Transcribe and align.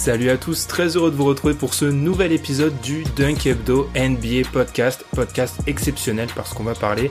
Salut 0.00 0.30
à 0.30 0.38
tous, 0.38 0.66
très 0.66 0.96
heureux 0.96 1.10
de 1.10 1.16
vous 1.16 1.26
retrouver 1.26 1.52
pour 1.52 1.74
ce 1.74 1.84
nouvel 1.84 2.32
épisode 2.32 2.72
du 2.80 3.04
Dunk 3.16 3.46
Hebdo 3.46 3.90
NBA 3.94 4.48
Podcast, 4.50 5.04
podcast 5.14 5.60
exceptionnel 5.66 6.26
parce 6.34 6.54
qu'on 6.54 6.62
va 6.62 6.74
parler 6.74 7.10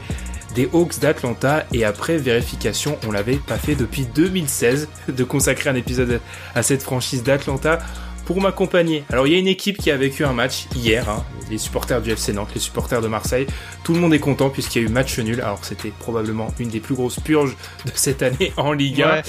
des 0.56 0.68
Hawks 0.74 0.98
d'Atlanta 1.00 1.68
et 1.72 1.86
après 1.86 2.18
vérification, 2.18 2.98
on 3.08 3.12
l'avait 3.12 3.36
pas 3.36 3.60
fait 3.60 3.76
depuis 3.76 4.08
2016 4.08 4.90
de 5.08 5.24
consacrer 5.24 5.70
un 5.70 5.76
épisode 5.76 6.20
à 6.56 6.64
cette 6.64 6.82
franchise 6.82 7.22
d'Atlanta 7.22 7.78
pour 8.26 8.42
m'accompagner. 8.42 9.04
Alors 9.12 9.28
il 9.28 9.34
y 9.34 9.36
a 9.36 9.40
une 9.40 9.48
équipe 9.48 9.78
qui 9.78 9.92
a 9.92 9.98
vécu 9.98 10.26
un 10.26 10.34
match 10.34 10.66
hier, 10.76 11.08
hein, 11.10 11.24
les 11.52 11.60
supporters 11.60 12.02
du 12.02 12.10
FC 12.10 12.34
Nantes, 12.34 12.50
les 12.56 12.60
supporters 12.60 13.02
de 13.02 13.08
Marseille, 13.08 13.46
tout 13.84 13.94
le 13.94 14.00
monde 14.00 14.16
est 14.16 14.20
content 14.20 14.50
puisqu'il 14.50 14.82
y 14.82 14.86
a 14.86 14.88
eu 14.88 14.92
match 14.92 15.20
nul, 15.20 15.42
alors 15.42 15.64
c'était 15.64 15.92
probablement 16.00 16.52
une 16.58 16.70
des 16.70 16.80
plus 16.80 16.96
grosses 16.96 17.20
purges 17.20 17.56
de 17.86 17.92
cette 17.94 18.24
année 18.24 18.52
en 18.58 18.74
Ligue 18.74 19.04
1. 19.04 19.12
Ouais. 19.12 19.22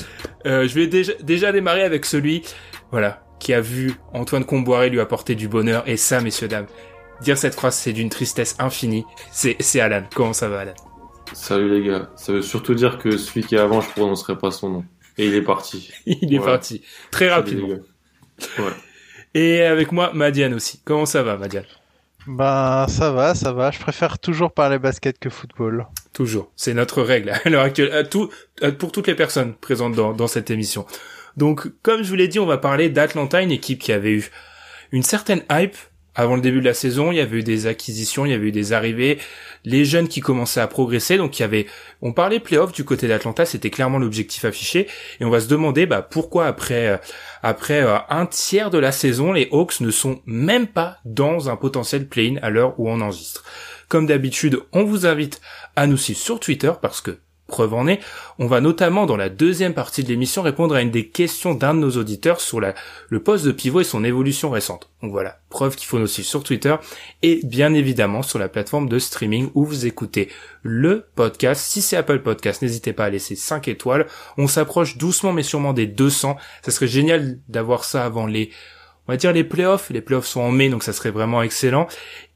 Euh, 0.47 0.67
je 0.67 0.75
vais 0.75 0.87
déjà, 0.87 1.13
déjà 1.23 1.53
démarrer 1.53 1.83
avec 1.83 2.07
celui, 2.07 2.43
voilà, 2.91 3.23
qui 3.41 3.53
a 3.53 3.61
vu 3.61 3.95
Antoine 4.15 4.45
Comboiré 4.45 4.89
lui 4.91 5.01
apporter 5.01 5.35
du 5.35 5.49
bonheur. 5.49 5.83
Et 5.89 5.97
ça, 5.97 6.21
messieurs, 6.21 6.47
dames, 6.47 6.67
dire 7.23 7.37
cette 7.37 7.55
phrase, 7.55 7.75
c'est 7.75 7.93
d'une 7.93 8.11
tristesse 8.11 8.55
infinie. 8.61 9.05
C'est, 9.33 9.57
c'est 9.59 9.81
Alan. 9.81 10.05
Comment 10.15 10.33
ça 10.33 10.49
va, 10.49 10.61
Alan? 10.61 10.75
Salut 11.33 11.71
les 11.71 11.87
gars, 11.89 12.11
ça 12.17 12.33
veut 12.33 12.43
surtout 12.43 12.75
dire 12.75 12.99
que 12.99 13.17
celui 13.17 13.43
qui 13.45 13.55
est 13.55 13.59
avant, 13.59 13.81
je 13.81 13.89
prononcerai 13.91 14.37
pas 14.39 14.51
son 14.51 14.69
nom. 14.71 14.85
Et 15.19 15.27
il 15.27 15.35
est 15.35 15.43
parti. 15.43 15.91
Il 16.07 16.33
est 16.35 16.39
Ouais. 16.39 16.45
parti. 16.45 16.83
Très 17.11 17.29
Salut, 17.29 17.35
rapidement. 17.41 17.67
les 17.69 17.75
gars. 17.75 18.65
Ouais. 18.65 18.73
Et 19.35 19.61
avec 19.63 19.93
moi, 19.93 20.11
Madiane 20.15 20.55
aussi. 20.55 20.81
Comment 20.85 21.07
ça 21.07 21.23
va, 21.23 21.37
Madiane? 21.37 21.65
Bah, 22.27 22.85
Ben 22.87 22.93
ça 22.93 23.13
va, 23.13 23.35
ça 23.35 23.53
va. 23.53 23.71
Je 23.71 23.79
préfère 23.79 24.19
toujours 24.19 24.53
parler 24.53 24.79
basket 24.79 25.19
que 25.19 25.31
football. 25.31 25.87
Toujours. 26.13 26.51
C'est 26.57 26.75
notre 26.75 27.03
règle 27.03 27.31
à 27.45 27.49
l'heure 27.49 27.63
actuelle. 27.63 27.93
À 27.93 28.03
tout, 28.05 28.29
à- 28.63 28.73
pour 28.73 28.93
toutes 28.93 29.07
les 29.07 29.15
personnes 29.15 29.55
présentes 29.55 29.95
dans, 29.95 30.13
dans 30.13 30.27
cette 30.27 30.51
émission. 30.51 30.85
Donc, 31.37 31.69
comme 31.83 32.03
je 32.03 32.09
vous 32.09 32.17
l'ai 32.17 32.29
dit, 32.29 32.39
on 32.39 32.47
va 32.47 32.59
parler 32.59 32.89
d'Atlanta, 32.89 33.41
une 33.43 33.53
équipe 33.53 33.81
qui 33.81 33.93
avait 33.93 34.13
eu 34.13 34.31
une 34.93 35.03
certaine 35.03 35.45
hype 35.51 35.77
avant 36.15 36.35
le 36.35 36.41
début 36.41 36.61
de 36.61 36.65
la 36.65 36.75
saison. 36.75 37.13
Il 37.13 37.17
y 37.17 37.21
avait 37.21 37.39
eu 37.39 37.43
des 37.43 37.67
acquisitions, 37.67 38.27
il 38.27 38.33
y 38.33 38.35
avait 38.35 38.49
eu 38.49 38.53
des 38.53 38.73
arrivées, 38.73 39.19
les 39.65 39.85
jeunes 39.85 40.09
qui 40.09 40.21
commençaient 40.21 40.61
à 40.61 40.67
progresser. 40.67 41.17
Donc, 41.17 41.39
il 41.39 41.43
y 41.43 41.45
avait, 41.45 41.67
on 42.03 42.13
parlait 42.13 42.41
playoff 42.41 42.73
du 42.73 42.85
côté 42.85 43.09
d'Atlanta, 43.09 43.45
c'était 43.45 43.71
clairement 43.71 43.99
l'objectif 43.99 44.45
affiché. 44.45 44.89
Et 45.21 45.25
on 45.25 45.31
va 45.31 45.41
se 45.41 45.49
demander, 45.49 45.87
bah, 45.87 46.03
pourquoi 46.03 46.47
après, 46.47 46.89
euh, 46.89 46.97
après 47.43 47.83
euh, 47.83 47.99
un 48.09 48.27
tiers 48.27 48.71
de 48.71 48.79
la 48.79 48.93
saison, 48.93 49.33
les 49.33 49.49
Hawks 49.53 49.81
ne 49.81 49.91
sont 49.91 50.21
même 50.27 50.67
pas 50.67 50.99
dans 51.05 51.49
un 51.49 51.57
potentiel 51.57 52.09
play-in 52.09 52.37
à 52.43 52.51
l'heure 52.51 52.79
où 52.79 52.89
on 52.89 53.01
enregistre. 53.01 53.45
Comme 53.89 54.07
d'habitude, 54.07 54.61
on 54.73 54.85
vous 54.85 55.07
invite 55.07 55.41
à 55.75 55.87
nous 55.87 55.97
suivre 55.97 56.21
sur 56.21 56.39
Twitter 56.39 56.73
parce 56.81 57.01
que 57.01 57.19
Preuve 57.51 57.75
en 57.75 57.89
est, 57.89 58.01
on 58.39 58.47
va 58.47 58.61
notamment 58.61 59.07
dans 59.07 59.17
la 59.17 59.29
deuxième 59.29 59.75
partie 59.75 60.05
de 60.05 60.09
l'émission 60.09 60.41
répondre 60.41 60.75
à 60.77 60.83
une 60.83 60.93
des 60.93 61.09
questions 61.09 61.53
d'un 61.53 61.75
de 61.75 61.81
nos 61.81 61.91
auditeurs 61.91 62.41
sur 62.41 62.61
le 62.61 63.23
poste 63.23 63.45
de 63.45 63.53
pivot 63.53 63.81
et 63.81 63.85
son 63.85 64.05
évolution 64.05 64.51
récente. 64.51 64.89
Donc 65.03 65.11
voilà, 65.11 65.41
preuve 65.51 65.75
qu'il 65.75 65.89
faut 65.89 65.99
nous 65.99 66.07
suivre 66.07 66.29
sur 66.29 66.45
Twitter 66.45 66.77
et 67.23 67.41
bien 67.43 67.75
évidemment 67.75 68.23
sur 68.23 68.39
la 68.39 68.49
plateforme 68.49 68.89
de 68.89 68.99
streaming 68.99 69.51
où 69.55 69.65
vous 69.65 69.85
écoutez 69.85 70.31
le 70.63 71.07
podcast. 71.17 71.61
Si 71.61 71.83
c'est 71.83 71.97
Apple 71.97 72.21
Podcast, 72.21 72.63
n'hésitez 72.63 72.93
pas 72.93 73.07
à 73.07 73.11
laisser 73.11 73.35
5 73.35 73.67
étoiles. 73.69 74.07
On 74.39 74.47
s'approche 74.47 74.97
doucement 74.97 75.33
mais 75.33 75.43
sûrement 75.43 75.73
des 75.73 75.87
200. 75.87 76.37
Ça 76.63 76.71
serait 76.71 76.87
génial 76.87 77.39
d'avoir 77.49 77.85
ça 77.85 78.05
avant 78.05 78.27
les 78.27 78.51
on 79.11 79.13
va 79.13 79.17
dire 79.17 79.33
les 79.33 79.43
playoffs. 79.43 79.91
Les 79.91 80.03
playoffs 80.03 80.27
sont 80.27 80.41
en 80.41 80.53
mai, 80.53 80.69
donc 80.69 80.85
ça 80.85 80.93
serait 80.93 81.11
vraiment 81.11 81.43
excellent. 81.43 81.89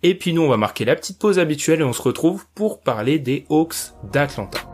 Et 0.03 0.17
puis 0.17 0.33
nous, 0.33 0.43
on 0.43 0.49
va 0.49 0.57
marquer 0.57 0.85
la 0.85 0.97
petite 0.97 1.21
pause 1.21 1.39
habituelle 1.39 1.81
et 1.81 1.85
on 1.85 1.93
se 1.93 2.03
retrouve 2.03 2.47
pour 2.57 2.81
parler 2.81 3.21
des 3.21 3.47
Hawks 3.49 3.93
d'Atlanta. 4.13 4.74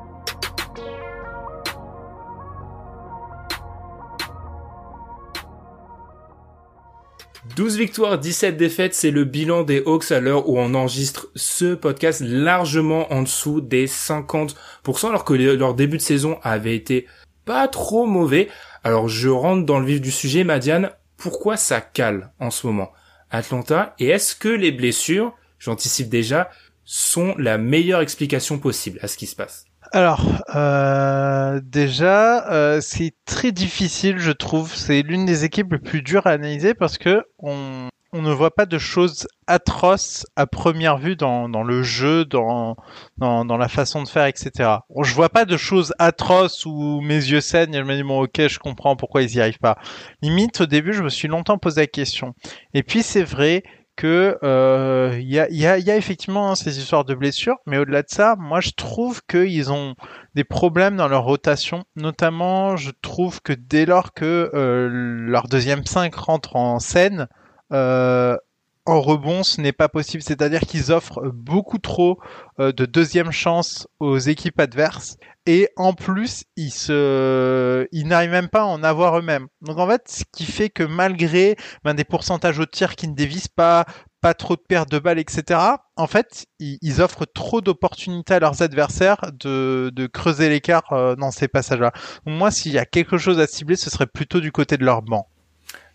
12 7.57 7.77
victoires, 7.79 8.19
17 8.19 8.57
défaites, 8.57 8.95
c'est 8.95 9.11
le 9.11 9.25
bilan 9.25 9.63
des 9.65 9.83
Hawks 9.85 10.13
à 10.13 10.21
l'heure 10.21 10.49
où 10.49 10.59
on 10.59 10.75
enregistre 10.75 11.29
ce 11.35 11.75
podcast 11.75 12.21
largement 12.25 13.13
en 13.13 13.23
dessous 13.23 13.61
des 13.61 13.87
50%, 13.87 14.55
alors 15.09 15.25
que 15.25 15.35
le- 15.35 15.57
leur 15.57 15.75
début 15.75 15.97
de 15.97 16.03
saison 16.03 16.39
avait 16.43 16.77
été 16.77 17.07
pas 17.45 17.67
trop 17.69 18.07
mauvais. 18.07 18.49
Alors 18.85 19.09
je 19.09 19.29
rentre 19.29 19.67
dans 19.67 19.79
le 19.81 19.87
vif 19.87 20.01
du 20.01 20.11
sujet, 20.11 20.45
Madiane, 20.45 20.91
pourquoi 21.17 21.57
ça 21.57 21.81
cale 21.81 22.33
en 22.39 22.51
ce 22.51 22.67
moment? 22.67 22.93
Atlanta, 23.31 23.95
et 23.99 24.09
est-ce 24.09 24.35
que 24.35 24.49
les 24.49 24.73
blessures, 24.73 25.35
j'anticipe 25.59 26.09
déjà, 26.09 26.51
sont 26.85 27.35
la 27.39 27.59
meilleure 27.59 28.01
explication 28.01 28.59
possible 28.59 28.99
à 29.03 29.09
ce 29.09 29.17
qui 29.17 29.27
se 29.27 29.37
passe? 29.37 29.70
Alors, 29.93 30.25
euh, 30.55 31.61
déjà, 31.65 32.49
euh, 32.53 32.81
c'est 32.81 33.13
très 33.25 33.51
difficile, 33.51 34.19
je 34.19 34.31
trouve. 34.31 34.73
C'est 34.75 35.03
l'une 35.03 35.27
des 35.27 35.45
équipes 35.45 35.73
les 35.73 35.79
plus 35.79 36.03
dures 36.03 36.29
à 36.29 36.31
analyser 36.31 36.75
parce 36.75 36.97
que 36.97 37.25
on, 37.41 37.89
on 38.13 38.23
ne 38.23 38.33
voit 38.33 38.55
pas 38.55 38.67
de 38.67 38.79
choses 38.79 39.27
atroces 39.49 40.27
à 40.37 40.47
première 40.47 40.99
vue 40.99 41.17
dans, 41.17 41.49
dans 41.49 41.65
le 41.65 41.83
jeu, 41.83 42.25
dans, 42.25 42.77
dans, 43.19 43.45
dans 43.45 43.57
la 43.57 43.67
façon 43.67 44.05
de 44.05 44.09
faire, 44.09 44.27
etc. 44.27 44.71
Je 45.03 45.13
vois 45.13 45.29
pas 45.29 45.45
de 45.45 45.57
choses 45.57 45.93
atroces 45.99 46.67
où 46.67 47.01
mes 47.01 47.17
yeux 47.17 47.41
saignent 47.41 47.75
et 47.75 47.79
je 47.79 47.85
me 47.85 47.97
dis 47.97 48.05
bon 48.05 48.23
ok, 48.23 48.47
je 48.47 48.59
comprends 48.61 48.95
pourquoi 48.95 49.23
ils 49.23 49.35
y 49.35 49.41
arrivent 49.41 49.59
pas. 49.59 49.77
Limite, 50.23 50.61
au 50.61 50.67
début, 50.67 50.93
je 50.93 51.03
me 51.03 51.09
suis 51.09 51.27
longtemps 51.27 51.59
posé 51.59 51.81
la 51.81 51.87
question. 51.89 52.35
Et 52.75 52.85
puis 52.85 53.03
c'est 53.03 53.25
vrai 53.25 53.65
que 54.01 54.39
euh, 54.43 55.15
il 55.21 55.29
y, 55.29 55.39
a, 55.39 55.47
y, 55.51 55.67
a, 55.67 55.79
y 55.79 55.91
a 55.91 55.97
effectivement 55.97 56.51
hein, 56.51 56.55
ces 56.55 56.79
histoires 56.79 57.05
de 57.05 57.15
blessures, 57.15 57.59
mais 57.67 57.77
au-delà 57.77 58.01
de 58.03 58.09
ça, 58.09 58.35
moi 58.39 58.61
je 58.63 58.71
trouve 58.71 59.21
qu'ils 59.27 59.71
ont 59.71 59.95
des 60.35 60.43
problèmes 60.43 60.97
dans 60.97 61.07
leur 61.07 61.25
rotation. 61.25 61.85
Notamment, 61.97 62.77
je 62.77 62.93
trouve 63.03 63.43
que 63.43 63.53
dès 63.53 63.85
lors 63.85 64.15
que 64.15 64.51
euh, 64.55 64.89
leur 64.91 65.49
deuxième 65.49 65.85
5 65.85 66.15
rentre 66.15 66.57
en 66.57 66.79
scène, 66.79 67.29
euh, 67.75 68.39
en 68.87 69.01
rebond, 69.01 69.43
ce 69.43 69.61
n'est 69.61 69.73
pas 69.73 69.89
possible. 69.89 70.23
C'est-à-dire 70.23 70.61
qu'ils 70.61 70.93
offrent 70.93 71.31
beaucoup 71.33 71.79
trop 71.79 72.19
euh, 72.59 72.73
de 72.73 72.87
deuxième 72.87 73.31
chance 73.31 73.87
aux 74.01 74.19
équipes 74.19 74.59
adverses. 74.59 75.17
Et 75.47 75.69
en 75.77 75.95
plus, 75.95 76.45
ils 76.57 76.71
se, 76.71 77.87
ils 77.93 78.07
n'arrivent 78.07 78.31
même 78.31 78.49
pas 78.49 78.63
à 78.63 78.67
en 78.67 78.83
avoir 78.83 79.19
eux-mêmes. 79.19 79.49
Donc 79.63 79.79
en 79.79 79.89
fait, 79.89 80.03
ce 80.07 80.25
qui 80.33 80.45
fait 80.45 80.69
que 80.69 80.83
malgré 80.83 81.57
ben, 81.83 81.95
des 81.95 82.05
pourcentages 82.05 82.59
au 82.59 82.67
tir 82.67 82.95
qui 82.95 83.09
ne 83.09 83.15
dévisent 83.15 83.49
pas, 83.49 83.87
pas 84.21 84.35
trop 84.35 84.57
de 84.57 84.61
pertes 84.61 84.91
de 84.91 84.99
balles, 84.99 85.19
etc. 85.19 85.61
En 85.97 86.07
fait, 86.07 86.47
ils, 86.59 87.01
offrent 87.01 87.27
trop 87.27 87.61
d'opportunités 87.61 88.35
à 88.35 88.41
leurs 88.41 88.63
adversaires 88.63 89.31
de, 89.33 89.91
de 89.95 90.07
creuser 90.07 90.49
l'écart 90.49 90.93
euh, 90.93 91.17
dans 91.17 91.31
ces 91.31 91.49
passages-là. 91.49 91.93
Moi, 92.27 92.51
s'il 92.51 92.73
y 92.73 92.79
a 92.79 92.85
quelque 92.85 93.17
chose 93.17 93.41
à 93.41 93.47
cibler, 93.47 93.77
ce 93.77 93.91
serait 93.91 94.07
plutôt 94.07 94.41
du 94.41 94.53
côté 94.53 94.77
de 94.77 94.85
leur 94.85 95.03
banc. 95.03 95.27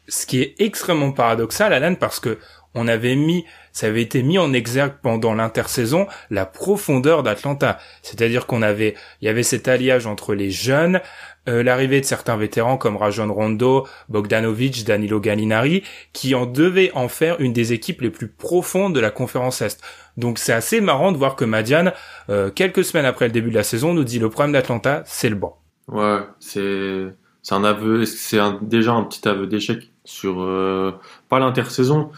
ce 0.08 0.26
qui 0.26 0.42
est 0.42 0.56
extrêmement 0.60 1.12
paradoxal, 1.12 1.72
Alan, 1.72 1.96
parce 1.96 2.20
que 2.20 2.40
on 2.76 2.88
avait 2.88 3.16
mis, 3.16 3.46
ça 3.72 3.88
avait 3.88 4.02
été 4.02 4.22
mis 4.22 4.38
en 4.38 4.54
exergue 4.54 4.96
pendant 5.02 5.34
l'intersaison, 5.34 6.08
la 6.30 6.46
profondeur 6.46 7.24
d'Atlanta. 7.24 7.80
C'est-à-dire 8.04 8.46
qu'on 8.46 8.62
avait, 8.62 8.96
il 9.22 9.26
y 9.26 9.30
avait 9.30 9.44
cet 9.44 9.68
alliage 9.68 10.06
entre 10.06 10.36
les 10.36 10.52
jeunes, 10.52 11.02
euh, 11.48 11.64
l'arrivée 11.64 12.02
de 12.02 12.06
certains 12.06 12.38
vétérans 12.38 12.78
comme 12.78 12.98
Rajon 12.98 13.34
Rondo, 13.34 13.88
Bogdanovic, 14.10 14.84
Danilo 14.84 15.20
Gallinari, 15.20 15.84
qui 16.12 16.36
en 16.36 16.46
devaient 16.46 16.92
en 16.94 17.08
faire 17.08 17.40
une 17.40 17.54
des 17.54 17.74
équipes 17.74 18.02
les 18.02 18.10
plus 18.10 18.28
profondes 18.28 18.94
de 18.94 19.00
la 19.00 19.12
conférence 19.12 19.62
Est. 19.62 19.82
Donc 20.18 20.40
c'est 20.40 20.54
assez 20.54 20.82
marrant 20.82 21.12
de 21.12 21.18
voir 21.18 21.36
que 21.36 21.46
Madiane, 21.46 21.94
euh, 22.30 22.50
quelques 22.50 22.84
semaines 22.84 23.06
après 23.06 23.28
le 23.28 23.32
début 23.32 23.50
de 23.50 23.56
la 23.56 23.64
saison, 23.64 23.94
nous 23.94 24.04
dit 24.04 24.20
le 24.20 24.30
problème 24.30 24.54
d'Atlanta, 24.54 25.04
c'est 25.06 25.30
le 25.30 25.36
banc. 25.36 25.58
Ouais, 25.88 26.22
c'est 26.40 27.08
c'est 27.44 27.54
un 27.54 27.64
aveu, 27.64 28.06
c'est 28.06 28.40
déjà 28.64 28.94
un 28.94 29.04
petit 29.04 29.28
aveu 29.28 29.46
d'échec 29.46 29.92
sur 30.04 30.42
euh, 30.42 30.94
pas 31.30 31.38
l'intersaison 31.38 32.10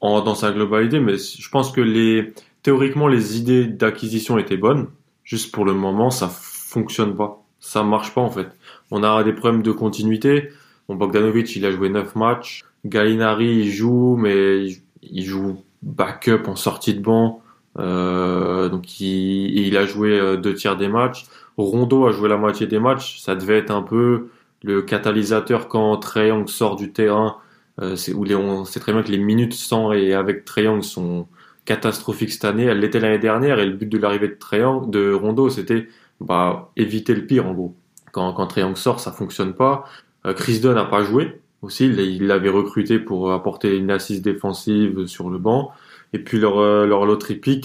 en 0.00 0.20
dans 0.22 0.34
sa 0.34 0.52
globalité, 0.52 1.00
mais 1.00 1.16
je 1.18 1.48
pense 1.48 1.72
que 1.72 1.80
les 1.80 2.32
théoriquement 2.62 3.08
les 3.08 3.38
idées 3.38 3.66
d'acquisition 3.66 4.38
étaient 4.38 4.56
bonnes. 4.56 4.88
Juste 5.24 5.52
pour 5.52 5.64
le 5.64 5.74
moment, 5.74 6.10
ça 6.10 6.28
fonctionne 6.28 7.16
pas. 7.16 7.42
ça 7.60 7.82
marche 7.82 8.14
pas 8.14 8.20
en 8.20 8.30
fait. 8.30 8.48
On 8.90 9.02
a 9.02 9.22
des 9.24 9.32
problèmes 9.32 9.62
de 9.62 9.72
continuité. 9.72 10.50
Bon, 10.88 10.96
Bogdanovic, 10.96 11.54
il 11.56 11.64
a 11.66 11.70
joué 11.70 11.88
9 11.88 12.16
matchs. 12.16 12.64
Gallinari, 12.84 13.46
il 13.46 13.70
joue, 13.70 14.16
mais 14.16 14.66
il 15.02 15.24
joue 15.24 15.62
backup 15.82 16.48
en 16.48 16.56
sortie 16.56 16.94
de 16.94 17.00
banc. 17.00 17.42
Euh, 17.78 18.68
donc 18.68 19.00
il, 19.00 19.58
il, 19.58 19.76
a 19.76 19.86
joué 19.86 20.18
euh, 20.18 20.36
deux 20.36 20.54
tiers 20.54 20.76
des 20.76 20.88
matchs. 20.88 21.26
Rondo 21.56 22.06
a 22.06 22.12
joué 22.12 22.28
la 22.28 22.36
moitié 22.36 22.66
des 22.66 22.80
matchs. 22.80 23.20
Ça 23.20 23.34
devait 23.34 23.58
être 23.58 23.70
un 23.70 23.82
peu 23.82 24.28
le 24.62 24.82
catalyseur 24.82 25.68
quand 25.68 25.96
Treyang 25.98 26.46
sort 26.48 26.76
du 26.76 26.92
terrain. 26.92 27.36
Euh, 27.80 27.96
c'est 27.96 28.14
on 28.14 28.64
sait 28.64 28.80
très 28.80 28.92
bien 28.92 29.02
que 29.02 29.10
les 29.10 29.18
minutes 29.18 29.54
sans 29.54 29.92
et 29.92 30.12
avec 30.14 30.44
Treyang 30.44 30.82
sont 30.82 31.26
catastrophiques 31.64 32.32
cette 32.32 32.44
année. 32.44 32.64
Elle 32.64 32.80
l'était 32.80 33.00
l'année 33.00 33.18
dernière 33.18 33.58
et 33.58 33.66
le 33.66 33.72
but 33.72 33.88
de 33.88 33.98
l'arrivée 33.98 34.28
de 34.28 34.34
Treyang, 34.34 34.90
de 34.90 35.12
Rondo, 35.12 35.48
c'était 35.50 35.88
bah, 36.20 36.70
éviter 36.76 37.14
le 37.14 37.26
pire 37.26 37.46
en 37.46 37.54
gros. 37.54 37.74
Quand, 38.12 38.32
quand 38.32 38.46
Treyang 38.46 38.76
sort, 38.76 39.00
ça 39.00 39.12
fonctionne 39.12 39.54
pas. 39.54 39.84
Euh, 40.26 40.34
Chris 40.34 40.60
Dunn 40.60 40.74
n'a 40.74 40.84
pas 40.84 41.02
joué 41.02 41.40
aussi. 41.62 41.86
Il 41.86 42.26
l'avait 42.26 42.50
recruté 42.50 42.98
pour 42.98 43.32
apporter 43.32 43.76
une 43.76 43.90
assise 43.90 44.22
défensive 44.22 45.06
sur 45.06 45.30
le 45.30 45.38
banc. 45.38 45.72
Et 46.12 46.18
puis 46.18 46.40
leur, 46.40 46.58
euh, 46.58 46.86
leur 46.86 47.06
lot 47.06 47.18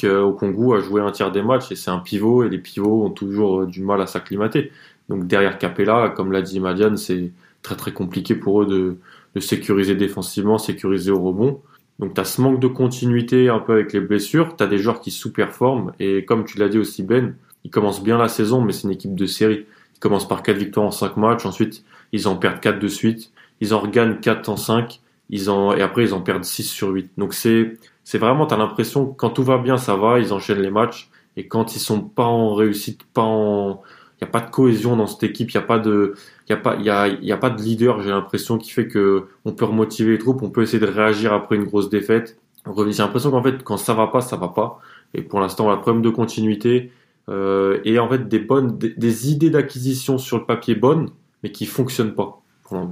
euh, 0.03 0.21
au 0.21 0.33
Congo 0.33 0.75
a 0.75 0.79
joué 0.79 1.01
un 1.01 1.11
tiers 1.11 1.31
des 1.31 1.41
matchs 1.41 1.71
et 1.71 1.75
c'est 1.75 1.89
un 1.89 1.99
pivot 1.99 2.43
et 2.43 2.49
les 2.49 2.59
pivots 2.59 3.03
ont 3.03 3.09
toujours 3.09 3.65
du 3.65 3.81
mal 3.81 4.01
à 4.01 4.07
s'acclimater. 4.07 4.71
Donc 5.09 5.27
derrière 5.27 5.57
Capella, 5.57 6.13
comme 6.15 6.31
l'a 6.31 6.41
dit 6.41 6.59
Madiane, 6.59 6.97
c'est 6.97 7.31
très 7.63 7.75
très 7.75 7.91
compliqué 7.91 8.35
pour 8.35 8.61
eux 8.61 8.65
de, 8.67 8.97
de 9.35 9.39
sécuriser 9.39 9.95
défensivement, 9.95 10.57
sécuriser 10.57 11.11
au 11.11 11.21
rebond. 11.21 11.61
Donc 11.99 12.13
tu 12.13 12.21
as 12.21 12.25
ce 12.25 12.41
manque 12.41 12.59
de 12.59 12.67
continuité 12.67 13.49
un 13.49 13.59
peu 13.59 13.73
avec 13.73 13.93
les 13.93 14.01
blessures, 14.01 14.55
tu 14.55 14.63
as 14.63 14.67
des 14.67 14.77
joueurs 14.77 14.99
qui 14.99 15.11
sous-performent 15.11 15.93
et 15.99 16.25
comme 16.25 16.45
tu 16.45 16.57
l'as 16.57 16.69
dit 16.69 16.77
aussi 16.77 17.03
Ben, 17.03 17.35
ils 17.63 17.71
commencent 17.71 18.03
bien 18.03 18.17
la 18.17 18.27
saison 18.27 18.61
mais 18.61 18.73
c'est 18.73 18.83
une 18.83 18.91
équipe 18.91 19.15
de 19.15 19.25
série. 19.25 19.65
Ils 19.95 19.99
commencent 19.99 20.27
par 20.27 20.43
4 20.43 20.57
victoires 20.57 20.85
en 20.85 20.91
5 20.91 21.17
matchs, 21.17 21.45
ensuite 21.45 21.83
ils 22.11 22.27
en 22.27 22.35
perdent 22.35 22.59
4 22.59 22.79
de 22.79 22.87
suite, 22.87 23.31
ils 23.61 23.73
en 23.73 23.79
regagnent 23.79 24.19
4 24.19 24.49
en 24.49 24.57
5, 24.57 24.99
ils 25.29 25.49
en, 25.49 25.73
et 25.73 25.81
après 25.81 26.03
ils 26.03 26.13
en 26.13 26.21
perdent 26.21 26.43
6 26.43 26.63
sur 26.63 26.89
8. 26.89 27.11
Donc 27.17 27.33
c'est 27.33 27.77
c'est 28.05 28.19
vraiment, 28.19 28.45
t'as 28.45 28.55
l'impression 28.55 29.07
que 29.07 29.15
quand 29.17 29.31
tout 29.31 29.43
va 29.43 29.57
bien, 29.57 29.77
ça 29.77 29.95
va, 29.95 30.19
ils 30.19 30.31
enchaînent 30.31 30.61
les 30.61 30.69
matchs. 30.69 31.09
Et 31.37 31.47
quand 31.47 31.75
ils 31.75 31.79
sont 31.79 32.01
pas 32.01 32.23
en 32.23 32.53
réussite, 32.53 33.03
pas 33.03 33.23
en, 33.23 33.81
il 34.19 34.23
y 34.23 34.27
a 34.27 34.27
pas 34.27 34.39
de 34.39 34.49
cohésion 34.49 34.95
dans 34.95 35.07
cette 35.07 35.23
équipe, 35.23 35.51
il 35.51 35.55
y 35.55 35.57
a 35.57 35.61
pas 35.61 35.79
de, 35.79 36.15
y 36.49 36.53
a 36.53 36.57
pas, 36.57 36.75
y 36.77 36.89
a, 36.89 37.07
y 37.07 37.31
a 37.31 37.37
pas 37.37 37.49
de 37.49 37.61
leader. 37.61 38.01
J'ai 38.01 38.09
l'impression 38.09 38.57
qui 38.57 38.71
fait 38.71 38.87
que 38.87 39.25
on 39.43 39.51
peut 39.51 39.65
remotiver 39.65 40.13
les 40.13 40.17
troupes, 40.17 40.41
on 40.41 40.49
peut 40.49 40.63
essayer 40.63 40.79
de 40.79 40.85
réagir 40.85 41.33
après 41.33 41.55
une 41.55 41.65
grosse 41.65 41.89
défaite. 41.89 42.37
J'ai 42.65 43.03
l'impression 43.03 43.31
qu'en 43.31 43.43
fait, 43.43 43.63
quand 43.63 43.77
ça 43.77 43.93
va 43.93 44.07
pas, 44.07 44.21
ça 44.21 44.37
va 44.37 44.47
pas. 44.47 44.79
Et 45.13 45.21
pour 45.21 45.39
l'instant, 45.39 45.67
on 45.67 45.71
a 45.71 45.77
problème 45.77 46.01
de 46.01 46.09
continuité 46.09 46.91
euh, 47.29 47.79
et 47.85 47.99
en 47.99 48.07
fait 48.09 48.27
des 48.27 48.39
bonnes, 48.39 48.77
des, 48.77 49.31
idées 49.31 49.49
d'acquisition 49.49 50.17
sur 50.17 50.37
le 50.37 50.45
papier 50.45 50.75
bonnes, 50.75 51.09
mais 51.43 51.51
qui 51.51 51.65
fonctionnent 51.65 52.13
pas. 52.13 52.41
Pour 52.63 52.89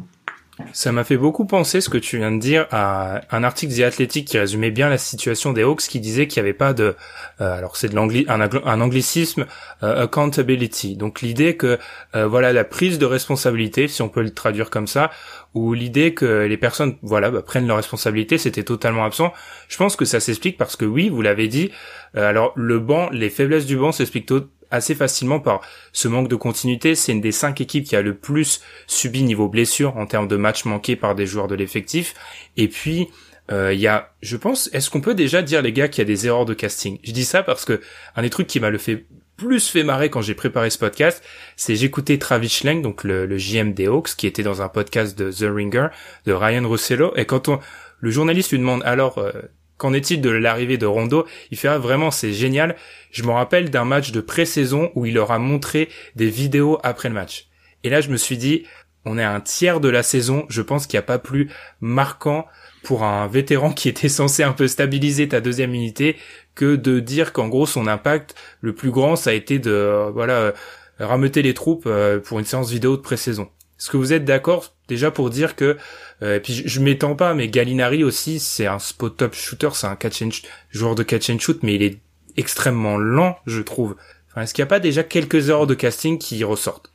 ça 0.71 0.91
m'a 0.91 1.03
fait 1.03 1.17
beaucoup 1.17 1.45
penser 1.45 1.81
ce 1.81 1.89
que 1.89 1.97
tu 1.97 2.17
viens 2.17 2.31
de 2.31 2.39
dire 2.39 2.67
à 2.71 3.21
un 3.31 3.43
article 3.43 3.73
The 3.75 3.81
Athletic 3.81 4.27
qui 4.27 4.37
résumait 4.37 4.69
bien 4.69 4.87
la 4.87 4.99
situation 4.99 5.51
des 5.51 5.63
Hawks 5.63 5.81
qui 5.81 5.99
disait 5.99 6.27
qu'il 6.27 6.41
n'y 6.41 6.47
avait 6.47 6.57
pas 6.57 6.73
de 6.73 6.95
euh, 7.41 7.57
alors 7.57 7.75
c'est 7.75 7.89
de 7.89 7.95
l'angli 7.95 8.25
un, 8.27 8.39
un, 8.39 8.81
anglicisme 8.81 9.45
euh, 9.81 10.03
accountability. 10.03 10.95
Donc 10.95 11.21
l'idée 11.21 11.57
que 11.57 11.79
euh, 12.15 12.27
voilà 12.27 12.53
la 12.53 12.63
prise 12.63 12.99
de 12.99 13.05
responsabilité 13.05 13.87
si 13.87 14.01
on 14.03 14.09
peut 14.09 14.21
le 14.21 14.31
traduire 14.31 14.69
comme 14.69 14.87
ça 14.87 15.09
ou 15.55 15.73
l'idée 15.73 16.13
que 16.13 16.45
les 16.45 16.57
personnes 16.57 16.97
voilà 17.01 17.31
bah, 17.31 17.41
prennent 17.41 17.67
leurs 17.67 17.77
responsabilités 17.77 18.37
c'était 18.37 18.63
totalement 18.63 19.05
absent. 19.05 19.33
Je 19.69 19.77
pense 19.77 19.95
que 19.95 20.05
ça 20.05 20.19
s'explique 20.19 20.57
parce 20.57 20.75
que 20.75 20.85
oui 20.85 21.09
vous 21.09 21.23
l'avez 21.23 21.47
dit 21.47 21.71
alors 22.15 22.53
le 22.55 22.79
banc 22.79 23.09
les 23.11 23.31
faiblesses 23.31 23.65
du 23.65 23.77
banc 23.77 23.91
s'expliquent 23.91 24.31
assez 24.73 24.95
facilement 24.95 25.39
par 25.39 25.61
ce 25.93 26.07
manque 26.07 26.27
de 26.27 26.35
continuité. 26.35 26.95
C'est 26.95 27.11
une 27.11 27.21
des 27.21 27.31
cinq 27.31 27.61
équipes 27.61 27.85
qui 27.85 27.95
a 27.95 28.01
le 28.01 28.15
plus 28.15 28.61
subi 28.87 29.23
niveau 29.23 29.47
blessure 29.47 29.95
en 29.97 30.05
termes 30.05 30.27
de 30.27 30.35
matchs 30.35 30.65
manqués 30.65 30.95
par 30.95 31.15
des 31.15 31.25
joueurs 31.25 31.47
de 31.47 31.55
l'effectif. 31.55 32.15
Et 32.57 32.67
puis, 32.67 33.07
euh, 33.51 33.73
il 33.73 33.79
y 33.79 33.87
a, 33.87 34.13
je 34.21 34.35
pense, 34.35 34.69
est-ce 34.73 34.89
qu'on 34.89 35.01
peut 35.01 35.15
déjà 35.15 35.41
dire 35.41 35.61
les 35.61 35.73
gars 35.73 35.87
qu'il 35.87 36.01
y 36.01 36.05
a 36.05 36.05
des 36.05 36.27
erreurs 36.27 36.45
de 36.45 36.53
casting? 36.53 36.99
Je 37.03 37.11
dis 37.11 37.25
ça 37.25 37.43
parce 37.43 37.65
que 37.65 37.81
un 38.15 38.23
des 38.23 38.29
trucs 38.29 38.47
qui 38.47 38.59
m'a 38.59 38.71
le 38.71 38.79
fait 38.79 39.05
plus 39.37 39.67
fait 39.69 39.83
marrer 39.83 40.09
quand 40.09 40.21
j'ai 40.21 40.35
préparé 40.35 40.69
ce 40.69 40.77
podcast, 40.77 41.23
c'est 41.55 41.75
j'écoutais 41.75 42.17
Travis 42.17 42.49
Schlenk, 42.49 42.81
donc 42.81 43.03
le, 43.03 43.25
le 43.25 43.37
JM 43.37 43.73
des 43.73 43.87
Hawks, 43.87 44.15
qui 44.15 44.27
était 44.27 44.43
dans 44.43 44.61
un 44.61 44.69
podcast 44.69 45.17
de 45.17 45.31
The 45.31 45.51
Ringer 45.53 45.87
de 46.25 46.33
Ryan 46.33 46.67
Rossello, 46.67 47.13
et 47.15 47.25
quand 47.25 47.49
on, 47.49 47.59
le 47.99 48.11
journaliste 48.11 48.51
lui 48.51 48.59
demande 48.59 48.83
alors 48.85 49.17
euh, 49.17 49.31
Qu'en 49.77 49.93
est-il 49.93 50.21
de 50.21 50.29
l'arrivée 50.29 50.77
de 50.77 50.85
Rondo? 50.85 51.25
Il 51.51 51.57
fait 51.57 51.67
ah, 51.67 51.77
vraiment 51.77 52.11
c'est 52.11 52.33
génial. 52.33 52.75
Je 53.11 53.23
me 53.23 53.31
rappelle 53.31 53.69
d'un 53.69 53.85
match 53.85 54.11
de 54.11 54.21
pré-saison 54.21 54.91
où 54.95 55.05
il 55.05 55.15
leur 55.15 55.31
a 55.31 55.39
montré 55.39 55.89
des 56.15 56.29
vidéos 56.29 56.79
après 56.83 57.09
le 57.09 57.15
match. 57.15 57.47
Et 57.83 57.89
là 57.89 58.01
je 58.01 58.09
me 58.09 58.17
suis 58.17 58.37
dit 58.37 58.65
on 59.05 59.17
est 59.17 59.23
à 59.23 59.33
un 59.33 59.41
tiers 59.41 59.81
de 59.81 59.89
la 59.89 60.01
saison, 60.01 60.45
je 60.47 60.61
pense 60.61 60.87
qu'il 60.87 60.97
n'y 60.97 61.03
a 61.03 61.07
pas 61.07 61.19
plus 61.19 61.49
marquant 61.81 62.45
pour 62.83 63.03
un 63.03 63.27
vétéran 63.27 63.73
qui 63.73 63.89
était 63.89 64.07
censé 64.09 64.43
un 64.43 64.53
peu 64.53 64.67
stabiliser 64.67 65.27
ta 65.27 65.41
deuxième 65.41 65.73
unité 65.73 66.17
que 66.55 66.75
de 66.75 66.99
dire 66.99 67.33
qu'en 67.33 67.49
gros 67.49 67.65
son 67.65 67.87
impact 67.87 68.35
le 68.61 68.73
plus 68.73 68.91
grand 68.91 69.15
ça 69.15 69.31
a 69.31 69.33
été 69.33 69.59
de 69.59 70.09
voilà 70.13 70.53
rameuter 70.99 71.41
les 71.41 71.53
troupes 71.53 71.85
euh, 71.85 72.19
pour 72.19 72.39
une 72.39 72.45
séance 72.45 72.69
vidéo 72.69 72.95
de 72.95 73.01
pré-saison. 73.01 73.49
Est-ce 73.79 73.89
que 73.89 73.97
vous 73.97 74.13
êtes 74.13 74.25
d'accord 74.25 74.73
déjà 74.87 75.11
pour 75.11 75.29
dire 75.29 75.55
que 75.55 75.77
euh, 76.21 76.37
et 76.37 76.39
puis 76.39 76.63
je, 76.65 76.79
m'étends 76.79 77.15
pas 77.15 77.33
mais 77.33 77.47
Gallinari 77.47 78.03
aussi 78.03 78.39
c'est 78.39 78.67
un 78.67 78.79
spot 78.79 79.17
top 79.17 79.33
shooter, 79.33 79.69
c'est 79.73 79.87
un 79.87 79.95
catch 79.95 80.21
and 80.21 80.29
joueur 80.69 80.95
de 80.95 81.03
catch 81.03 81.29
and 81.29 81.39
shoot 81.39 81.59
mais 81.63 81.75
il 81.75 81.83
est 81.83 81.99
extrêmement 82.37 82.97
lent, 82.97 83.37
je 83.45 83.61
trouve. 83.61 83.95
Enfin, 84.31 84.41
est-ce 84.41 84.53
qu'il 84.53 84.63
n'y 84.63 84.67
a 84.67 84.69
pas 84.69 84.79
déjà 84.79 85.03
quelques 85.03 85.49
heures 85.49 85.67
de 85.67 85.75
casting 85.75 86.17
qui 86.17 86.43
ressortent? 86.43 86.91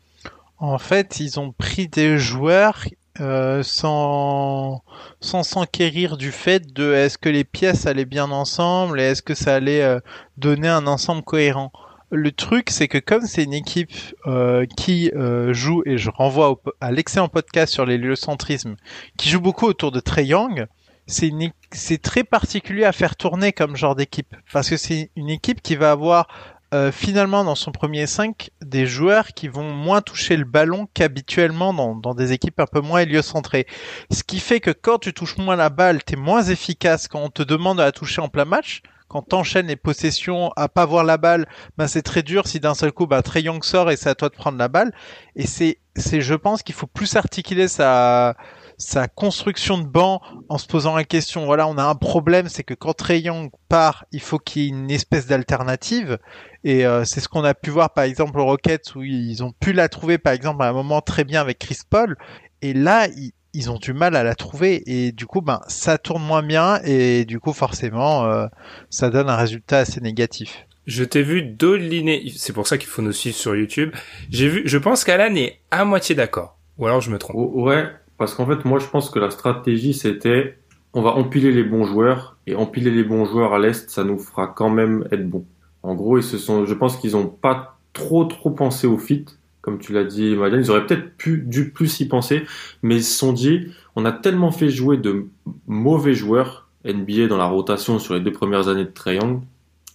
En 0.59 0.79
fait, 0.79 1.21
ils 1.21 1.39
ont 1.39 1.53
pris 1.53 1.87
des 1.87 2.19
joueurs 2.19 2.85
euh, 3.21 3.63
sans 3.63 4.83
sans 5.21 5.43
s'enquérir 5.43 6.17
du 6.17 6.31
fait 6.33 6.73
de 6.73 6.93
est-ce 6.93 7.19
que 7.19 7.29
les 7.29 7.45
pièces 7.45 7.87
allaient 7.87 8.05
bien 8.05 8.31
ensemble 8.31 9.01
et 9.01 9.05
est-ce 9.05 9.23
que 9.23 9.35
ça 9.35 9.57
allait 9.57 9.83
euh, 9.83 10.01
donner 10.37 10.69
un 10.69 10.87
ensemble 10.87 11.23
cohérent 11.23 11.73
le 12.10 12.32
truc, 12.32 12.70
c'est 12.70 12.88
que 12.88 12.99
comme 12.99 13.26
c'est 13.26 13.44
une 13.44 13.55
équipe 13.55 13.90
euh, 14.26 14.66
qui 14.76 15.10
euh, 15.14 15.52
joue, 15.52 15.82
et 15.87 15.99
je 15.99 16.10
renvoie 16.10 16.60
à 16.81 16.90
l'excellent 16.90 17.28
podcast 17.28 17.72
sur 17.72 17.84
l'héliocentrisme, 17.84 18.76
qui 19.16 19.28
joue 19.28 19.40
beaucoup 19.40 19.66
autour 19.66 19.93
de 19.93 20.00
Trey 20.00 20.26
Young, 20.26 20.66
c'est 21.06 21.32
c'est 21.72 22.00
très 22.00 22.25
particulier 22.25 22.84
à 22.84 22.93
faire 22.93 23.16
tourner 23.16 23.52
comme 23.52 23.76
genre 23.76 23.94
d'équipe. 23.94 24.34
Parce 24.52 24.70
que 24.70 24.76
c'est 24.76 25.10
une 25.16 25.31
équipe 25.31 25.62
qui 25.62 25.76
va 25.76 25.90
avoir 25.90 26.28
euh, 26.75 26.93
finalement 26.93 27.44
dans 27.44 27.55
son 27.55 27.72
premier 27.72 28.06
5 28.06 28.50
des 28.60 28.87
joueurs 28.87 29.28
qui 29.28 29.49
vont 29.49 29.72
moins 29.72 30.02
toucher 30.02 30.37
le 30.37 30.44
ballon 30.44 30.87
qu'habituellement 30.93 31.72
dans, 31.72 31.94
dans, 31.94 32.14
des 32.14 32.32
équipes 32.32 32.60
un 32.60 32.66
peu 32.66 32.81
moins 32.81 33.00
héliocentrées. 33.00 33.67
Ce 34.10 34.22
qui 34.22 34.38
fait 34.38 34.60
que 34.60 34.70
quand 34.70 34.98
tu 34.98 35.15
touches 35.15 35.38
moins 35.38 35.56
la 35.56 35.70
balle, 35.70 36.05
tu 36.05 36.12
es 36.12 36.17
moins 36.17 36.43
efficace 36.43 37.08
quand 37.08 37.20
on 37.20 37.31
te 37.31 37.43
demande 37.43 37.79
de 37.79 37.82
la 37.82 37.93
toucher 37.93 38.20
en 38.20 38.29
plein 38.29 38.44
match 38.44 38.82
quand 39.08 39.22
t'enchaînes 39.22 39.67
les 39.67 39.77
possessions 39.77 40.53
à 40.56 40.69
pas 40.69 40.86
voir 40.86 41.03
la 41.03 41.17
balle, 41.17 41.46
ben 41.77 41.86
c'est 41.86 42.03
très 42.03 42.22
dur 42.22 42.46
si 42.46 42.60
d'un 42.60 42.74
seul 42.74 42.93
coup, 42.93 43.06
ben 43.06 43.22
Trey 43.22 43.43
Young 43.43 43.65
sort 43.65 43.91
et 43.91 43.96
c'est 43.96 44.10
à 44.10 44.15
toi 44.15 44.29
de 44.29 44.34
prendre 44.34 44.58
la 44.58 44.69
balle. 44.69 44.93
Et 45.34 45.46
c'est, 45.46 45.79
c'est, 45.96 46.20
je 46.20 46.34
pense 46.34 46.62
qu'il 46.62 46.74
faut 46.74 46.86
plus 46.86 47.17
articuler 47.17 47.69
sa, 47.69 48.36
sa 48.77 49.08
construction 49.08 49.79
de 49.79 49.86
banc 49.86 50.20
en 50.48 50.58
se 50.58 50.67
posant 50.67 50.94
la 50.94 51.05
question. 51.05 51.46
Voilà, 51.46 51.67
on 51.67 51.79
a 51.79 51.84
un 51.84 51.94
problème, 51.94 52.48
c'est 52.48 52.62
que 52.62 52.74
quand 52.74 52.93
Trey 52.93 53.20
Young 53.20 53.50
part, 53.69 54.05
il 54.12 54.20
faut 54.20 54.38
qu'il 54.38 54.62
y 54.62 54.67
ait 54.67 54.69
une 54.69 54.91
espèce 54.91 55.27
d'alternative. 55.27 56.19
Et 56.65 56.86
euh, 56.86 57.05
c'est 57.05 57.20
ce 57.20 57.29
qu'on 57.29 57.44
a 57.44 57.55
pu 57.55 57.70
voir 57.70 57.94
par 57.94 58.05
exemple 58.05 58.38
aux 58.38 58.44
Rockets 58.44 58.94
où 58.94 59.03
ils 59.03 59.43
ont 59.43 59.53
pu 59.53 59.72
la 59.72 59.88
trouver 59.88 60.19
par 60.19 60.32
exemple 60.32 60.62
à 60.62 60.69
un 60.69 60.72
moment 60.72 61.00
très 61.00 61.24
bien 61.24 61.41
avec 61.41 61.58
Chris 61.58 61.81
Paul. 61.88 62.17
Et 62.60 62.74
là, 62.74 63.06
il, 63.08 63.32
ils 63.58 63.72
ont 63.72 63.79
du 63.79 63.93
mal 63.93 64.15
à 64.15 64.22
la 64.22 64.36
trouver 64.36 64.84
et 64.86 65.10
du 65.10 65.27
coup 65.27 65.41
ben 65.41 65.60
ça 65.67 65.98
tourne 65.98 66.22
moins 66.22 66.44
bien 66.44 66.79
et 66.84 67.24
du 67.24 67.41
coup 67.41 67.53
forcément 67.53 68.24
euh, 68.24 68.46
ça 68.88 69.10
donne 69.10 69.29
un 69.29 69.34
résultat 69.34 69.79
assez 69.79 70.00
négatif. 70.00 70.65
Je 70.86 71.03
t'ai 71.03 71.24
vu 71.24 71.43
doliner, 71.43 72.32
c'est 72.36 72.53
pour 72.53 72.69
ça 72.69 72.79
qu'il 72.79 72.88
faut 72.88 73.03
nous 73.03 73.12
suivre 73.12 73.36
sur 73.36 73.56
YouTube. 73.56 73.91
J'ai 74.31 74.48
vu, 74.48 74.62
je 74.65 74.79
pense 74.79 75.03
qu'Alan 75.03 75.34
est 75.34 75.58
à 75.72 75.84
moitié 75.84 76.15
d'accord. 76.15 76.56
Ou 76.79 76.86
alors 76.86 77.00
je 77.00 77.10
me 77.10 77.19
trompe. 77.19 77.34
Ouais, 77.36 77.84
parce 78.17 78.32
qu'en 78.34 78.46
fait 78.46 78.65
moi 78.65 78.79
je 78.79 78.86
pense 78.86 79.10
que 79.10 79.19
la 79.19 79.31
stratégie 79.31 79.93
c'était 79.93 80.56
on 80.94 81.03
va 81.03 81.10
empiler 81.10 81.50
les 81.50 81.65
bons 81.65 81.84
joueurs 81.84 82.38
et 82.46 82.55
empiler 82.55 82.93
les 82.93 83.03
bons 83.03 83.24
joueurs 83.24 83.55
à 83.55 83.58
l'est 83.58 83.91
ça 83.91 84.05
nous 84.05 84.20
fera 84.20 84.46
quand 84.46 84.70
même 84.70 85.06
être 85.10 85.29
bon. 85.29 85.44
En 85.82 85.96
gros 85.96 86.17
ils 86.17 86.22
se 86.22 86.38
sont, 86.38 86.65
je 86.65 86.74
pense 86.74 86.96
qu'ils 86.96 87.17
ont 87.17 87.27
pas 87.27 87.81
trop 87.93 88.24
trop 88.24 88.53
pensé 88.53 88.86
au 88.86 88.98
fit 88.98 89.27
comme 89.69 89.79
tu 89.79 89.93
l'as 89.93 90.05
dit, 90.05 90.34
Madeleine, 90.34 90.63
ils 90.63 90.70
auraient 90.70 90.87
peut-être 90.87 91.15
pu, 91.19 91.44
dû 91.44 91.70
plus 91.70 92.01
y 92.01 92.08
penser, 92.08 92.44
mais 92.82 92.96
ils 92.96 93.05
se 93.05 93.19
sont 93.19 93.34
dit, 93.34 93.67
on 93.96 94.06
a 94.06 94.13
tellement 94.13 94.51
fait 94.51 94.70
jouer 94.70 94.96
de 94.96 95.27
mauvais 95.67 96.15
joueurs 96.15 96.69
NBA 96.87 97.27
dans 97.27 97.37
la 97.37 97.44
rotation 97.44 97.98
sur 97.98 98.15
les 98.15 98.20
deux 98.20 98.32
premières 98.32 98.69
années 98.69 98.87
de 98.87 98.91
Triangle, 98.91 99.43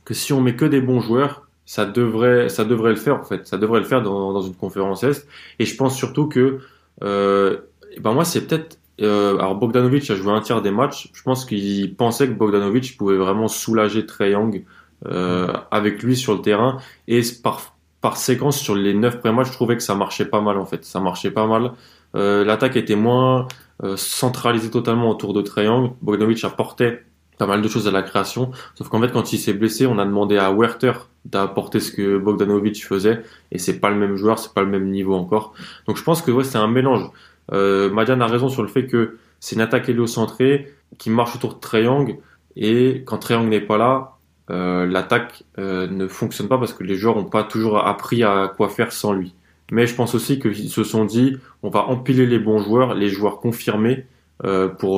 que 0.06 0.14
si 0.14 0.32
on 0.32 0.42
met 0.42 0.56
que 0.56 0.66
des 0.66 0.80
bons 0.80 1.00
joueurs, 1.00 1.48
ça 1.66 1.86
devrait, 1.86 2.50
ça 2.50 2.66
devrait 2.66 2.92
le 2.92 2.98
faire 2.98 3.20
en 3.20 3.24
fait, 3.24 3.48
ça 3.48 3.58
devrait 3.58 3.80
le 3.80 3.86
faire 3.88 4.04
dans, 4.04 4.42
une 4.42 4.54
conférence 4.54 5.04
Est. 5.04 5.28
Et 5.58 5.66
je 5.66 5.76
pense 5.76 5.98
surtout 5.98 6.28
que, 6.28 6.60
euh, 7.04 7.58
ben 8.00 8.14
moi 8.14 8.26
c'est 8.26 8.46
peut-être, 8.46 8.78
euh, 9.02 9.40
alors 9.40 9.56
Bogdanovic 9.56 10.08
a 10.12 10.16
joué 10.16 10.34
un 10.34 10.42
tiers 10.42 10.62
des 10.62 10.70
matchs. 10.70 11.10
Je 11.16 11.24
pense 11.24 11.46
qu'il 11.46 11.96
pensait 11.96 12.28
que 12.28 12.34
Bogdanovic 12.34 12.96
pouvait 12.96 13.18
vraiment 13.18 13.48
soulager 13.48 14.06
Triangle 14.06 14.62
euh, 15.08 15.52
avec 15.72 16.04
lui 16.04 16.16
sur 16.16 16.36
le 16.36 16.42
terrain 16.42 16.78
et 17.08 17.22
par, 17.42 17.73
par 18.04 18.18
séquence 18.18 18.60
sur 18.60 18.76
les 18.76 18.94
neuf 18.94 19.22
premiers 19.22 19.38
matchs, 19.38 19.48
je 19.48 19.54
trouvais 19.54 19.78
que 19.78 19.82
ça 19.82 19.96
marchait 19.96 20.26
pas 20.26 20.42
mal 20.42 20.58
en 20.58 20.66
fait. 20.66 20.84
Ça 20.84 21.00
marchait 21.00 21.32
pas 21.32 21.48
mal. 21.48 21.72
Euh, 22.18 22.44
L'attaque 22.44 22.76
était 22.76 22.98
moins 22.98 23.48
euh, 23.82 23.96
centralisée 23.96 24.70
totalement 24.70 25.10
autour 25.10 25.34
de 25.34 25.42
Triangle. 25.42 25.94
Bogdanovic 26.02 26.44
apportait 26.44 27.06
pas 27.38 27.48
mal 27.48 27.62
de 27.62 27.68
choses 27.70 27.88
à 27.88 27.92
la 27.92 28.04
création. 28.04 28.52
Sauf 28.76 28.90
qu'en 28.90 29.00
fait, 29.00 29.10
quand 29.14 29.32
il 29.32 29.38
s'est 29.40 29.54
blessé, 29.54 29.86
on 29.88 30.00
a 30.00 30.06
demandé 30.06 30.38
à 30.38 30.52
Werther 30.52 30.92
d'apporter 31.24 31.80
ce 31.80 31.94
que 31.94 32.18
Bogdanovic 32.18 32.86
faisait. 32.86 33.22
Et 33.54 33.58
c'est 33.58 33.80
pas 33.80 33.90
le 33.90 33.96
même 33.96 34.18
joueur, 34.18 34.38
c'est 34.38 34.54
pas 34.54 34.64
le 34.64 34.70
même 34.70 34.90
niveau 34.90 35.16
encore. 35.16 35.54
Donc 35.88 35.96
je 35.96 36.04
pense 36.04 36.22
que 36.22 36.30
ouais, 36.30 36.44
c'est 36.44 36.58
un 36.58 36.68
mélange. 36.68 37.10
Euh, 37.54 37.90
Madiane 37.90 38.22
a 38.22 38.28
raison 38.28 38.50
sur 38.50 38.64
le 38.64 38.68
fait 38.68 38.86
que 38.86 39.18
c'est 39.40 39.56
une 39.56 39.62
attaque 39.62 39.88
héliocentrée 39.88 40.74
qui 40.98 41.10
marche 41.10 41.38
autour 41.38 41.54
de 41.54 41.60
Triangle. 41.62 42.18
Et 42.58 43.04
quand 43.06 43.18
Triangle 43.20 43.48
n'est 43.48 43.62
pas 43.62 43.78
là, 43.78 44.13
euh, 44.50 44.86
l'attaque 44.86 45.44
euh, 45.58 45.88
ne 45.88 46.08
fonctionne 46.08 46.50
pas 46.50 46.58
parce 46.58 46.74
que 46.74 46.84
les 46.84 46.96
joueurs 46.96 47.16
n'ont 47.16 47.24
pas 47.24 47.44
toujours 47.44 47.86
appris 47.86 48.24
à 48.24 48.52
quoi 48.56 48.70
faire 48.70 48.92
sans 48.92 49.14
lui. 49.14 49.34
Mais 49.72 49.88
je 49.88 49.96
pense 49.96 50.14
aussi 50.16 50.40
qu'ils 50.40 50.70
se 50.70 50.84
sont 50.84 51.06
dit, 51.06 51.38
on 51.64 51.70
va 51.70 51.86
empiler 51.86 52.26
les 52.26 52.40
bons 52.40 52.60
joueurs, 52.60 52.94
les 52.94 53.10
joueurs 53.10 53.40
confirmés, 53.40 54.06
euh, 54.44 54.68
pour 54.68 54.98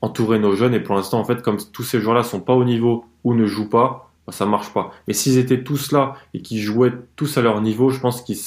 entourer 0.00 0.38
nos 0.38 0.54
jeunes. 0.54 0.74
Et 0.74 0.80
pour 0.80 0.94
l'instant, 0.94 1.18
en 1.18 1.24
fait, 1.24 1.42
comme 1.42 1.58
tous 1.72 1.82
ces 1.82 2.00
joueurs-là 2.00 2.22
sont 2.22 2.40
pas 2.40 2.54
au 2.54 2.64
niveau 2.64 3.04
ou 3.24 3.34
ne 3.34 3.46
jouent 3.46 3.68
pas, 3.68 4.12
bah, 4.26 4.32
ça 4.32 4.46
marche 4.46 4.72
pas. 4.72 4.92
Mais 5.08 5.14
s'ils 5.14 5.38
étaient 5.38 5.64
tous 5.64 5.90
là 5.90 6.14
et 6.34 6.40
qu'ils 6.40 6.60
jouaient 6.60 6.92
tous 7.16 7.36
à 7.36 7.42
leur 7.42 7.60
niveau, 7.60 7.90
je 7.90 7.98
pense 7.98 8.22
qu'ils 8.22 8.38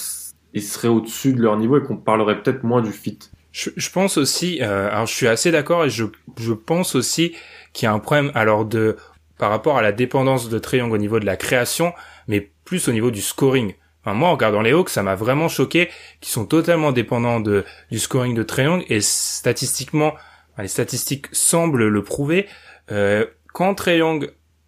seraient 0.62 0.88
au-dessus 0.88 1.34
de 1.34 1.42
leur 1.42 1.58
niveau 1.58 1.78
et 1.78 1.84
qu'on 1.84 1.98
parlerait 1.98 2.42
peut-être 2.42 2.64
moins 2.64 2.82
du 2.82 2.92
fit. 2.92 3.20
Je, 3.52 3.90
pense 3.90 4.18
aussi, 4.18 4.62
alors 4.62 5.08
je 5.08 5.14
suis 5.14 5.28
assez 5.28 5.50
d'accord 5.50 5.84
et 5.84 5.90
je, 5.90 6.06
je 6.38 6.54
pense 6.54 6.94
aussi 6.94 7.34
qu'il 7.74 7.88
y 7.88 7.90
a 7.90 7.94
un 7.94 7.98
problème 7.98 8.32
alors 8.36 8.66
de 8.66 8.98
par 9.38 9.50
rapport 9.50 9.77
à 9.77 9.82
la 9.82 9.91
dépendance 9.91 10.50
de 10.50 10.60
Triangle 10.60 10.96
au 10.96 10.98
niveau 10.98 11.20
de 11.20 11.25
la 11.25 11.38
création, 11.38 11.94
mais 12.27 12.51
plus 12.65 12.88
au 12.88 12.91
niveau 12.91 13.12
du 13.12 13.22
scoring 13.22 13.74
moi, 14.13 14.29
en 14.29 14.34
regardant 14.34 14.62
les 14.62 14.72
Hawks, 14.72 14.89
ça 14.89 15.03
m'a 15.03 15.15
vraiment 15.15 15.48
choqué 15.48 15.89
qu'ils 16.22 16.32
sont 16.32 16.46
totalement 16.46 16.91
dépendants 16.91 17.39
du 17.39 18.00
scoring 18.00 18.34
de 18.34 18.44
Triangle 18.44 18.86
et 18.89 19.01
statistiquement, 19.01 20.13
les 20.58 20.67
statistiques 20.67 21.27
semblent 21.32 21.88
le 21.88 22.03
prouver. 22.03 22.48
Euh, 22.91 23.25
quand 23.53 23.88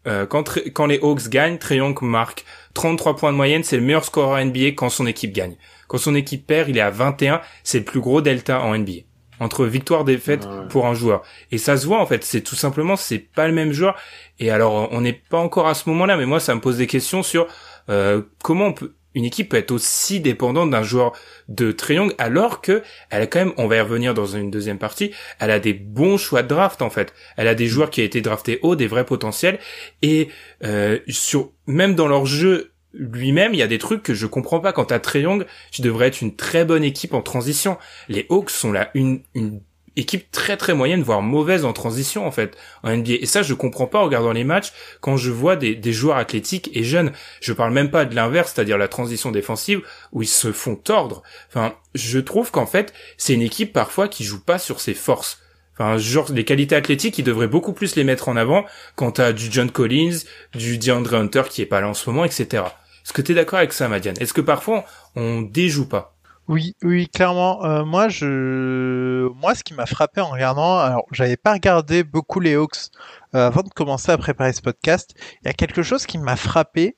euh, 0.07 0.25
quand, 0.25 0.85
les 0.85 0.99
Hawks 0.99 1.29
gagnent, 1.29 1.57
Triangle 1.57 2.05
marque 2.05 2.45
33 2.73 3.15
points 3.15 3.31
de 3.31 3.38
moyenne, 3.38 3.63
c'est 3.63 3.77
le 3.77 3.83
meilleur 3.83 4.05
score 4.05 4.29
en 4.29 4.43
NBA 4.43 4.71
quand 4.75 4.89
son 4.89 5.05
équipe 5.05 5.33
gagne. 5.33 5.55
Quand 5.88 5.97
son 5.97 6.15
équipe 6.15 6.45
perd, 6.47 6.69
il 6.69 6.77
est 6.77 6.81
à 6.81 6.89
21, 6.89 7.41
c'est 7.63 7.79
le 7.79 7.85
plus 7.85 7.99
gros 7.99 8.21
delta 8.21 8.61
en 8.61 8.77
NBA 8.77 9.08
entre 9.39 9.65
victoire 9.65 10.03
défaite 10.03 10.48
ah 10.50 10.65
pour 10.69 10.88
un 10.88 10.93
joueur. 10.93 11.24
Et 11.51 11.58
ça 11.58 11.77
se 11.77 11.86
voit 11.86 12.00
en 12.00 12.05
fait, 12.05 12.24
c'est 12.24 12.41
tout 12.41 12.55
simplement 12.55 12.96
c'est 12.96 13.19
pas 13.19 13.48
le 13.48 13.53
même 13.53 13.72
joueur. 13.72 13.96
Et 14.39 14.51
alors 14.51 14.89
on 14.91 15.01
n'est 15.01 15.13
pas 15.13 15.39
encore 15.39 15.67
à 15.67 15.74
ce 15.74 15.89
moment-là, 15.89 16.17
mais 16.17 16.25
moi 16.25 16.39
ça 16.39 16.55
me 16.55 16.62
pose 16.62 16.77
des 16.77 16.88
questions 16.88 17.24
sur 17.24 17.48
euh, 17.89 18.22
comment 18.41 18.67
on 18.67 18.74
peut 18.74 18.93
une 19.15 19.25
équipe 19.25 19.50
peut 19.50 19.58
être 19.58 19.72
aussi 19.72 20.19
dépendante 20.19 20.69
d'un 20.69 20.84
joueur 20.84 21.13
de 21.48 21.72
triangle 21.72 22.13
alors 22.17 22.62
que 22.62 22.84
elle 23.10 23.24
a 23.24 23.27
quand 23.27 23.39
même, 23.39 23.53
on 23.58 23.67
va 23.67 23.77
y 23.77 23.81
revenir 23.81 24.13
dans 24.13 24.25
une 24.25 24.51
deuxième 24.51 24.77
partie, 24.77 25.12
elle 25.39 25.51
a 25.51 25.60
des 25.60 25.74
bons 25.74 26.17
choix 26.17 26.43
de 26.43 26.48
draft 26.48 26.81
en 26.81 26.89
fait. 26.89 27.13
Elle 27.38 27.48
a 27.48 27.55
des 27.55 27.67
joueurs 27.67 27.89
qui 27.89 28.01
ont 28.01 28.05
été 28.05 28.22
draftés 28.22 28.60
haut, 28.62 28.75
des 28.75 28.88
vrais 28.88 29.05
potentiels 29.05 29.60
et 30.01 30.29
euh, 30.63 31.00
sur 31.08 31.51
même 31.65 31.96
dans 31.96 32.08
leur 32.08 32.25
jeu 32.25 32.72
lui-même, 32.93 33.53
il 33.53 33.58
y 33.58 33.63
a 33.63 33.67
des 33.67 33.77
trucs 33.77 34.03
que 34.03 34.13
je 34.13 34.25
comprends 34.25 34.60
pas. 34.60 34.74
Quand 34.74 34.86
t'as 34.86 35.00
triangle, 35.00 35.46
tu 35.72 35.81
devrais 35.81 36.08
être 36.08 36.22
une 36.22 36.36
très 36.36 36.65
bonne 36.65 36.84
équipe 36.84 37.13
en 37.13 37.22
transition. 37.22 37.77
Les 38.08 38.25
Hawks 38.29 38.50
sont 38.50 38.72
là 38.72 38.89
une, 38.93 39.22
une 39.36 39.62
équipe 39.96 40.31
très 40.31 40.58
très 40.58 40.74
moyenne, 40.74 41.03
voire 41.03 41.22
mauvaise 41.22 41.65
en 41.65 41.74
transition 41.74 42.25
en 42.25 42.31
fait 42.31 42.58
en 42.84 42.96
NBA. 42.96 43.13
Et 43.22 43.25
ça, 43.25 43.43
je 43.43 43.53
comprends 43.53 43.88
pas 43.88 44.00
en 44.00 44.05
regardant 44.05 44.31
les 44.31 44.43
matchs 44.43 44.72
quand 45.01 45.17
je 45.17 45.31
vois 45.31 45.55
des, 45.55 45.75
des 45.75 45.93
joueurs 45.93 46.17
athlétiques 46.17 46.69
et 46.74 46.84
jeunes. 46.84 47.12
Je 47.41 47.53
parle 47.53 47.74
même 47.74 47.91
pas 47.91 48.05
de 48.05 48.15
l'inverse, 48.15 48.53
c'est-à-dire 48.53 48.77
la 48.77 48.88
transition 48.88 49.31
défensive 49.31 49.81
où 50.12 50.22
ils 50.22 50.27
se 50.27 50.51
font 50.51 50.75
tordre. 50.75 51.22
Enfin, 51.50 51.75
je 51.96 52.19
trouve 52.19 52.51
qu'en 52.51 52.65
fait, 52.65 52.93
c'est 53.17 53.34
une 53.34 53.41
équipe 53.41 53.74
parfois 53.74 54.08
qui 54.08 54.24
joue 54.24 54.43
pas 54.43 54.60
sur 54.60 54.79
ses 54.79 54.93
forces. 54.93 55.39
Enfin, 55.79 55.98
genre, 55.98 56.29
les 56.31 56.43
qualités 56.43 56.75
athlétiques, 56.75 57.17
ils 57.19 57.24
devraient 57.24 57.48
beaucoup 57.48 57.71
plus 57.71 57.95
les 57.95 58.03
mettre 58.03 58.27
en 58.27 58.36
avant 58.36 58.65
quand 58.95 59.13
t'as 59.13 59.31
du 59.31 59.50
John 59.50 59.71
Collins, 59.71 60.17
du 60.53 60.77
DeAndre 60.77 61.13
Hunter 61.13 61.43
qui 61.50 61.62
est 61.62 61.65
pas 61.65 61.79
là 61.79 61.88
en 61.88 61.93
ce 61.93 62.09
moment, 62.09 62.25
etc. 62.25 62.63
Est-ce 63.05 63.13
que 63.13 63.21
t'es 63.21 63.33
d'accord 63.33 63.59
avec 63.59 63.71
ça, 63.71 63.88
Madiane? 63.88 64.17
Est-ce 64.19 64.33
que 64.33 64.41
parfois 64.41 64.83
on 65.15 65.41
déjoue 65.41 65.88
pas? 65.88 66.15
Oui, 66.50 66.75
oui, 66.83 67.07
clairement. 67.07 67.63
Euh, 67.63 67.86
moi, 67.86 68.09
je, 68.09 69.29
moi, 69.36 69.55
ce 69.55 69.63
qui 69.63 69.74
m'a 69.74 69.86
frappé 69.86 70.19
en 70.19 70.29
regardant, 70.29 70.79
alors, 70.79 71.05
j'avais 71.12 71.38
pas 71.38 71.53
regardé 71.53 72.03
beaucoup 72.03 72.39
les 72.39 72.55
Hawks 72.55 72.89
euh, 73.36 73.48
avant 73.48 73.62
de 73.62 73.69
commencer 73.69 74.12
à 74.12 74.17
préparer 74.17 74.51
ce 74.51 74.62
podcast. 74.62 75.13
Il 75.41 75.45
y 75.45 75.50
a 75.50 75.53
quelque 75.53 75.83
chose 75.83 76.05
qui 76.05 76.17
m'a 76.17 76.36
frappé, 76.36 76.98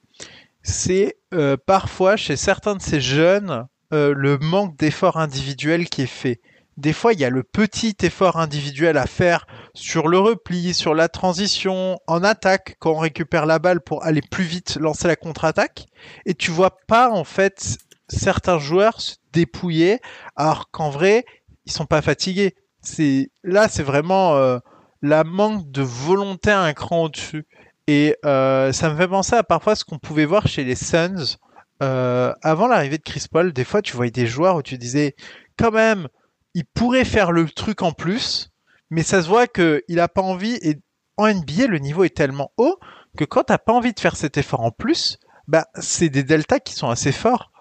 c'est 0.64 1.18
euh, 1.34 1.56
parfois 1.66 2.16
chez 2.16 2.36
certains 2.36 2.76
de 2.76 2.82
ces 2.82 3.02
jeunes 3.02 3.68
le 3.94 4.38
manque 4.38 4.78
d'effort 4.78 5.18
individuel 5.18 5.90
qui 5.90 6.04
est 6.04 6.06
fait. 6.06 6.40
Des 6.78 6.94
fois, 6.94 7.14
il 7.14 7.20
y 7.20 7.26
a 7.26 7.30
le 7.30 7.44
petit 7.44 7.96
effort 8.02 8.38
individuel 8.38 8.98
à 8.98 9.06
faire 9.06 9.46
sur 9.74 10.08
le 10.08 10.18
repli, 10.18 10.74
sur 10.74 10.96
la 10.96 11.10
transition, 11.10 12.00
en 12.08 12.24
attaque, 12.24 12.78
quand 12.80 12.92
on 12.94 13.00
récupère 13.00 13.46
la 13.46 13.60
balle 13.60 13.82
pour 13.82 14.04
aller 14.04 14.22
plus 14.22 14.46
vite, 14.46 14.78
lancer 14.80 15.08
la 15.08 15.16
contre-attaque. 15.16 15.86
Et 16.26 16.34
tu 16.34 16.50
vois 16.50 16.78
pas, 16.88 17.12
en 17.12 17.24
fait, 17.24 17.78
certains 18.08 18.60
joueurs 18.60 19.02
se 19.02 19.16
dépouiller, 19.34 20.00
alors 20.36 20.72
qu'en 20.72 20.90
vrai, 20.90 21.26
ils 21.66 21.72
sont 21.72 21.86
pas 21.86 22.02
fatigués. 22.02 22.56
C'est 22.82 23.30
là, 23.44 23.68
c'est 23.68 23.84
vraiment 23.84 24.36
euh, 24.36 24.58
la 25.02 25.24
manque 25.24 25.70
de 25.72 25.82
volonté 25.82 26.52
à 26.52 26.62
un 26.62 26.74
cran 26.74 27.04
au-dessus. 27.04 27.46
Et 27.88 28.16
euh, 28.26 28.72
ça 28.72 28.90
me 28.90 28.98
fait 28.98 29.08
penser 29.08 29.36
à 29.36 29.44
parfois 29.44 29.76
ce 29.76 29.84
qu'on 29.84 30.00
pouvait 30.00 30.26
voir 30.26 30.48
chez 30.48 30.64
les 30.64 30.76
Suns 30.76 31.38
euh, 31.84 32.34
avant 32.42 32.68
l'arrivée 32.68 32.98
de 32.98 33.04
Chris 33.04 33.26
Paul. 33.30 33.54
Des 33.54 33.66
fois, 33.66 33.82
tu 33.82 33.96
voyais 33.96 34.12
des 34.12 34.28
joueurs 34.28 34.56
où 34.56 34.62
tu 34.62 34.78
disais, 34.78 35.16
quand 35.58 35.72
même, 35.72 36.08
il 36.54 36.66
pourrait 36.66 37.06
faire 37.06 37.32
le 37.32 37.50
truc 37.50 37.82
en 37.82 37.92
plus, 37.92 38.52
mais 38.90 39.04
ça 39.04 39.22
se 39.22 39.28
voit 39.28 39.48
que 39.48 39.84
il 39.88 40.00
a 40.00 40.08
pas 40.08 40.22
envie. 40.22 40.58
Et 40.62 40.80
en 41.18 41.28
NBA, 41.28 41.68
le 41.68 41.80
niveau 41.80 42.04
est 42.04 42.16
tellement 42.16 42.52
haut 42.58 42.80
que 43.18 43.26
quand 43.26 43.46
t'as 43.46 43.58
pas 43.58 43.74
envie 43.74 43.94
de 43.94 44.00
faire 44.00 44.16
cet 44.16 44.38
effort 44.38 44.62
en 44.62 44.72
plus, 44.72 45.18
bah 45.48 45.68
c'est 45.76 46.10
des 46.10 46.24
deltas 46.24 46.60
qui 46.60 46.74
sont 46.74 46.90
assez 46.90 47.12
forts 47.12 47.52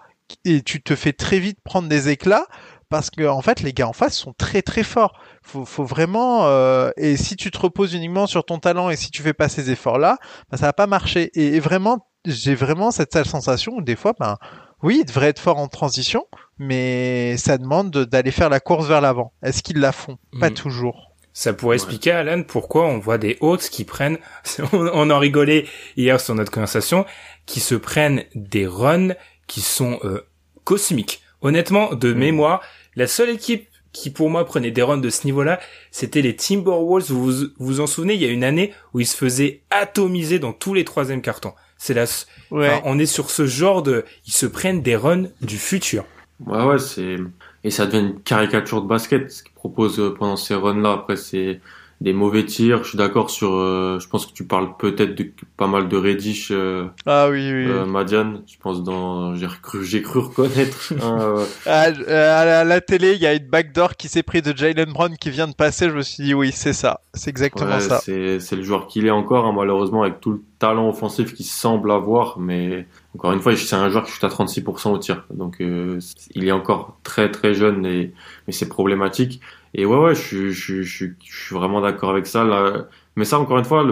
et 0.45 0.61
tu 0.61 0.81
te 0.81 0.95
fais 0.95 1.13
très 1.13 1.39
vite 1.39 1.59
prendre 1.63 1.89
des 1.89 2.09
éclats 2.09 2.45
parce 2.89 3.09
que 3.09 3.27
en 3.27 3.41
fait 3.41 3.61
les 3.61 3.73
gars 3.73 3.87
en 3.87 3.93
face 3.93 4.15
sont 4.15 4.33
très 4.33 4.61
très 4.61 4.83
forts. 4.83 5.19
Faut, 5.41 5.65
faut 5.65 5.83
vraiment 5.83 6.45
euh, 6.45 6.91
et 6.97 7.17
si 7.17 7.35
tu 7.35 7.51
te 7.51 7.57
reposes 7.57 7.93
uniquement 7.93 8.27
sur 8.27 8.45
ton 8.45 8.59
talent 8.59 8.89
et 8.89 8.95
si 8.95 9.11
tu 9.11 9.21
fais 9.21 9.33
pas 9.33 9.49
ces 9.49 9.71
efforts 9.71 9.97
là, 9.97 10.17
bah, 10.49 10.57
ça 10.57 10.67
va 10.67 10.73
pas 10.73 10.87
marcher. 10.87 11.31
Et, 11.33 11.59
vraiment 11.59 12.07
j'ai 12.25 12.53
vraiment 12.53 12.91
cette 12.91 13.13
sale 13.13 13.25
sensation 13.25 13.73
où 13.77 13.81
des 13.81 13.95
fois 13.95 14.13
ben 14.19 14.37
oui, 14.83 14.99
il 15.01 15.05
devrait 15.05 15.27
être 15.27 15.39
fort 15.39 15.57
en 15.57 15.67
transition, 15.67 16.25
mais 16.57 17.37
ça 17.37 17.57
demande 17.57 17.91
d'aller 17.91 18.31
faire 18.31 18.49
la 18.49 18.59
course 18.59 18.87
vers 18.87 19.01
l'avant. 19.01 19.33
Est-ce 19.43 19.61
qu'ils 19.63 19.79
la 19.79 19.91
font? 19.91 20.17
Pas 20.39 20.49
mm. 20.49 20.55
toujours. 20.55 21.11
Ça 21.33 21.53
pourrait 21.53 21.77
expliquer, 21.77 22.11
Alan, 22.11 22.43
pourquoi 22.43 22.85
on 22.85 22.99
voit 22.99 23.17
des 23.17 23.37
hôtes 23.39 23.69
qui 23.69 23.85
prennent, 23.85 24.17
on 24.73 25.09
en 25.09 25.19
rigolait 25.19 25.65
hier 25.95 26.19
sur 26.19 26.35
notre 26.35 26.51
conversation, 26.51 27.05
qui 27.45 27.59
se 27.59 27.75
prennent 27.75 28.25
des 28.35 28.67
runs 28.67 29.13
qui 29.47 29.61
sont 29.61 29.99
euh, 30.03 30.27
cosmiques. 30.63 31.21
Honnêtement, 31.41 31.93
de 31.93 32.13
mm. 32.13 32.17
mémoire, 32.17 32.61
la 32.95 33.07
seule 33.07 33.29
équipe 33.29 33.67
qui 33.93 34.09
pour 34.09 34.29
moi 34.29 34.45
prenait 34.45 34.71
des 34.71 34.81
runs 34.81 34.97
de 34.97 35.09
ce 35.09 35.25
niveau-là, 35.25 35.59
c'était 35.91 36.21
les 36.21 36.35
Timberwolves. 36.35 37.11
Vous, 37.11 37.31
vous 37.31 37.47
vous 37.59 37.79
en 37.81 37.87
souvenez, 37.87 38.13
il 38.13 38.21
y 38.21 38.25
a 38.25 38.29
une 38.29 38.43
année 38.43 38.73
où 38.93 38.99
ils 38.99 39.07
se 39.07 39.17
faisaient 39.17 39.61
atomiser 39.69 40.39
dans 40.39 40.53
tous 40.53 40.73
les 40.73 40.85
troisièmes 40.85 41.21
cartons. 41.21 41.53
C'est 41.83 41.95
là, 41.95 42.05
on 42.51 42.99
est 42.99 43.07
sur 43.07 43.31
ce 43.31 43.47
genre 43.47 43.81
de, 43.81 44.05
ils 44.27 44.33
se 44.33 44.45
prennent 44.45 44.83
des 44.83 44.95
runs 44.95 45.29
du 45.41 45.57
futur. 45.57 46.05
Ouais, 46.45 46.63
ouais, 46.63 46.77
c'est 46.77 47.17
et 47.63 47.71
ça 47.71 47.87
devient 47.87 48.05
une 48.09 48.21
caricature 48.21 48.83
de 48.83 48.87
basket 48.87 49.31
ce 49.31 49.41
qu'ils 49.41 49.53
proposent 49.53 49.99
euh, 49.99 50.13
pendant 50.13 50.35
ces 50.35 50.53
runs-là. 50.53 50.91
Après, 50.91 51.15
c'est 51.15 51.59
des 52.01 52.13
mauvais 52.13 52.43
tirs. 52.45 52.83
Je 52.83 52.89
suis 52.89 52.97
d'accord 52.97 53.29
sur. 53.29 53.53
Euh, 53.53 53.99
je 53.99 54.07
pense 54.07 54.25
que 54.25 54.33
tu 54.33 54.43
parles 54.43 54.75
peut-être 54.77 55.15
de 55.15 55.31
pas 55.55 55.67
mal 55.67 55.87
de 55.87 55.95
Reddish. 55.95 56.49
Euh, 56.51 56.87
ah 57.05 57.29
oui, 57.29 57.51
oui. 57.51 57.67
Euh, 57.67 57.85
Madiane, 57.85 58.41
je 58.47 58.57
pense 58.59 58.83
dans. 58.83 59.35
J'ai 59.35 59.47
cru, 59.61 59.85
j'ai 59.85 60.01
cru 60.01 60.19
reconnaître. 60.19 60.93
Hein, 61.01 61.35
à, 61.65 61.81
à, 61.81 62.63
la, 62.63 62.81
télé, 62.81 63.13
il 63.13 63.21
y 63.21 63.25
a 63.25 63.33
une 63.33 63.47
backdoor 63.47 63.95
qui 63.95 64.07
s'est 64.07 64.23
pris 64.23 64.41
de 64.41 64.55
Jalen 64.55 64.91
Brown 64.91 65.15
qui 65.17 65.29
vient 65.29 65.47
de 65.47 65.53
passer. 65.53 65.89
Je 65.89 65.95
me 65.95 66.01
suis 66.01 66.23
dit 66.23 66.33
oui, 66.33 66.51
c'est 66.53 66.73
ça, 66.73 67.01
c'est 67.13 67.29
exactement 67.29 67.79
ça. 67.79 67.99
C'est 67.99 68.39
c'est 68.39 68.55
le 68.55 68.63
joueur 68.63 68.87
qu'il 68.87 69.05
est 69.05 69.11
encore, 69.11 69.45
hein, 69.45 69.53
malheureusement 69.55 70.03
avec 70.03 70.19
tout 70.19 70.31
le 70.31 70.41
talent 70.59 70.89
offensif 70.89 71.33
qu'il 71.33 71.45
semble 71.45 71.91
avoir, 71.91 72.39
mais 72.39 72.87
encore 73.15 73.31
une 73.31 73.39
fois, 73.39 73.55
c'est 73.55 73.75
un 73.75 73.89
joueur 73.89 74.05
qui 74.05 74.11
chute 74.11 74.23
à 74.23 74.27
36% 74.27 74.89
au 74.89 74.97
tir, 74.97 75.25
donc 75.31 75.57
il 75.59 76.47
est 76.47 76.51
encore 76.51 76.97
très 77.03 77.29
très 77.31 77.53
jeune 77.53 77.85
et 77.85 78.13
mais 78.47 78.53
c'est 78.53 78.69
problématique. 78.69 79.41
Et 79.73 79.85
ouais, 79.85 79.97
ouais, 79.97 80.15
je, 80.15 80.49
je, 80.49 80.81
je, 80.81 81.05
je 81.23 81.45
suis 81.45 81.55
vraiment 81.55 81.81
d'accord 81.81 82.09
avec 82.11 82.27
ça. 82.27 82.43
Là. 82.43 82.87
Mais 83.15 83.25
ça, 83.25 83.39
encore 83.39 83.57
une 83.57 83.65
fois, 83.65 83.85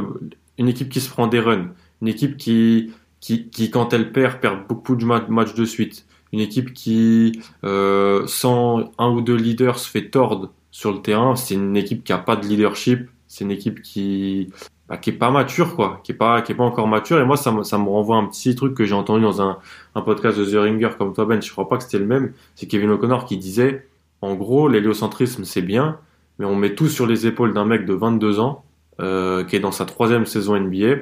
une 0.58 0.68
équipe 0.68 0.90
qui 0.90 1.00
se 1.00 1.10
prend 1.10 1.28
des 1.28 1.40
runs, 1.40 1.70
une 2.02 2.08
équipe 2.08 2.38
qui, 2.38 2.92
qui, 3.20 3.50
qui 3.50 3.72
quand 3.72 3.94
elle 3.94 4.12
perd, 4.12 4.40
perd 4.40 4.68
beaucoup 4.68 4.96
de 4.96 5.06
matchs 5.06 5.54
de 5.54 5.66
suite, 5.66 6.06
une 6.32 6.40
équipe 6.42 6.74
qui, 6.74 7.42
euh, 7.64 8.28
sans 8.28 8.92
un 8.98 9.10
ou 9.10 9.22
deux 9.22 9.36
leaders, 9.36 9.80
se 9.80 9.90
fait 9.90 10.10
tordre 10.10 10.52
sur 10.72 10.92
le 10.92 11.02
terrain, 11.02 11.36
c'est 11.36 11.56
une 11.56 11.76
équipe 11.78 12.04
qui 12.04 12.14
a 12.14 12.18
pas 12.18 12.36
de 12.36 12.46
leadership, 12.46 13.10
c'est 13.28 13.44
une 13.44 13.52
équipe 13.52 13.82
qui 13.82 14.50
bah, 14.88 14.98
qui 14.98 15.12
est 15.12 15.14
pas 15.14 15.30
mature 15.32 15.76
quoi, 15.76 16.02
qui 16.04 16.12
est 16.12 16.16
pas 16.16 16.42
qui 16.42 16.52
est 16.52 16.56
pas 16.56 16.64
encore 16.64 16.88
mature 16.88 17.20
et 17.20 17.26
moi 17.26 17.38
ça 17.38 17.52
me 17.52 17.64
ça 17.64 17.78
me 17.78 17.88
renvoie 17.90 18.18
un 18.18 18.26
petit 18.26 18.56
truc 18.56 18.76
que 18.76 18.86
j'ai 18.86 18.96
entendu 18.96 19.22
dans 19.22 19.42
un 19.42 19.60
un 19.96 20.02
podcast 20.02 20.38
de 20.38 20.46
The 20.46 20.56
Ringer 20.56 20.90
comme 20.98 21.14
toi 21.14 21.26
Ben, 21.26 21.42
je 21.42 21.52
crois 21.52 21.68
pas 21.68 21.78
que 21.78 21.84
c'était 21.84 22.00
le 22.00 22.06
même, 22.06 22.34
c'est 22.56 22.68
Kevin 22.68 22.90
O'Connor 22.92 23.26
qui 23.26 23.38
disait 23.38 23.88
en 24.22 24.36
gros 24.36 24.68
l'héliocentrisme 24.68 25.44
c'est 25.44 25.62
bien, 25.62 26.00
mais 26.38 26.46
on 26.46 26.56
met 26.56 26.76
tout 26.76 26.88
sur 26.88 27.08
les 27.08 27.28
épaules 27.28 27.54
d'un 27.54 27.66
mec 27.66 27.86
de 27.86 27.94
22 27.94 28.40
ans 28.40 28.64
euh, 29.00 29.44
qui 29.44 29.56
est 29.56 29.60
dans 29.60 29.72
sa 29.72 29.86
troisième 29.86 30.26
saison 30.26 30.60
NBA, 30.60 30.98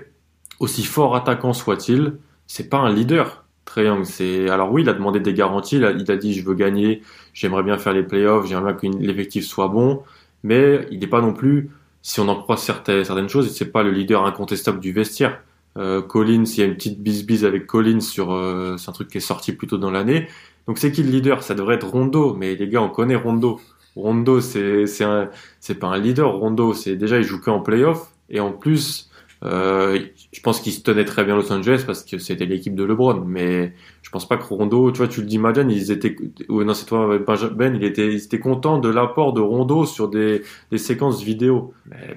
aussi 0.59 0.83
fort 0.83 1.15
attaquant 1.15 1.53
soit-il, 1.53 2.17
c'est 2.47 2.69
pas 2.69 2.77
un 2.77 2.93
leader. 2.93 3.43
Très 3.65 3.83
Young, 3.86 4.05
c'est 4.05 4.50
alors 4.50 4.71
oui, 4.71 4.83
il 4.83 4.89
a 4.89 4.93
demandé 4.93 5.19
des 5.19 5.33
garanties, 5.33 5.75
il 5.75 5.83
a, 5.83 6.15
dit 6.15 6.33
je 6.33 6.45
veux 6.45 6.53
gagner, 6.53 7.01
j'aimerais 7.33 7.63
bien 7.63 7.77
faire 7.77 7.91
les 7.91 8.03
playoffs, 8.03 8.47
j'aimerais 8.47 8.77
que 8.77 8.88
l'effectif 8.88 9.45
soit 9.45 9.67
bon, 9.67 10.03
mais 10.43 10.88
il 10.89 11.00
n'est 11.00 11.07
pas 11.07 11.19
non 11.19 11.33
plus 11.33 11.69
si 12.01 12.21
on 12.21 12.29
en 12.29 12.36
croit 12.36 12.55
certaines, 12.55 13.03
certaines 13.03 13.27
choses, 13.27 13.53
c'est 13.53 13.71
pas 13.71 13.83
le 13.83 13.91
leader 13.91 14.25
incontestable 14.25 14.79
du 14.79 14.93
vestiaire. 14.93 15.41
Euh, 15.75 16.01
Collins, 16.01 16.45
il 16.45 16.59
y 16.59 16.62
a 16.62 16.65
une 16.65 16.75
petite 16.75 17.01
bise-bise 17.01 17.43
avec 17.43 17.67
Collins 17.67 18.00
sur, 18.00 18.31
euh, 18.31 18.77
c'est 18.77 18.89
un 18.89 18.93
truc 18.93 19.09
qui 19.09 19.17
est 19.17 19.21
sorti 19.21 19.51
plus 19.51 19.67
tôt 19.67 19.77
dans 19.77 19.91
l'année. 19.91 20.27
Donc 20.67 20.77
c'est 20.77 20.91
qui 20.91 21.03
le 21.03 21.09
leader? 21.09 21.43
Ça 21.43 21.55
devrait 21.55 21.75
être 21.75 21.88
Rondo, 21.88 22.33
mais 22.33 22.55
les 22.55 22.67
gars, 22.67 22.81
on 22.81 22.89
connaît 22.89 23.15
Rondo. 23.15 23.59
Rondo, 23.95 24.41
c'est 24.41 24.86
c'est 24.86 25.75
pas 25.75 25.88
un 25.88 25.97
leader. 25.97 26.36
Rondo, 26.36 26.74
c'est 26.74 26.95
déjà 26.95 27.17
il 27.17 27.24
joue 27.24 27.39
que 27.39 27.50
en 27.50 27.62
playoff 27.62 28.13
et 28.29 28.39
en 28.39 28.51
plus, 28.51 29.09
euh, 29.43 30.00
je 30.31 30.41
pense 30.41 30.59
qu'il 30.59 30.74
se 30.74 30.81
tenait 30.81 31.05
très 31.05 31.24
bien 31.24 31.36
Los 31.36 31.51
Angeles 31.51 31.83
parce 31.86 32.03
que 32.03 32.17
c'était 32.17 32.45
l'équipe 32.45 32.75
de 32.75 32.83
LeBron. 32.83 33.24
Mais 33.25 33.74
je 34.01 34.09
pense 34.09 34.27
pas 34.27 34.38
que 34.38 34.43
Rondo, 34.43 34.91
tu 34.91 34.97
vois, 34.97 35.07
tu 35.07 35.21
le 35.21 35.27
dis, 35.27 35.38
Majan, 35.38 35.69
ils 35.69 35.91
étaient, 35.91 36.15
ou 36.50 36.63
non, 36.63 36.74
c'est 36.74 36.86
toi, 36.86 37.17
Ben, 37.55 37.75
il 37.75 37.83
était, 37.83 38.13
ils 38.13 38.24
étaient 38.24 38.39
contents 38.39 38.79
de 38.79 38.89
l'apport 38.89 39.33
de 39.33 39.41
Rondo 39.41 39.86
sur 39.86 40.09
des, 40.09 40.41
séquences 40.75 41.24
vidéo. 41.24 41.74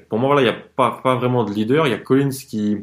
Pour 0.09 0.19
moi, 0.19 0.29
voilà, 0.35 0.43
il 0.43 0.47
y 0.47 0.55
a 0.55 0.57
pas, 0.77 1.01
pas 1.03 1.17
vraiment 1.17 1.45
de 1.45 1.53
leader. 1.53 1.87
Il 1.87 1.91
y 1.91 1.95
a 1.95 1.99
Collins 1.99 2.31
qui, 2.31 2.79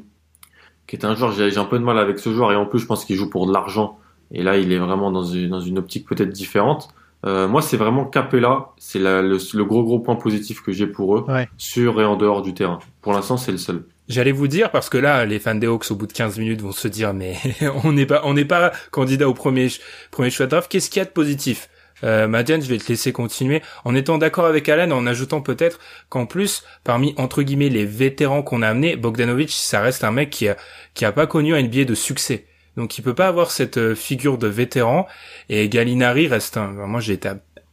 qui 0.88 0.96
est 0.96 1.06
un 1.06 1.16
joueur, 1.16 1.32
j'ai 1.32 1.58
un 1.58 1.66
peu 1.66 1.80
de 1.80 1.84
mal 1.84 1.98
avec 2.00 2.20
ce 2.20 2.32
joueur 2.32 2.52
et 2.52 2.56
en 2.56 2.66
plus, 2.66 2.80
je 2.80 2.86
pense 2.86 3.06
qu'il 3.06 3.16
joue 3.16 3.30
pour 3.30 3.48
de 3.48 3.54
l'argent. 3.54 4.00
Et 4.32 4.44
là, 4.44 4.58
il 4.58 4.72
est 4.72 4.78
vraiment 4.78 5.12
dans 5.12 5.24
une, 5.24 5.50
dans 5.50 5.60
une 5.60 5.78
optique 5.78 6.08
peut-être 6.08 6.30
différente. 6.30 6.90
Euh, 7.26 7.48
moi, 7.48 7.62
c'est 7.62 7.78
vraiment 7.78 8.06
Capella, 8.06 8.70
c'est 8.78 9.00
le, 9.00 9.22
le, 9.22 9.66
gros 9.66 9.84
gros 9.84 10.00
point 10.00 10.16
positif 10.16 10.62
que 10.62 10.72
j'ai 10.72 10.86
pour 10.86 11.18
eux, 11.18 11.26
sur 11.58 12.00
et 12.00 12.06
en 12.06 12.16
dehors 12.16 12.42
du 12.42 12.54
terrain. 12.54 12.80
Pour 13.02 13.14
l'instant, 13.14 13.38
c'est 13.38 13.52
le 13.52 13.58
seul. 13.58 13.84
J'allais 14.08 14.32
vous 14.32 14.48
dire 14.48 14.72
parce 14.72 14.90
que 14.90 14.98
là, 14.98 15.26
les 15.26 15.40
fans 15.40 15.56
des 15.56 15.68
Hawks 15.68 15.92
au 15.92 15.96
bout 15.96 16.08
de 16.08 16.14
15 16.14 16.40
minutes 16.40 16.62
vont 16.62 16.72
se 16.72 16.88
dire 16.88 17.14
mais 17.14 17.36
on 17.84 17.92
n'est 17.92 18.06
pas 18.06 18.22
on 18.24 18.34
n'est 18.34 18.46
pas 18.46 18.72
candidat 18.92 19.28
au 19.28 19.34
premier 19.34 19.68
premier 20.12 20.30
choix 20.30 20.46
draft. 20.46 20.72
Qu'est-ce 20.72 20.90
qu'il 20.90 21.00
y 21.00 21.02
a 21.02 21.06
de 21.06 21.10
positif? 21.10 21.70
Euh, 22.04 22.28
Madiane, 22.28 22.62
je 22.62 22.70
vais 22.70 22.78
te 22.78 22.88
laisser 22.88 23.12
continuer 23.12 23.64
en 23.84 23.96
étant 23.96 24.20
d'accord 24.20 24.46
avec 24.46 24.70
Alan, 24.70 24.96
en 24.96 25.08
ajoutant 25.08 25.42
peut-être 25.42 25.80
qu'en 26.10 26.28
plus, 26.28 26.64
parmi 26.84 27.16
entre 27.18 27.42
guillemets 27.42 27.70
les 27.70 27.86
vétérans 27.86 28.44
qu'on 28.44 28.62
a 28.62 28.70
amenés, 28.70 28.96
Bogdanovic, 28.96 29.50
ça 29.50 29.82
reste 29.82 30.04
un 30.04 30.12
mec 30.12 30.30
qui 30.30 30.48
a 30.48 30.56
qui 30.94 31.06
a 31.06 31.12
pas 31.12 31.26
connu 31.26 31.56
un 31.56 31.62
NBA 31.62 31.86
de 31.86 31.96
succès. 31.96 32.46
Donc 32.78 32.98
il 32.98 33.02
peut 33.02 33.16
pas 33.16 33.28
avoir 33.28 33.52
cette 33.52 33.78
euh, 33.78 33.96
figure 33.96 34.38
de 34.38 34.48
vétéran. 34.48 35.08
Et 35.50 35.68
Gallinari 35.68 36.28
reste 36.28 36.58
un 36.58 36.68
moi 36.68 37.02
j'ai 37.02 37.14
été 37.14 37.30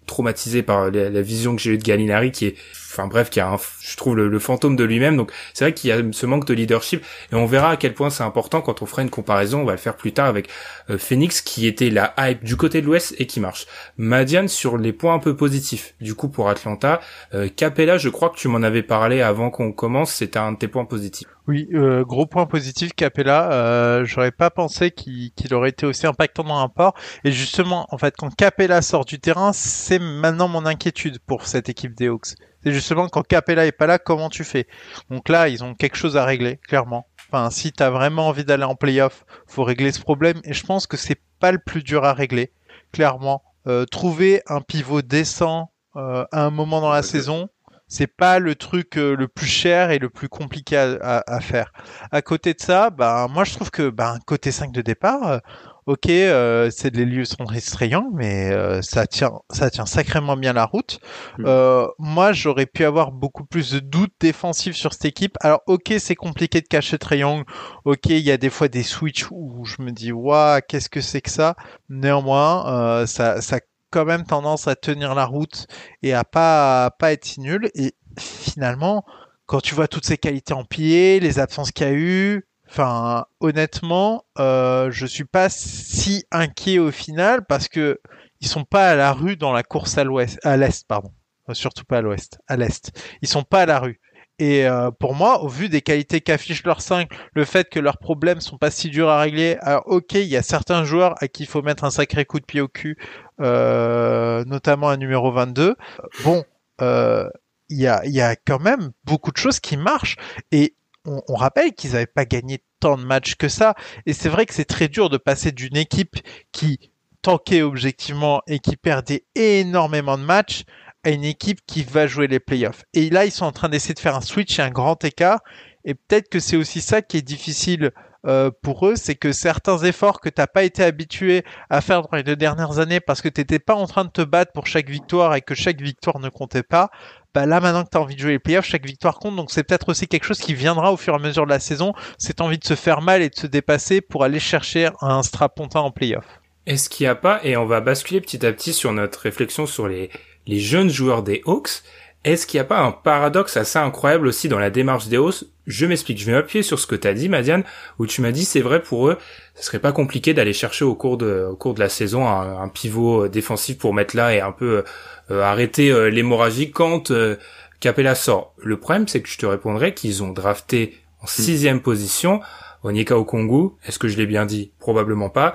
traumatisé 0.07 0.63
par 0.63 0.91
la, 0.91 1.11
la 1.11 1.23
vision 1.23 1.55
que 1.55 1.63
j'ai 1.63 1.73
eue 1.73 1.79
de 1.79 1.85
Gallinari 1.85 2.33
qui 2.33 2.47
est 2.47 2.57
enfin 2.95 3.09
bref, 3.09 3.31
qui 3.31 3.41
a 3.41 3.49
un, 3.49 3.57
je 3.81 3.97
trouve 3.97 4.17
le, 4.17 4.39
fantôme 4.39 4.77
de 4.77 4.85
lui-même. 4.85 5.17
Donc 5.17 5.33
c'est 5.53 5.65
vrai 5.65 5.75
qu'il 5.75 5.91
y 5.91 5.93
a 5.93 6.01
ce 6.13 6.27
manque 6.27 6.47
de 6.47 6.55
leadership 6.55 7.05
et 7.33 7.35
on 7.35 7.47
verra 7.47 7.71
à 7.71 7.77
quel 7.77 7.95
point 7.95 8.11
c'est 8.11 8.23
important 8.23 8.61
quand 8.61 8.83
on 8.83 8.87
fera 8.87 9.03
une 9.03 9.11
comparaison. 9.11 9.61
On 9.61 9.65
va 9.65 9.73
le 9.73 9.79
faire 9.79 9.97
plus 9.97 10.13
tard 10.13 10.27
avec 10.27 10.49
euh, 10.91 10.99
Phoenix 10.99 11.41
qui 11.41 11.67
était 11.67 11.91
la 11.91 12.15
hype 12.19 12.45
du 12.45 12.57
côté 12.57 12.81
de 12.81 12.87
l'Ouest 12.87 13.15
et 13.19 13.27
qui 13.27 13.41
marche. 13.41 13.67
Madiane 13.97 14.49
sur 14.49 14.79
les 14.79 14.93
points 14.93 15.15
un 15.15 15.19
peu 15.19 15.37
positifs. 15.37 15.95
Du 16.01 16.15
coup 16.15 16.29
pour 16.29 16.49
Atlanta, 16.49 17.01
euh, 17.35 17.49
Capella, 17.55 17.99
je 17.99 18.09
crois 18.09 18.31
que 18.31 18.37
tu 18.37 18.49
m'en 18.49 18.63
avais 18.63 18.83
parlé 18.83 19.23
avant 19.23 19.51
qu'on 19.51 19.73
commence. 19.73 20.13
C'était 20.13 20.39
un 20.39 20.53
de 20.53 20.59
tes 20.59 20.69
points 20.69 20.85
positifs. 20.85 21.29
Oui, 21.47 21.69
euh, 21.75 22.05
gros 22.05 22.27
point 22.27 22.47
positif 22.47 22.93
Capella. 22.95 23.53
Euh, 23.53 24.05
J'aurais 24.07 24.31
pas 24.31 24.51
pensé 24.51 24.91
qu'il 24.91 25.33
aurait 25.53 25.69
été 25.71 25.85
aussi 25.85 26.07
impactant 26.07 26.43
dans 26.43 26.59
un 26.59 26.69
port. 26.69 26.95
Et 27.25 27.33
justement, 27.33 27.87
en 27.91 27.99
fait, 27.99 28.15
quand 28.17 28.35
Capella 28.35 28.81
sort 28.81 29.05
du 29.05 29.19
terrain, 29.19 29.53
c'est 29.53 29.99
maintenant 29.99 30.49
mon 30.49 30.65
inquiétude 30.65 31.19
pour 31.27 31.47
cette 31.47 31.69
équipe 31.69 31.95
des 31.95 32.09
Hawks. 32.09 32.35
C'est 32.65 32.73
justement 32.73 33.09
quand 33.09 33.27
Capella 33.27 33.67
est 33.67 33.73
pas 33.73 33.87
là, 33.87 33.99
comment 33.99 34.31
tu 34.31 34.43
fais? 34.43 34.67
Donc 35.11 35.29
là, 35.29 35.49
ils 35.49 35.63
ont 35.63 35.75
quelque 35.75 35.97
chose 35.97 36.17
à 36.17 36.25
régler, 36.25 36.59
clairement. 36.67 37.07
Enfin, 37.29 37.51
si 37.51 37.73
t'as 37.73 37.91
vraiment 37.91 38.29
envie 38.29 38.45
d'aller 38.45 38.65
en 38.65 38.75
playoff, 38.75 39.25
faut 39.47 39.65
régler 39.65 39.93
ce 39.93 40.01
problème. 40.01 40.41
Et 40.45 40.53
je 40.53 40.65
pense 40.65 40.87
que 40.87 40.97
c'est 40.97 41.21
pas 41.41 41.53
le 41.53 41.59
plus 41.59 41.83
dur 41.83 42.05
à 42.05 42.15
régler, 42.15 42.53
clairement. 42.93 43.43
Euh, 43.67 43.85
trouver 43.85 44.43
un 44.47 44.61
pivot 44.61 45.03
décent 45.03 45.73
euh, 45.97 46.25
à 46.33 46.45
un 46.45 46.51
moment 46.51 46.81
dans 46.81 46.93
la 46.93 47.03
saison, 47.03 47.49
c'est 47.87 48.07
pas 48.07 48.39
le 48.39 48.55
truc 48.55 48.97
euh, 48.99 49.15
le 49.15 49.29
plus 49.29 49.47
cher 49.47 49.91
et 49.91 49.99
le 49.99 50.11
plus 50.11 50.29
compliqué 50.29 50.77
à, 50.77 51.23
à, 51.27 51.41
faire. 51.41 51.73
À 52.11 52.23
côté 52.23 52.55
de 52.55 52.61
ça, 52.61 52.91
bah, 52.91 53.27
moi 53.31 53.45
je 53.45 53.55
trouve 53.55 53.71
que 53.71 53.91
bah, 53.91 54.19
côté 54.27 54.53
5 54.53 54.73
de 54.73 54.83
départ, 54.83 55.41
ok, 55.87 56.09
euh, 56.09 56.71
c'est 56.71 56.91
de 56.91 57.03
lieux 57.03 57.25
sont 57.25 57.45
restrayants, 57.45 58.11
mais 58.15 58.51
euh, 58.51 58.83
ça 58.83 59.07
tient, 59.07 59.33
ça 59.51 59.71
tient 59.71 59.87
sacrément 59.87 60.37
bien 60.37 60.53
la 60.53 60.65
route. 60.65 61.01
Mm. 61.39 61.45
Euh, 61.47 61.87
moi, 61.99 62.33
j'aurais 62.33 62.67
pu 62.67 62.85
avoir 62.85 63.13
beaucoup 63.13 63.45
plus 63.45 63.73
de 63.73 63.81
doutes 63.81 64.15
défensifs 64.21 64.77
sur 64.77 64.93
cette 64.93 65.05
équipe. 65.05 65.37
Alors, 65.41 65.61
ok, 65.67 65.95
c'est 65.99 66.15
compliqué 66.15 66.61
de 66.61 66.67
cacher 66.67 66.99
Triangle. 66.99 67.45
Ok, 67.85 68.07
il 68.07 68.19
y 68.19 68.31
a 68.31 68.37
des 68.37 68.51
fois 68.51 68.69
des 68.69 68.83
switches 68.83 69.29
où 69.31 69.65
je 69.65 69.83
me 69.83 69.91
dis, 69.91 70.13
waouh, 70.13 70.61
qu'est-ce 70.67 70.89
que 70.89 71.01
c'est 71.01 71.21
que 71.21 71.31
ça? 71.31 71.57
Néanmoins, 71.89 72.67
euh, 72.67 73.07
ça, 73.07 73.41
ça 73.41 73.57
a 73.57 73.61
quand 73.91 74.05
même 74.05 74.25
tendance 74.25 74.67
à 74.67 74.75
tenir 74.75 75.15
la 75.15 75.25
route 75.25 75.67
et 76.03 76.15
à 76.15 76.25
pas, 76.25 76.87
à 76.87 76.91
pas 76.91 77.13
être 77.13 77.25
si 77.25 77.41
nul. 77.41 77.71
Et 77.75 77.95
finalement, 78.19 79.05
quand 79.47 79.61
tu 79.61 79.75
vois 79.75 79.89
toutes 79.89 80.07
ces 80.07 80.19
qualités 80.19 80.55
en 80.55 80.65
pied, 80.65 81.21
les 81.21 81.39
absences 81.39 81.71
qu'il 81.71 81.87
y 81.87 81.91
a 81.91 81.93
eu, 81.93 82.47
Enfin, 82.69 83.27
honnêtement, 83.41 84.25
euh, 84.39 84.91
je 84.91 85.07
suis 85.07 85.25
pas 85.25 85.49
si 85.49 86.25
inquiet 86.31 86.79
au 86.79 86.91
final 86.91 87.45
parce 87.47 87.69
que 87.69 88.01
ils 88.41 88.49
sont 88.49 88.65
pas 88.65 88.91
à 88.91 88.95
la 88.95 89.13
rue 89.13 89.37
dans 89.37 89.53
la 89.53 89.63
course 89.63 89.97
à 89.97 90.05
l'ouest, 90.05 90.39
à 90.43 90.57
l'est, 90.57 90.87
pardon. 90.87 91.13
Surtout 91.53 91.85
pas 91.85 91.99
à 91.99 92.01
l'ouest, 92.01 92.39
à 92.49 92.57
l'est. 92.57 92.91
Ils 93.23 93.29
sont 93.29 93.43
pas 93.43 93.63
à 93.63 93.67
la 93.67 93.79
rue. 93.79 94.01
Et 94.39 94.67
euh, 94.67 94.91
pour 94.91 95.15
moi, 95.15 95.43
au 95.43 95.49
vu 95.49 95.69
des 95.69 95.81
qualités 95.81 96.21
qu'affichent 96.21 96.65
leurs 96.65 96.81
5, 96.81 97.09
le 97.35 97.45
fait 97.45 97.69
que 97.69 97.79
leurs 97.79 97.99
problèmes 97.99 98.41
sont 98.41 98.59
pas 98.59 98.71
si 98.71 98.91
durs 98.91 99.09
à 99.09 99.21
régler, 99.21 99.57
alors 99.61 99.85
ok, 99.87 100.15
il 100.15 100.25
y 100.25 100.37
a 100.37 100.43
certains 100.43 100.85
joueurs 100.85 101.15
à 101.23 101.29
qui 101.29 101.45
il 101.45 101.47
faut 101.47 101.63
mettre 101.63 101.85
un 101.85 101.91
sacré 101.91 102.25
coup 102.25 102.41
de 102.41 102.45
pied 102.45 102.61
au 102.61 102.67
cul, 102.69 102.99
euh, 103.41 104.45
notamment 104.47 104.89
un 104.89 104.97
numéro 104.97 105.31
22. 105.31 105.77
Bon, 106.25 106.45
euh, 106.81 107.29
il 107.69 107.81
y, 107.81 107.87
a, 107.87 108.05
y 108.07 108.21
a 108.21 108.35
quand 108.35 108.61
même 108.61 108.91
beaucoup 109.05 109.31
de 109.31 109.37
choses 109.37 109.61
qui 109.61 109.77
marchent. 109.77 110.17
Et 110.51 110.75
on, 111.07 111.35
rappelle 111.35 111.75
qu'ils 111.75 111.93
n'avaient 111.93 112.07
pas 112.07 112.25
gagné 112.25 112.63
tant 112.81 112.97
de 112.97 113.05
matchs 113.05 113.35
que 113.35 113.49
ça. 113.49 113.75
Et 114.07 114.13
c'est 114.13 114.29
vrai 114.29 114.47
que 114.47 114.55
c'est 114.55 114.65
très 114.65 114.89
dur 114.89 115.11
de 115.11 115.17
passer 115.17 115.53
d'une 115.53 115.77
équipe 115.77 116.17
qui 116.53 116.91
tankait 117.23 117.63
objectivement 117.63 118.43
et 118.47 118.59
qui 118.59 118.77
perdait 118.77 119.25
énormément 119.35 120.19
de 120.19 120.23
matchs 120.23 120.65
à 121.05 121.11
une 121.11 121.25
équipe 121.25 121.61
qui 121.67 121.83
va 121.83 122.07
jouer 122.07 122.27
les 122.27 122.41
playoffs. 122.41 122.85
Et 122.95 123.11
là, 123.11 123.27
ils 123.27 123.33
sont 123.33 123.45
en 123.45 123.53
train 123.53 123.69
d'essayer 123.69 123.95
de 123.95 123.99
faire 123.99 124.17
un 124.17 124.21
switch 124.23 124.59
et 124.59 124.63
un 124.63 124.71
grand 124.71 125.03
écart. 125.05 125.41
Et 125.85 125.95
peut-être 125.95 126.29
que 126.29 126.41
c'est 126.41 126.57
aussi 126.57 126.81
ça 126.81 127.03
qui 127.03 127.19
est 127.19 127.23
difficile 127.23 127.93
euh, 128.27 128.51
pour 128.63 128.87
eux, 128.89 128.97
c'est 128.97 129.17
que 129.17 129.33
certains 129.33 129.79
efforts 129.79 130.21
que 130.21 130.31
t'as 130.31 130.47
pas 130.47 130.65
été 130.65 130.83
habitué 130.83 131.45
à 131.69 131.83
faire 131.83 132.03
dans 132.03 132.17
les 132.17 132.23
deux 132.23 132.37
dernières 132.37 132.79
années 132.79 133.01
parce 133.01 133.21
que 133.21 133.29
t'étais 133.29 133.59
pas 133.59 133.75
en 133.75 133.87
train 133.87 134.05
de 134.05 134.11
te 134.11 134.23
battre 134.23 134.53
pour 134.53 134.67
chaque 134.67 134.89
victoire 134.89 135.35
et 135.35 135.43
que 135.43 135.55
chaque 135.55 135.81
victoire 135.83 136.19
ne 136.21 136.31
comptait 136.31 136.63
pas, 136.63 136.91
bah 137.35 137.47
là 137.47 137.61
maintenant 137.61 137.85
que 137.85 137.91
tu 137.91 137.99
as 137.99 138.01
envie 138.01 138.15
de 138.15 138.21
jouer 138.21 138.33
les 138.33 138.39
playoffs, 138.39 138.65
chaque 138.65 138.87
victoire 138.87 139.19
compte. 139.19 139.37
Donc 139.37 139.51
c'est 139.51 139.65
peut-être 139.65 139.89
aussi 139.89 140.07
quelque 140.07 140.25
chose 140.25 140.39
qui 140.39 140.55
viendra 140.55 140.93
au 140.93 140.97
fur 140.97 141.15
et 141.15 141.17
à 141.17 141.19
mesure 141.19 141.45
de 141.45 141.51
la 141.51 141.59
saison, 141.59 141.93
cette 142.17 142.41
envie 142.41 142.59
de 142.59 142.65
se 142.65 142.75
faire 142.75 143.01
mal 143.01 143.23
et 143.23 143.29
de 143.29 143.35
se 143.35 143.47
dépasser 143.47 144.01
pour 144.01 144.23
aller 144.23 144.39
chercher 144.39 144.89
un 145.01 145.23
strapontin 145.23 145.81
en 145.81 145.91
playoff. 145.91 146.25
Est-ce 146.67 146.89
qu'il 146.89 147.05
n'y 147.05 147.09
a 147.09 147.15
pas, 147.15 147.41
et 147.45 147.57
on 147.57 147.67
va 147.67 147.81
basculer 147.81 148.21
petit 148.21 148.45
à 148.47 148.53
petit 148.53 148.73
sur 148.73 148.93
notre 148.93 149.21
réflexion 149.21 149.67
sur 149.67 149.87
les, 149.87 150.11
jeunes 150.47 150.89
joueurs 150.89 151.23
des 151.23 151.43
Hawks, 151.45 151.83
est-ce 152.25 152.47
qu'il 152.47 152.57
n'y 152.57 152.63
a 152.63 152.65
pas 152.65 152.81
un 152.81 152.91
paradoxe 152.91 153.59
assez 153.59 153.79
incroyable 153.79 154.27
aussi 154.27 154.49
dans 154.49 154.59
la 154.59 154.71
démarche 154.71 155.09
des 155.09 155.19
Hawks? 155.19 155.45
Je 155.67 155.85
m'explique, 155.85 156.19
je 156.19 156.25
vais 156.25 156.33
m'appuyer 156.33 156.63
sur 156.63 156.79
ce 156.79 156.87
que 156.87 156.95
tu 156.95 157.07
as 157.07 157.13
dit, 157.13 157.29
Madiane, 157.29 157.65
où 157.99 158.07
tu 158.07 158.23
m'as 158.23 158.33
dit 158.33 158.47
c'est 158.47 158.63
vrai 158.63 158.83
pour 158.83 159.09
eux, 159.09 159.19
ce 159.55 159.65
serait 159.65 159.79
pas 159.79 159.93
compliqué 159.93 160.33
d'aller 160.33 160.55
chercher 160.55 160.87
au 160.87 160.95
cours 160.95 161.19
de, 161.19 161.55
la 161.77 161.89
saison 161.91 162.27
un, 162.27 162.69
pivot 162.69 163.29
défensif 163.29 163.77
pour 163.77 163.93
mettre 163.93 164.17
là 164.17 164.35
et 164.35 164.41
un 164.41 164.53
peu 164.53 164.79
euh, 164.79 164.83
arrêter 165.31 165.91
euh, 165.91 166.09
l'hémorragie 166.09 166.71
quand 166.71 167.11
euh, 167.11 167.37
Capella 167.81 168.15
sort. 168.15 168.55
Le 168.63 168.79
problème, 168.79 169.09
c'est 169.09 169.21
que 169.21 169.29
je 169.29 169.39
te 169.39 169.47
répondrai 169.47 169.95
qu'ils 169.95 170.23
ont 170.23 170.31
drafté 170.31 170.99
en 171.21 171.25
hmm. 171.25 171.29
sixième 171.29 171.81
position 171.81 172.41
Onyeka 172.83 173.17
Okongu, 173.17 173.71
est-ce 173.87 173.99
que 173.99 174.09
je 174.09 174.19
l'ai 174.19 174.27
bien 174.27 174.45
dit? 174.45 174.73
Probablement 174.79 175.31
pas, 175.31 175.55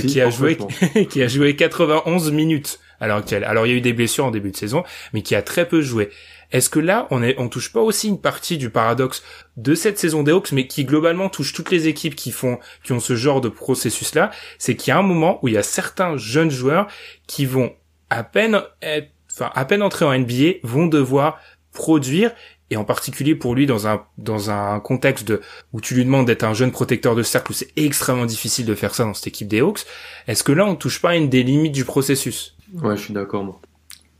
qui 0.00 0.18
a 0.22 0.30
joué 0.30 0.56
qui 1.10 1.22
a 1.22 1.28
joué 1.28 1.56
91 1.56 2.32
minutes 2.32 2.80
à 3.00 3.06
l'heure 3.06 3.18
actuelle. 3.18 3.44
Alors 3.44 3.66
il 3.66 3.70
y 3.70 3.72
a 3.74 3.76
eu 3.76 3.82
des 3.82 3.92
blessures 3.92 4.24
en 4.24 4.30
début 4.30 4.50
de 4.50 4.56
saison, 4.56 4.82
mais 5.12 5.20
qui 5.20 5.34
a 5.34 5.42
très 5.42 5.68
peu 5.68 5.82
joué. 5.82 6.08
Est-ce 6.52 6.70
que 6.70 6.78
là, 6.78 7.08
on 7.10 7.22
est, 7.22 7.34
on 7.38 7.48
touche 7.48 7.72
pas 7.72 7.80
aussi 7.80 8.08
une 8.08 8.20
partie 8.20 8.58
du 8.58 8.70
paradoxe 8.70 9.24
de 9.56 9.74
cette 9.74 9.98
saison 9.98 10.22
des 10.22 10.30
Hawks, 10.30 10.52
mais 10.52 10.66
qui 10.68 10.84
globalement 10.84 11.28
touche 11.28 11.52
toutes 11.52 11.70
les 11.70 11.88
équipes 11.88 12.14
qui 12.14 12.30
font, 12.30 12.58
qui 12.84 12.92
ont 12.92 13.00
ce 13.00 13.16
genre 13.16 13.40
de 13.40 13.48
processus-là, 13.48 14.30
c'est 14.58 14.76
qu'il 14.76 14.92
y 14.92 14.94
a 14.94 14.98
un 14.98 15.02
moment 15.02 15.40
où 15.42 15.48
il 15.48 15.54
y 15.54 15.58
a 15.58 15.62
certains 15.62 16.16
jeunes 16.16 16.50
joueurs 16.50 16.86
qui 17.26 17.44
vont 17.44 17.74
à 18.14 18.24
peine 18.24 18.62
enfin, 19.30 19.50
à 19.54 19.64
peine 19.64 19.82
entrer 19.82 20.04
en 20.04 20.16
NBA, 20.16 20.58
vont 20.62 20.86
devoir 20.86 21.38
produire 21.72 22.30
et 22.70 22.76
en 22.76 22.84
particulier 22.84 23.34
pour 23.34 23.54
lui 23.54 23.66
dans 23.66 23.86
un 23.86 24.02
dans 24.16 24.50
un 24.50 24.80
contexte 24.80 25.26
de 25.26 25.40
où 25.72 25.80
tu 25.80 25.94
lui 25.94 26.04
demandes 26.04 26.26
d'être 26.26 26.44
un 26.44 26.54
jeune 26.54 26.70
protecteur 26.70 27.14
de 27.14 27.22
cercle 27.22 27.50
où 27.50 27.54
c'est 27.54 27.72
extrêmement 27.76 28.26
difficile 28.26 28.66
de 28.66 28.74
faire 28.74 28.94
ça 28.94 29.04
dans 29.04 29.14
cette 29.14 29.26
équipe 29.26 29.48
des 29.48 29.60
Hawks. 29.60 29.84
Est-ce 30.28 30.44
que 30.44 30.52
là 30.52 30.64
on 30.64 30.76
touche 30.76 31.00
pas 31.02 31.10
à 31.10 31.16
une 31.16 31.28
des 31.28 31.42
limites 31.42 31.72
du 31.72 31.84
processus? 31.84 32.56
Ouais, 32.82 32.96
je 32.96 33.02
suis 33.02 33.14
d'accord 33.14 33.44
moi. 33.44 33.60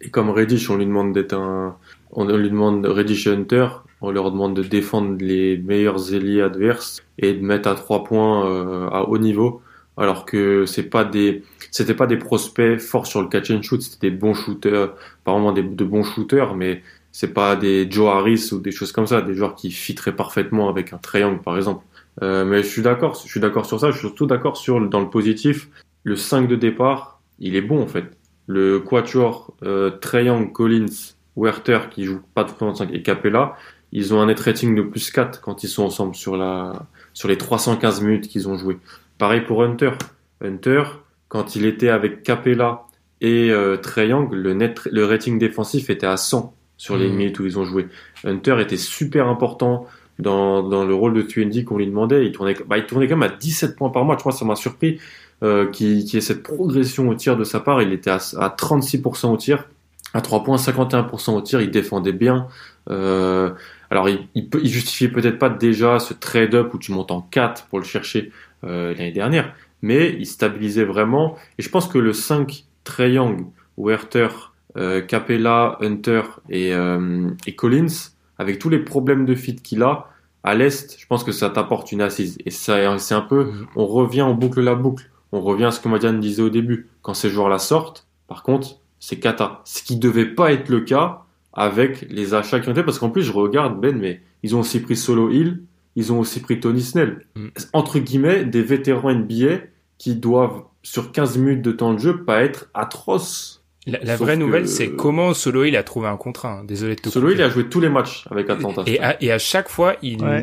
Et 0.00 0.10
comme 0.10 0.30
Reddish, 0.30 0.68
on 0.68 0.76
lui 0.76 0.84
demande 0.84 1.14
d'être 1.14 1.34
un 1.34 1.76
on 2.16 2.24
lui 2.24 2.50
demande 2.50 2.86
Reddish 2.86 3.26
Hunter, 3.26 3.66
on 4.00 4.10
leur 4.10 4.30
demande 4.30 4.54
de 4.54 4.62
défendre 4.62 5.16
les 5.20 5.56
meilleurs 5.58 6.14
ailiers 6.14 6.42
adverses 6.42 7.02
et 7.18 7.32
de 7.32 7.44
mettre 7.44 7.68
à 7.68 7.74
trois 7.74 8.04
points 8.04 8.48
euh, 8.48 8.88
à 8.88 9.08
haut 9.08 9.18
niveau 9.18 9.62
alors 9.96 10.26
que 10.26 10.66
c'est 10.66 10.84
pas 10.84 11.04
des 11.04 11.42
c'était 11.70 11.94
pas 11.94 12.06
des 12.06 12.16
prospects 12.16 12.78
forts 12.78 13.06
sur 13.06 13.22
le 13.22 13.28
catch 13.28 13.50
and 13.50 13.62
shoot 13.62 13.82
c'était 13.82 14.10
des 14.10 14.16
bons 14.16 14.34
shooters 14.34 14.94
pas 15.24 15.32
vraiment 15.32 15.52
des, 15.52 15.62
de 15.62 15.84
bons 15.84 16.02
shooters 16.02 16.54
mais 16.54 16.82
c'est 17.14 17.32
pas 17.32 17.54
des 17.54 17.88
Joe 17.88 18.08
Harris 18.08 18.48
ou 18.50 18.58
des 18.58 18.72
choses 18.72 18.90
comme 18.90 19.06
ça 19.06 19.22
des 19.22 19.34
joueurs 19.34 19.54
qui 19.54 19.70
fitteraient 19.70 20.16
parfaitement 20.16 20.68
avec 20.68 20.92
un 20.92 20.98
triangle 20.98 21.40
par 21.40 21.56
exemple. 21.56 21.84
Euh, 22.22 22.44
mais 22.44 22.64
je 22.64 22.68
suis 22.68 22.82
d'accord 22.82 23.14
je 23.14 23.30
suis 23.30 23.38
d'accord 23.38 23.66
sur 23.66 23.78
ça 23.78 23.92
je 23.92 23.92
suis 23.92 24.08
surtout 24.08 24.26
d'accord 24.26 24.56
sur 24.56 24.80
dans 24.88 25.00
le 25.00 25.08
positif. 25.08 25.68
Le 26.02 26.16
5 26.16 26.48
de 26.48 26.56
départ 26.56 27.20
il 27.38 27.54
est 27.54 27.62
bon 27.62 27.80
en 27.80 27.86
fait. 27.86 28.06
Le 28.48 28.80
quatuor 28.80 29.54
euh, 29.62 29.90
triangle 29.90 30.50
Collins 30.50 31.14
Werther 31.36 31.88
qui 31.88 32.02
joue 32.02 32.20
pas 32.34 32.42
de 32.42 32.50
35 32.50 32.92
et 32.92 33.02
Capella 33.02 33.56
ils 33.92 34.12
ont 34.12 34.20
un 34.20 34.26
net 34.26 34.40
rating 34.40 34.74
de 34.74 34.82
plus 34.82 35.12
4 35.12 35.40
quand 35.40 35.62
ils 35.62 35.68
sont 35.68 35.84
ensemble 35.84 36.16
sur 36.16 36.36
la 36.36 36.72
sur 37.12 37.28
les 37.28 37.38
315 37.38 38.02
minutes 38.02 38.26
qu'ils 38.26 38.48
ont 38.48 38.58
joué 38.58 38.76
Pareil 39.18 39.42
pour 39.42 39.62
Hunter. 39.62 39.92
Hunter, 40.40 40.82
quand 41.28 41.56
il 41.56 41.66
était 41.66 41.88
avec 41.88 42.22
Capella 42.22 42.82
et 43.20 43.50
euh, 43.50 43.76
Young, 43.96 44.32
le, 44.32 44.54
net, 44.54 44.80
le 44.90 45.04
rating 45.04 45.38
défensif 45.38 45.90
était 45.90 46.06
à 46.06 46.16
100 46.16 46.54
sur 46.76 46.96
les 46.96 47.08
mmh. 47.08 47.14
minutes 47.14 47.38
où 47.40 47.46
ils 47.46 47.58
ont 47.58 47.64
joué. 47.64 47.86
Hunter 48.24 48.56
était 48.60 48.76
super 48.76 49.28
important 49.28 49.86
dans, 50.18 50.62
dans 50.62 50.84
le 50.84 50.94
rôle 50.94 51.14
de 51.14 51.22
Twenty 51.22 51.64
qu'on 51.64 51.78
lui 51.78 51.86
demandait. 51.86 52.26
Il 52.26 52.32
tournait, 52.32 52.56
bah, 52.66 52.78
il 52.78 52.86
tournait 52.86 53.08
quand 53.08 53.16
même 53.16 53.30
à 53.30 53.34
17 53.34 53.76
points 53.76 53.90
par 53.90 54.04
match. 54.04 54.24
Moi, 54.24 54.32
ça 54.32 54.44
m'a 54.44 54.56
surpris 54.56 54.98
euh, 55.42 55.70
qu'il 55.70 56.04
qu 56.04 56.16
ait 56.16 56.20
cette 56.20 56.42
progression 56.42 57.08
au 57.08 57.14
tir 57.14 57.36
de 57.36 57.44
sa 57.44 57.60
part. 57.60 57.82
Il 57.82 57.92
était 57.92 58.10
à, 58.10 58.18
à 58.38 58.48
36% 58.48 59.32
au 59.32 59.36
tir, 59.36 59.68
à 60.12 60.20
3 60.20 60.44
points, 60.44 60.56
51% 60.56 61.32
au 61.32 61.40
tir. 61.40 61.60
Il 61.60 61.70
défendait 61.70 62.12
bien. 62.12 62.48
Euh, 62.90 63.50
alors, 63.90 64.08
il, 64.08 64.26
il, 64.34 64.48
il 64.62 64.68
justifiait 64.68 65.08
peut-être 65.08 65.38
pas 65.38 65.48
déjà 65.48 65.98
ce 65.98 66.14
trade-up 66.14 66.74
où 66.74 66.78
tu 66.78 66.92
montes 66.92 67.10
en 67.10 67.20
4 67.20 67.66
pour 67.66 67.78
le 67.78 67.84
chercher 67.84 68.32
l'année 68.64 69.12
dernière, 69.12 69.54
mais 69.82 70.16
il 70.18 70.26
stabilisait 70.26 70.84
vraiment. 70.84 71.36
Et 71.58 71.62
je 71.62 71.68
pense 71.68 71.88
que 71.88 71.98
le 71.98 72.12
5 72.12 72.64
Trey 72.84 73.12
Young, 73.12 73.46
Werther, 73.76 74.28
euh, 74.76 75.00
Capella, 75.00 75.78
Hunter 75.80 76.22
et, 76.50 76.72
euh, 76.74 77.30
et 77.46 77.54
Collins, 77.54 78.10
avec 78.38 78.58
tous 78.58 78.68
les 78.68 78.78
problèmes 78.78 79.24
de 79.24 79.34
fit 79.34 79.56
qu'il 79.56 79.82
a, 79.82 80.08
à 80.42 80.54
l'Est, 80.54 80.96
je 80.98 81.06
pense 81.06 81.24
que 81.24 81.32
ça 81.32 81.48
t'apporte 81.48 81.90
une 81.92 82.02
assise. 82.02 82.36
Et 82.44 82.50
ça, 82.50 82.98
c'est 82.98 83.14
un 83.14 83.22
peu, 83.22 83.44
mhm. 83.44 83.66
on 83.76 83.86
revient, 83.86 84.22
en 84.22 84.34
boucle 84.34 84.60
la 84.60 84.74
boucle. 84.74 85.10
On 85.32 85.40
revient 85.40 85.64
à 85.64 85.70
ce 85.70 85.80
que 85.80 85.88
Madiane 85.88 86.20
disait 86.20 86.42
au 86.42 86.50
début. 86.50 86.88
Quand 87.02 87.14
ces 87.14 87.30
joueurs-là 87.30 87.58
sortent, 87.58 88.06
par 88.28 88.42
contre, 88.42 88.78
c'est 89.00 89.18
cata. 89.18 89.62
Ce 89.64 89.82
qui 89.82 89.96
devait 89.96 90.26
pas 90.26 90.52
être 90.52 90.68
le 90.68 90.80
cas 90.80 91.22
avec 91.52 92.06
les 92.10 92.34
achats 92.34 92.60
qui 92.60 92.68
ont 92.68 92.72
été, 92.72 92.82
parce 92.82 92.98
qu'en 92.98 93.10
plus, 93.10 93.22
je 93.22 93.32
regarde, 93.32 93.80
Ben, 93.80 93.96
mais 93.96 94.20
ils 94.42 94.54
ont 94.54 94.60
aussi 94.60 94.80
pris 94.80 94.96
Solo 94.96 95.30
Hill, 95.30 95.62
ils 95.96 96.12
ont 96.12 96.20
aussi 96.20 96.40
pris 96.40 96.60
Tony 96.60 96.82
Snell. 96.82 97.26
Mm. 97.36 97.48
Entre 97.72 97.98
guillemets, 97.98 98.44
des 98.44 98.62
vétérans 98.62 99.12
NBA 99.12 99.60
qui 99.98 100.16
doivent, 100.16 100.62
sur 100.82 101.12
15 101.12 101.38
minutes 101.38 101.62
de 101.62 101.72
temps 101.72 101.94
de 101.94 101.98
jeu, 101.98 102.24
pas 102.24 102.42
être 102.42 102.70
atroces. 102.74 103.64
La, 103.86 104.16
vraie 104.16 104.38
nouvelle, 104.38 104.66
c'est 104.66 104.92
comment 104.92 105.34
Solo 105.34 105.64
il 105.64 105.76
a 105.76 105.82
trouvé 105.82 106.08
un 106.08 106.16
contrat. 106.16 106.60
Hein. 106.60 106.64
Désolé 106.64 106.96
de 106.96 107.02
te 107.02 107.10
Solo 107.10 107.30
il 107.32 107.42
a 107.42 107.50
joué 107.50 107.68
tous 107.68 107.80
les 107.80 107.90
matchs 107.90 108.26
avec 108.30 108.48
Atlanta. 108.48 108.82
Et 108.86 108.98
à, 108.98 109.22
et 109.22 109.30
à 109.30 109.38
chaque 109.38 109.68
fois, 109.68 109.96
il, 110.00 110.24
euh, 110.24 110.42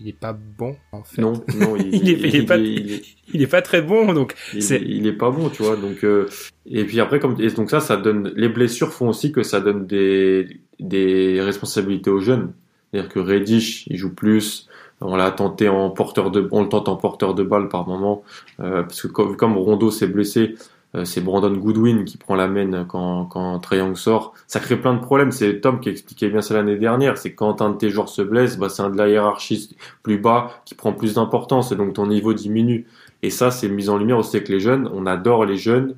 il 0.00 0.08
est 0.08 0.16
pas 0.16 0.32
bon 0.32 0.76
en 0.92 1.02
fait. 1.02 1.20
Non, 1.20 1.32
non, 1.56 1.76
il, 1.76 1.86
il, 1.92 2.08
est, 2.10 2.28
il, 2.28 2.36
est, 2.36 2.46
pas, 2.46 2.58
il 2.58 3.42
est, 3.42 3.46
pas 3.48 3.60
très 3.60 3.82
bon 3.82 4.12
donc. 4.12 4.36
il 4.54 5.04
est 5.04 5.12
pas 5.12 5.30
bon, 5.30 5.48
tu 5.48 5.64
vois. 5.64 5.74
Donc 5.74 6.04
euh, 6.04 6.28
et 6.64 6.84
puis 6.84 7.00
après 7.00 7.18
comme 7.18 7.34
et 7.40 7.50
donc 7.50 7.70
ça, 7.70 7.80
ça 7.80 7.96
donne 7.96 8.32
les 8.36 8.48
blessures 8.48 8.92
font 8.92 9.08
aussi 9.08 9.32
que 9.32 9.42
ça 9.42 9.60
donne 9.60 9.88
des 9.88 10.60
des 10.78 11.40
responsabilités 11.40 12.10
aux 12.10 12.20
jeunes. 12.20 12.52
C'est-à-dire 12.92 13.10
que 13.10 13.18
Reddish, 13.18 13.86
il 13.88 13.96
joue 13.96 14.14
plus. 14.14 14.68
On 15.00 15.16
l'a 15.16 15.30
tenté 15.30 15.68
en 15.68 15.90
porteur 15.90 16.30
de, 16.30 16.48
on 16.52 16.62
le 16.62 16.68
tente 16.68 16.88
en 16.88 16.96
porteur 16.96 17.34
de 17.34 17.42
balle 17.42 17.68
par 17.68 17.86
moment, 17.88 18.22
euh, 18.60 18.82
parce 18.82 19.02
que 19.02 19.08
comme, 19.08 19.36
comme 19.36 19.56
Rondo 19.56 19.90
s'est 19.90 20.06
blessé, 20.06 20.56
euh, 20.96 21.04
c'est 21.04 21.20
Brandon 21.20 21.52
Goodwin 21.52 22.04
qui 22.04 22.16
prend 22.16 22.34
la 22.34 22.48
main 22.48 22.84
quand, 22.84 23.26
quand 23.26 23.58
Triangle 23.60 23.96
sort. 23.96 24.34
Ça 24.46 24.60
crée 24.60 24.76
plein 24.76 24.94
de 24.94 25.00
problèmes. 25.00 25.30
C'est 25.30 25.60
Tom 25.60 25.80
qui 25.80 25.88
expliquait 25.88 26.28
bien 26.28 26.40
ça 26.40 26.54
l'année 26.54 26.76
dernière. 26.76 27.16
C'est 27.16 27.34
quand 27.34 27.62
un 27.62 27.70
de 27.70 27.76
tes 27.76 27.90
joueurs 27.90 28.08
se 28.08 28.22
blesse, 28.22 28.58
bah, 28.58 28.68
c'est 28.68 28.82
un 28.82 28.90
de 28.90 28.96
la 28.96 29.08
hiérarchie 29.08 29.76
plus 30.02 30.18
bas 30.18 30.50
qui 30.64 30.74
prend 30.74 30.92
plus 30.92 31.14
d'importance 31.14 31.72
et 31.72 31.76
donc 31.76 31.94
ton 31.94 32.06
niveau 32.06 32.34
diminue. 32.34 32.86
Et 33.22 33.30
ça, 33.30 33.50
c'est 33.50 33.68
mis 33.68 33.88
en 33.88 33.98
lumière 33.98 34.18
aussi 34.18 34.36
avec 34.36 34.48
les 34.48 34.60
jeunes. 34.60 34.90
On 34.92 35.06
adore 35.06 35.44
les 35.44 35.56
jeunes. 35.56 35.94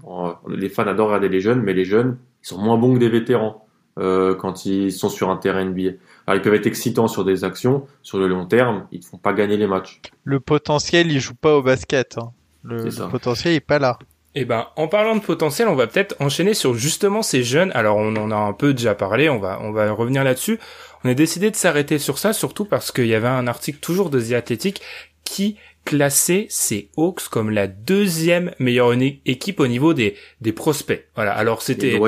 Les 0.48 0.68
fans 0.68 0.86
adorent 0.86 1.08
regarder 1.08 1.28
les 1.28 1.40
jeunes, 1.40 1.62
mais 1.62 1.72
les 1.72 1.84
jeunes, 1.84 2.18
ils 2.42 2.48
sont 2.48 2.58
moins 2.58 2.76
bons 2.76 2.94
que 2.94 2.98
des 2.98 3.08
vétérans 3.08 3.66
euh, 3.98 4.34
quand 4.34 4.66
ils 4.66 4.92
sont 4.92 5.08
sur 5.08 5.30
un 5.30 5.36
terrain 5.36 5.64
NBA. 5.64 5.92
Alors, 6.26 6.40
ils 6.40 6.42
peuvent 6.42 6.54
être 6.54 6.66
excitants 6.66 7.08
sur 7.08 7.24
des 7.24 7.44
actions, 7.44 7.87
sur 8.02 8.18
le 8.18 8.28
long 8.28 8.46
terme, 8.46 8.87
ils 8.92 9.00
ne 9.00 9.04
font 9.04 9.18
pas 9.18 9.32
gagner 9.32 9.56
les 9.56 9.66
matchs. 9.66 10.00
Le 10.24 10.40
potentiel, 10.40 11.11
il 11.11 11.20
joue 11.20 11.35
pas 11.35 11.56
au 11.56 11.62
basket. 11.62 12.18
Hein. 12.18 12.32
Le, 12.62 12.88
potentiel, 13.11 13.54
il 13.54 13.56
est 13.56 13.61
pas 13.61 13.78
là. 13.78 13.98
Eh 14.35 14.44
ben, 14.44 14.68
en 14.76 14.88
parlant 14.88 15.16
de 15.16 15.20
potentiel, 15.20 15.68
on 15.68 15.74
va 15.74 15.87
peut-être 15.87 16.14
enchaîner 16.20 16.54
sur 16.54 16.74
justement 16.74 17.22
ces 17.22 17.42
jeunes. 17.42 17.70
Alors, 17.74 17.96
on 17.96 18.16
en 18.16 18.30
a 18.30 18.37
un 18.37 18.52
peu 18.52 18.72
déjà 18.72 18.94
parlé. 18.94 19.28
On 19.28 19.38
va, 19.38 19.58
on 19.62 19.72
va 19.72 19.90
revenir 19.92 20.24
là-dessus. 20.24 20.58
On 21.04 21.11
a 21.11 21.14
décidé 21.14 21.50
de 21.50 21.56
s'arrêter 21.56 21.98
sur 21.98 22.18
ça, 22.18 22.32
surtout 22.32 22.64
parce 22.64 22.92
qu'il 22.92 23.06
y 23.06 23.14
avait 23.14 23.28
un 23.28 23.46
article 23.46 23.78
toujours 23.80 24.08
de 24.08 24.20
The 24.20 24.32
Athletic 24.32 24.80
qui 25.24 25.56
classait 25.85 26.46
ces 26.48 26.88
Hawks 26.96 27.28
comme 27.28 27.50
la 27.50 27.66
deuxième 27.66 28.52
meilleure 28.58 28.92
équipe 29.26 29.61
au 29.61 29.66
niveau 29.66 29.92
des, 29.92 30.16
des 30.40 30.52
prospects. 30.52 31.04
Voilà. 31.14 31.32
Alors, 31.32 31.61
c'était 31.61 31.98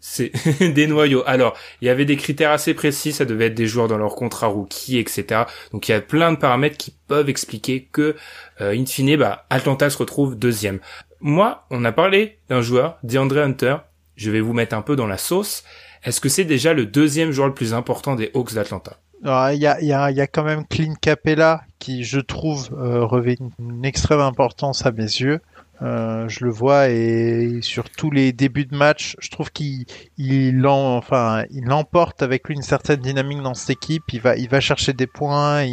c'est 0.00 0.32
des 0.74 0.86
noyaux. 0.86 1.22
Alors, 1.26 1.56
il 1.80 1.86
y 1.86 1.90
avait 1.90 2.04
des 2.04 2.16
critères 2.16 2.50
assez 2.50 2.74
précis, 2.74 3.12
ça 3.12 3.24
devait 3.24 3.46
être 3.46 3.54
des 3.54 3.66
joueurs 3.66 3.88
dans 3.88 3.98
leur 3.98 4.16
contrat 4.16 4.48
rookie, 4.48 4.98
etc. 4.98 5.42
Donc 5.72 5.88
il 5.88 5.92
y 5.92 5.94
a 5.94 6.00
plein 6.00 6.32
de 6.32 6.38
paramètres 6.38 6.76
qui 6.76 6.94
peuvent 7.06 7.28
expliquer 7.28 7.88
que, 7.92 8.16
euh, 8.60 8.74
in 8.74 8.86
fine, 8.86 9.16
bah, 9.16 9.46
Atlanta 9.50 9.90
se 9.90 9.98
retrouve 9.98 10.38
deuxième. 10.38 10.80
Moi, 11.20 11.66
on 11.70 11.84
a 11.84 11.92
parlé 11.92 12.38
d'un 12.48 12.62
joueur, 12.62 12.98
DeAndre 13.02 13.38
Hunter. 13.38 13.76
Je 14.16 14.30
vais 14.30 14.40
vous 14.40 14.54
mettre 14.54 14.74
un 14.74 14.82
peu 14.82 14.96
dans 14.96 15.06
la 15.06 15.18
sauce. 15.18 15.64
Est-ce 16.02 16.20
que 16.20 16.30
c'est 16.30 16.44
déjà 16.44 16.72
le 16.72 16.86
deuxième 16.86 17.30
joueur 17.30 17.48
le 17.48 17.54
plus 17.54 17.74
important 17.74 18.16
des 18.16 18.30
Hawks 18.34 18.54
d'Atlanta? 18.54 18.96
Il 19.22 19.28
y 19.28 19.66
a, 19.66 19.82
y, 19.82 19.92
a, 19.92 20.10
y 20.10 20.20
a, 20.20 20.26
quand 20.26 20.44
même 20.44 20.66
Clint 20.66 20.94
Capella 20.98 21.60
qui, 21.78 22.04
je 22.04 22.20
trouve, 22.20 22.70
euh, 22.72 23.04
revêt 23.04 23.36
une 23.58 23.84
extrême 23.84 24.20
importance 24.20 24.86
à 24.86 24.92
mes 24.92 25.02
yeux. 25.02 25.40
Euh, 25.82 26.28
je 26.28 26.44
le 26.44 26.50
vois 26.50 26.88
et 26.88 27.60
sur 27.62 27.88
tous 27.88 28.10
les 28.10 28.32
débuts 28.32 28.66
de 28.66 28.76
match, 28.76 29.16
je 29.18 29.30
trouve 29.30 29.50
qu'il 29.50 29.86
il, 30.18 30.60
l'emporte 30.60 32.22
avec 32.22 32.48
lui 32.48 32.54
une 32.54 32.62
certaine 32.62 33.00
dynamique 33.00 33.42
dans 33.42 33.54
cette 33.54 33.70
équipe. 33.70 34.04
Il 34.12 34.20
va, 34.20 34.60
chercher 34.60 34.92
des 34.92 35.06
points. 35.06 35.64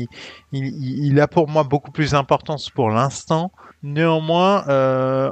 Il, 0.53 1.19
a 1.19 1.27
pour 1.27 1.49
moi 1.49 1.63
beaucoup 1.63 1.91
plus 1.91 2.11
d'importance 2.11 2.69
pour 2.69 2.89
l'instant. 2.89 3.51
Néanmoins, 3.83 4.65
euh, 4.69 5.29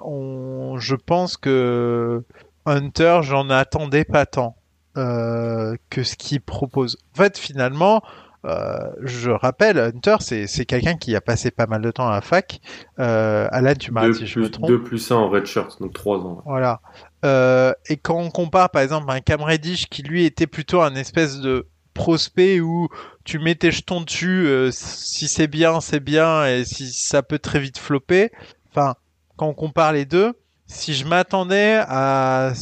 je 0.77 0.95
pense 0.95 1.37
que 1.37 2.23
Hunter, 2.65 3.19
j'en 3.23 3.49
attendais 3.49 4.03
pas 4.03 4.25
tant 4.25 4.55
euh, 4.97 5.75
que 5.89 6.03
ce 6.03 6.15
qu'il 6.15 6.41
propose. 6.41 6.97
En 7.13 7.17
fait, 7.17 7.37
finalement, 7.37 8.01
euh, 8.45 8.89
je 9.01 9.31
rappelle, 9.31 9.79
Hunter, 9.79 10.17
c'est 10.19 10.65
quelqu'un 10.65 10.95
qui 10.95 11.15
a 11.15 11.21
passé 11.21 11.51
pas 11.51 11.65
mal 11.65 11.81
de 11.81 11.91
temps 11.91 12.07
à 12.07 12.11
la 12.11 12.21
fac. 12.21 12.59
Euh, 12.99 13.47
Alan, 13.51 13.73
tu 13.73 13.91
m'arrêtes 13.91 14.15
si 14.15 14.27
je 14.27 14.39
me 14.39 14.49
trompe. 14.49 14.67
2 14.67 14.83
plus 14.83 15.11
1 15.11 15.15
en 15.15 15.29
redshirt, 15.29 15.81
donc 15.81 15.93
3 15.93 16.19
ans. 16.19 16.41
Voilà. 16.45 16.79
Euh, 17.23 17.73
et 17.89 17.97
quand 17.97 18.17
on 18.17 18.29
compare 18.29 18.69
par 18.69 18.83
exemple 18.83 19.09
un 19.09 19.19
Cam 19.19 19.41
Reddish 19.41 19.87
qui 19.87 20.03
lui 20.03 20.25
était 20.25 20.45
plutôt 20.47 20.81
un 20.81 20.93
espèce 20.93 21.39
de 21.39 21.67
prospect 21.95 22.59
où 22.59 22.89
tu 23.23 23.39
mets 23.39 23.55
tes 23.55 23.71
jetons 23.71 24.01
dessus, 24.01 24.45
euh, 24.45 24.69
si 24.71 25.27
c'est 25.27 25.47
bien, 25.47 25.81
c'est 25.81 26.01
bien, 26.01 26.45
et 26.45 26.65
si 26.65 26.93
ça 26.93 27.23
peut 27.23 27.39
très 27.39 27.59
vite 27.59 27.79
flopper. 27.79 28.31
Enfin, 28.69 28.95
quand 29.37 29.47
on 29.47 29.53
compare 29.53 29.93
les 29.93 30.05
deux, 30.05 30.33
si 30.67 30.93
je 30.93 31.05
m'attendais 31.05 31.81
à 31.87 32.53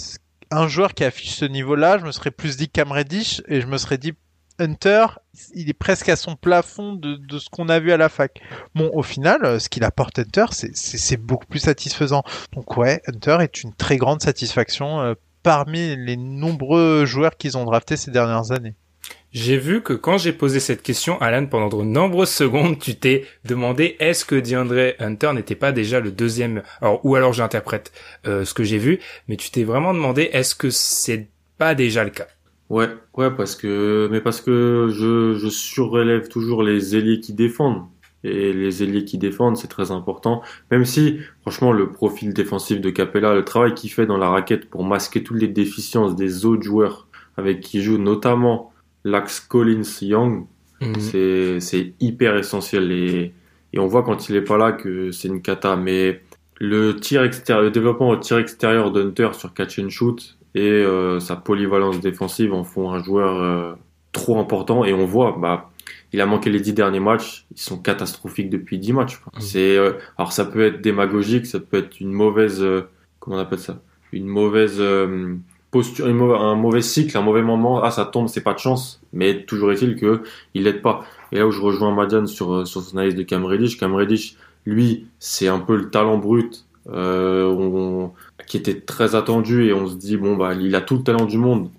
un 0.51 0.67
joueur 0.67 0.93
qui 0.93 1.03
affiche 1.03 1.35
ce 1.35 1.45
niveau-là, 1.45 1.97
je 1.97 2.05
me 2.05 2.11
serais 2.11 2.31
plus 2.31 2.55
dit 2.55 2.69
Cam 2.69 2.91
Reddish 2.91 3.41
et 3.47 3.59
je 3.59 3.67
me 3.67 3.77
serais 3.77 3.97
dit 3.97 4.13
Hunter, 4.59 5.05
il 5.53 5.69
est 5.69 5.73
presque 5.73 6.09
à 6.09 6.15
son 6.15 6.35
plafond 6.35 6.93
de, 6.93 7.19
ce 7.37 7.49
qu'on 7.49 7.69
a 7.69 7.79
vu 7.79 7.91
à 7.91 7.97
la 7.97 8.09
fac. 8.09 8.41
Bon, 8.75 8.89
au 8.93 9.03
final, 9.03 9.43
euh, 9.43 9.59
ce 9.59 9.69
qu'il 9.69 9.83
apporte 9.83 10.19
Hunter, 10.19 10.45
c'est 10.51 11.17
beaucoup 11.17 11.45
plus 11.45 11.59
satisfaisant. 11.59 12.23
Donc 12.53 12.77
ouais, 12.77 13.01
Hunter 13.07 13.37
est 13.41 13.63
une 13.63 13.73
très 13.73 13.97
grande 13.97 14.21
satisfaction 14.21 15.01
euh, 15.01 15.13
parmi 15.41 15.95
les 15.95 16.17
nombreux 16.17 17.05
joueurs 17.05 17.37
qu'ils 17.37 17.57
ont 17.57 17.65
draftés 17.65 17.97
ces 17.97 18.11
dernières 18.11 18.51
années. 18.51 18.75
J'ai 19.33 19.57
vu 19.57 19.81
que 19.81 19.93
quand 19.93 20.19
j'ai 20.19 20.31
posé 20.31 20.59
cette 20.59 20.83
question, 20.83 21.19
Alan, 21.19 21.47
pendant 21.47 21.75
de 21.75 21.83
nombreuses 21.83 22.29
secondes, 22.29 22.77
tu 22.79 22.95
t'es 22.95 23.25
demandé 23.45 23.95
est-ce 23.99 24.25
que 24.25 24.35
DeAndre 24.35 24.93
Hunter 24.99 25.31
n'était 25.33 25.55
pas 25.55 25.71
déjà 25.71 25.99
le 25.99 26.11
deuxième, 26.11 26.61
alors, 26.81 27.03
ou 27.03 27.15
alors 27.15 27.33
j'interprète 27.33 27.91
euh, 28.27 28.45
ce 28.45 28.53
que 28.53 28.63
j'ai 28.63 28.77
vu, 28.77 28.99
mais 29.27 29.35
tu 29.35 29.49
t'es 29.49 29.63
vraiment 29.63 29.93
demandé 29.93 30.29
est-ce 30.33 30.53
que 30.53 30.69
c'est 30.69 31.27
pas 31.57 31.73
déjà 31.73 32.03
le 32.03 32.11
cas? 32.11 32.27
Ouais, 32.69 32.87
ouais, 33.17 33.31
parce 33.35 33.55
que, 33.55 34.07
mais 34.11 34.21
parce 34.21 34.41
que 34.41 34.87
je, 34.91 35.33
je 35.35 35.47
surélève 35.49 36.27
toujours 36.29 36.63
les 36.63 36.95
ailiers 36.95 37.19
qui 37.19 37.33
défendent. 37.33 37.83
Et 38.23 38.53
les 38.53 38.81
ailiers 38.83 39.03
qui 39.03 39.17
défendent, 39.17 39.57
c'est 39.57 39.67
très 39.67 39.91
important. 39.91 40.41
Même 40.71 40.85
si, 40.85 41.19
franchement, 41.41 41.73
le 41.73 41.91
profil 41.91 42.33
défensif 42.33 42.79
de 42.79 42.89
Capella, 42.89 43.35
le 43.35 43.43
travail 43.43 43.73
qu'il 43.73 43.91
fait 43.91 44.05
dans 44.05 44.17
la 44.17 44.29
raquette 44.29 44.69
pour 44.69 44.85
masquer 44.85 45.23
toutes 45.23 45.41
les 45.41 45.49
déficiences 45.49 46.15
des 46.15 46.45
autres 46.45 46.63
joueurs 46.63 47.07
avec 47.37 47.59
qui 47.59 47.77
il 47.79 47.83
joue, 47.83 47.97
notamment 47.97 48.71
l'axe 49.03 49.39
Collins-Young, 49.41 50.45
Mhm. 50.81 50.99
c'est, 50.99 51.59
c'est 51.59 51.93
hyper 51.99 52.35
essentiel. 52.37 52.91
Et, 52.91 53.33
et 53.73 53.79
on 53.79 53.87
voit 53.87 54.03
quand 54.03 54.29
il 54.29 54.35
est 54.35 54.41
pas 54.41 54.57
là 54.57 54.71
que 54.73 55.11
c'est 55.11 55.27
une 55.27 55.41
cata. 55.41 55.75
Mais 55.75 56.21
le 56.59 56.95
tir 56.95 57.23
extérieur, 57.23 57.63
le 57.63 57.71
développement 57.71 58.09
au 58.09 58.17
tir 58.17 58.37
extérieur 58.37 58.91
d'Hunter 58.91 59.29
sur 59.33 59.53
catch 59.53 59.79
and 59.79 59.89
shoot 59.89 60.37
et 60.55 60.61
euh, 60.69 61.19
sa 61.19 61.35
polyvalence 61.35 61.99
défensive 61.99 62.53
en 62.53 62.63
font 62.63 62.91
un 62.91 63.01
joueur 63.03 63.41
euh, 63.41 63.73
trop 64.11 64.39
important. 64.39 64.83
Et 64.85 64.93
on 64.93 65.05
voit, 65.05 65.35
bah, 65.39 65.69
il 66.13 66.21
a 66.21 66.25
manqué 66.25 66.49
les 66.49 66.59
dix 66.59 66.73
derniers 66.73 66.99
matchs, 66.99 67.45
ils 67.55 67.59
sont 67.61 67.77
catastrophiques 67.77 68.49
depuis 68.49 68.77
dix 68.77 68.93
matchs. 68.93 69.19
Mhm. 69.33 69.41
C'est, 69.41 69.77
euh, 69.77 69.93
alors 70.17 70.31
ça 70.31 70.45
peut 70.45 70.61
être 70.63 70.81
démagogique, 70.81 71.45
ça 71.45 71.59
peut 71.59 71.77
être 71.77 71.99
une 71.99 72.11
mauvaise, 72.11 72.61
euh, 72.61 72.81
comment 73.19 73.37
on 73.37 73.39
appelle 73.39 73.59
ça, 73.59 73.79
une 74.11 74.27
mauvaise 74.27 74.77
euh, 74.79 75.35
posture, 75.71 76.07
une 76.07 76.17
mauvaise- 76.17 76.39
un 76.39 76.55
mauvais 76.55 76.81
cycle, 76.83 77.17
un 77.17 77.21
mauvais 77.21 77.41
moment. 77.41 77.81
Ah, 77.83 77.89
ça 77.89 78.05
tombe, 78.05 78.27
c'est 78.27 78.43
pas 78.43 78.53
de 78.53 78.59
chance. 78.59 79.01
Mais 79.11 79.43
toujours 79.45 79.71
est-il 79.71 79.95
que 79.95 80.21
il 80.53 80.63
l'aide 80.65 80.81
pas. 80.83 81.03
Et 81.31 81.37
là 81.39 81.47
où 81.47 81.51
je 81.51 81.59
rejoins 81.61 81.91
Madiane 81.95 82.27
sur 82.27 82.67
sur 82.67 82.81
son 82.83 82.97
analyse 82.97 83.15
de 83.15 83.23
Cam 83.23 83.43
Reddish, 83.43 83.79
Cam 83.79 83.95
Reddish, 83.95 84.35
lui, 84.67 85.07
c'est 85.17 85.47
un 85.47 85.57
peu 85.59 85.75
le 85.75 85.89
talent 85.89 86.17
brut. 86.19 86.65
Euh, 86.89 87.45
on- 87.47 88.11
qui 88.47 88.57
était 88.57 88.79
très 88.79 89.15
attendu 89.15 89.65
et 89.65 89.73
on 89.73 89.87
se 89.87 89.95
dit 89.95 90.17
bon 90.17 90.35
bah 90.35 90.53
il 90.53 90.75
a 90.75 90.81
tout 90.81 90.97
le 90.97 91.03
talent 91.03 91.25
du 91.25 91.37
monde. 91.37 91.69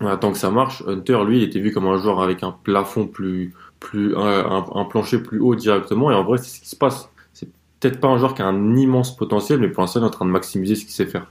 On 0.00 0.06
attend 0.06 0.32
que 0.32 0.38
ça 0.38 0.50
marche 0.50 0.82
Hunter 0.86 1.20
lui 1.26 1.38
il 1.38 1.42
était 1.42 1.60
vu 1.60 1.72
comme 1.72 1.86
un 1.86 1.98
joueur 1.98 2.22
avec 2.22 2.42
un 2.42 2.52
plafond 2.52 3.06
plus 3.06 3.54
plus 3.78 4.14
un, 4.16 4.84
plancher 4.88 5.18
plus 5.18 5.40
haut 5.40 5.54
directement 5.54 6.10
et 6.10 6.14
en 6.14 6.24
vrai 6.24 6.38
c'est 6.38 6.56
ce 6.56 6.60
qui 6.60 6.68
se 6.68 6.76
passe. 6.76 7.10
C'est 7.32 7.48
peut-être 7.80 8.00
pas 8.00 8.08
un 8.08 8.18
joueur 8.18 8.34
qui 8.34 8.42
a 8.42 8.46
un 8.46 8.76
immense 8.76 9.16
potentiel 9.16 9.60
mais 9.60 9.68
pour 9.68 9.82
l'instant 9.82 10.00
il 10.00 10.04
est 10.04 10.06
en 10.06 10.10
train 10.10 10.26
de 10.26 10.30
maximiser 10.30 10.74
ce 10.74 10.82
qu'il 10.82 10.92
sait 10.92 11.06
faire. 11.06 11.30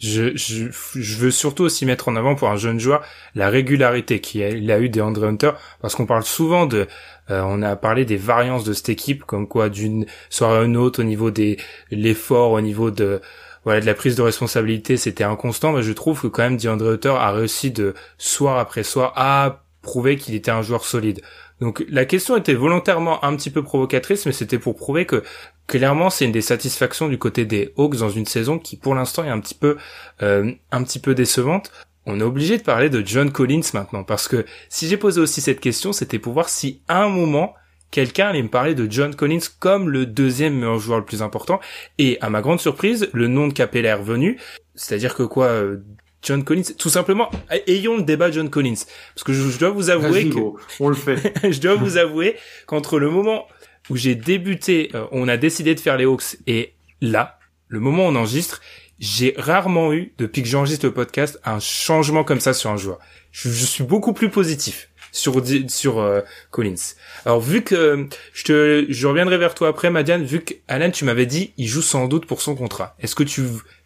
Je, 0.00 0.34
je, 0.34 0.68
je 0.94 1.16
veux 1.18 1.30
surtout 1.30 1.62
aussi 1.62 1.84
mettre 1.84 2.08
en 2.08 2.16
avant 2.16 2.34
pour 2.34 2.48
un 2.48 2.56
jeune 2.56 2.80
joueur 2.80 3.04
la 3.34 3.50
régularité 3.50 4.20
qu'il 4.20 4.70
a, 4.70 4.74
a 4.74 4.78
eu 4.78 4.88
des 4.88 5.02
Andre 5.02 5.24
Hunter, 5.24 5.50
parce 5.82 5.94
qu'on 5.94 6.06
parle 6.06 6.24
souvent 6.24 6.64
de, 6.64 6.86
euh, 7.30 7.42
on 7.44 7.60
a 7.60 7.76
parlé 7.76 8.06
des 8.06 8.16
variances 8.16 8.64
de 8.64 8.72
cette 8.72 8.88
équipe, 8.88 9.24
comme 9.24 9.46
quoi 9.46 9.68
d'une 9.68 10.06
soirée 10.30 10.60
à 10.60 10.62
une 10.62 10.78
autre 10.78 11.00
au 11.00 11.04
niveau 11.04 11.30
des 11.30 11.58
l'effort, 11.90 12.52
au 12.52 12.60
niveau 12.62 12.90
de 12.90 13.20
voilà 13.64 13.80
de 13.80 13.86
la 13.86 13.94
prise 13.94 14.16
de 14.16 14.22
responsabilité, 14.22 14.96
c'était 14.96 15.24
inconstant. 15.24 15.72
Mais 15.72 15.82
je 15.82 15.92
trouve 15.92 16.20
que 16.20 16.26
quand 16.26 16.42
même 16.42 16.56
DeAndre 16.56 16.92
Hunter 16.92 17.14
a 17.18 17.32
réussi 17.32 17.70
de 17.70 17.94
soir 18.18 18.58
après 18.58 18.82
soir 18.82 19.12
à 19.16 19.64
prouver 19.82 20.16
qu'il 20.16 20.34
était 20.34 20.50
un 20.50 20.62
joueur 20.62 20.84
solide. 20.84 21.20
Donc 21.60 21.84
la 21.88 22.06
question 22.06 22.36
était 22.36 22.54
volontairement 22.54 23.22
un 23.24 23.36
petit 23.36 23.50
peu 23.50 23.62
provocatrice, 23.62 24.24
mais 24.26 24.32
c'était 24.32 24.58
pour 24.58 24.76
prouver 24.76 25.04
que 25.04 25.22
clairement 25.66 26.08
c'est 26.10 26.24
une 26.24 26.32
des 26.32 26.40
satisfactions 26.40 27.08
du 27.08 27.18
côté 27.18 27.44
des 27.44 27.72
Hawks 27.76 27.96
dans 27.96 28.08
une 28.08 28.26
saison 28.26 28.58
qui 28.58 28.76
pour 28.76 28.94
l'instant 28.94 29.24
est 29.24 29.30
un 29.30 29.40
petit 29.40 29.54
peu 29.54 29.76
euh, 30.22 30.52
un 30.72 30.82
petit 30.82 30.98
peu 30.98 31.14
décevante. 31.14 31.70
On 32.06 32.18
est 32.18 32.24
obligé 32.24 32.56
de 32.56 32.62
parler 32.62 32.88
de 32.88 33.06
John 33.06 33.30
Collins 33.30 33.60
maintenant 33.74 34.04
parce 34.04 34.26
que 34.26 34.46
si 34.70 34.88
j'ai 34.88 34.96
posé 34.96 35.20
aussi 35.20 35.42
cette 35.42 35.60
question, 35.60 35.92
c'était 35.92 36.18
pour 36.18 36.32
voir 36.32 36.48
si 36.48 36.80
à 36.88 37.02
un 37.02 37.10
moment 37.10 37.54
quelqu'un 37.90 38.28
allait 38.28 38.42
me 38.42 38.48
parler 38.48 38.74
de 38.74 38.90
John 38.90 39.14
Collins 39.14 39.40
comme 39.58 39.88
le 39.88 40.06
deuxième 40.06 40.54
meilleur 40.54 40.78
joueur 40.78 40.98
le 40.98 41.04
plus 41.04 41.22
important. 41.22 41.60
Et 41.98 42.18
à 42.20 42.30
ma 42.30 42.40
grande 42.40 42.60
surprise, 42.60 43.08
le 43.12 43.28
nom 43.28 43.48
de 43.48 43.52
Capella 43.52 43.90
est 43.90 43.94
revenu. 43.94 44.38
C'est-à-dire 44.74 45.14
que 45.14 45.22
quoi, 45.22 45.46
euh, 45.46 45.78
John 46.22 46.44
Collins, 46.44 46.74
tout 46.78 46.90
simplement, 46.90 47.30
ayons 47.66 47.96
le 47.96 48.02
débat 48.02 48.30
John 48.30 48.50
Collins. 48.50 48.84
Parce 49.14 49.24
que 49.24 49.32
je, 49.32 49.48
je 49.48 49.58
dois 49.58 49.70
vous 49.70 49.90
avouer 49.90 50.28
que 50.28 50.34
gros, 50.34 50.58
on 50.78 50.88
le 50.88 50.94
fait 50.94 51.32
je 51.50 51.60
dois 51.60 51.74
vous 51.74 51.96
avouer 51.96 52.36
qu'entre 52.66 52.98
le 52.98 53.10
moment 53.10 53.46
où 53.88 53.96
j'ai 53.96 54.14
débuté, 54.14 54.90
euh, 54.94 55.06
on 55.12 55.28
a 55.28 55.36
décidé 55.36 55.74
de 55.74 55.80
faire 55.80 55.96
les 55.96 56.04
Hawks 56.04 56.36
et 56.46 56.74
là, 57.00 57.38
le 57.68 57.80
moment 57.80 58.06
où 58.06 58.10
on 58.10 58.16
enregistre, 58.16 58.60
j'ai 58.98 59.34
rarement 59.38 59.94
eu, 59.94 60.12
depuis 60.18 60.42
que 60.42 60.48
j'enregistre 60.48 60.84
le 60.84 60.92
podcast, 60.92 61.40
un 61.44 61.58
changement 61.58 62.22
comme 62.22 62.40
ça 62.40 62.52
sur 62.52 62.70
un 62.70 62.76
joueur. 62.76 62.98
Je, 63.32 63.48
je 63.48 63.64
suis 63.64 63.84
beaucoup 63.84 64.12
plus 64.12 64.28
positif 64.28 64.89
sur 65.12 65.42
sur 65.68 65.98
euh, 65.98 66.20
Collins. 66.50 66.94
Alors 67.24 67.40
vu 67.40 67.62
que 67.62 68.08
je 68.32 68.44
te 68.44 68.86
je 68.88 69.06
reviendrai 69.06 69.38
vers 69.38 69.54
toi 69.54 69.68
après 69.68 69.90
Madiane 69.90 70.24
vu 70.24 70.40
que 70.40 70.54
Alan 70.68 70.90
tu 70.90 71.04
m'avais 71.04 71.26
dit 71.26 71.52
il 71.56 71.66
joue 71.66 71.82
sans 71.82 72.06
doute 72.08 72.26
pour 72.26 72.42
son 72.42 72.54
contrat. 72.54 72.94
Est-ce 73.00 73.14
que 73.14 73.22
tu 73.22 73.42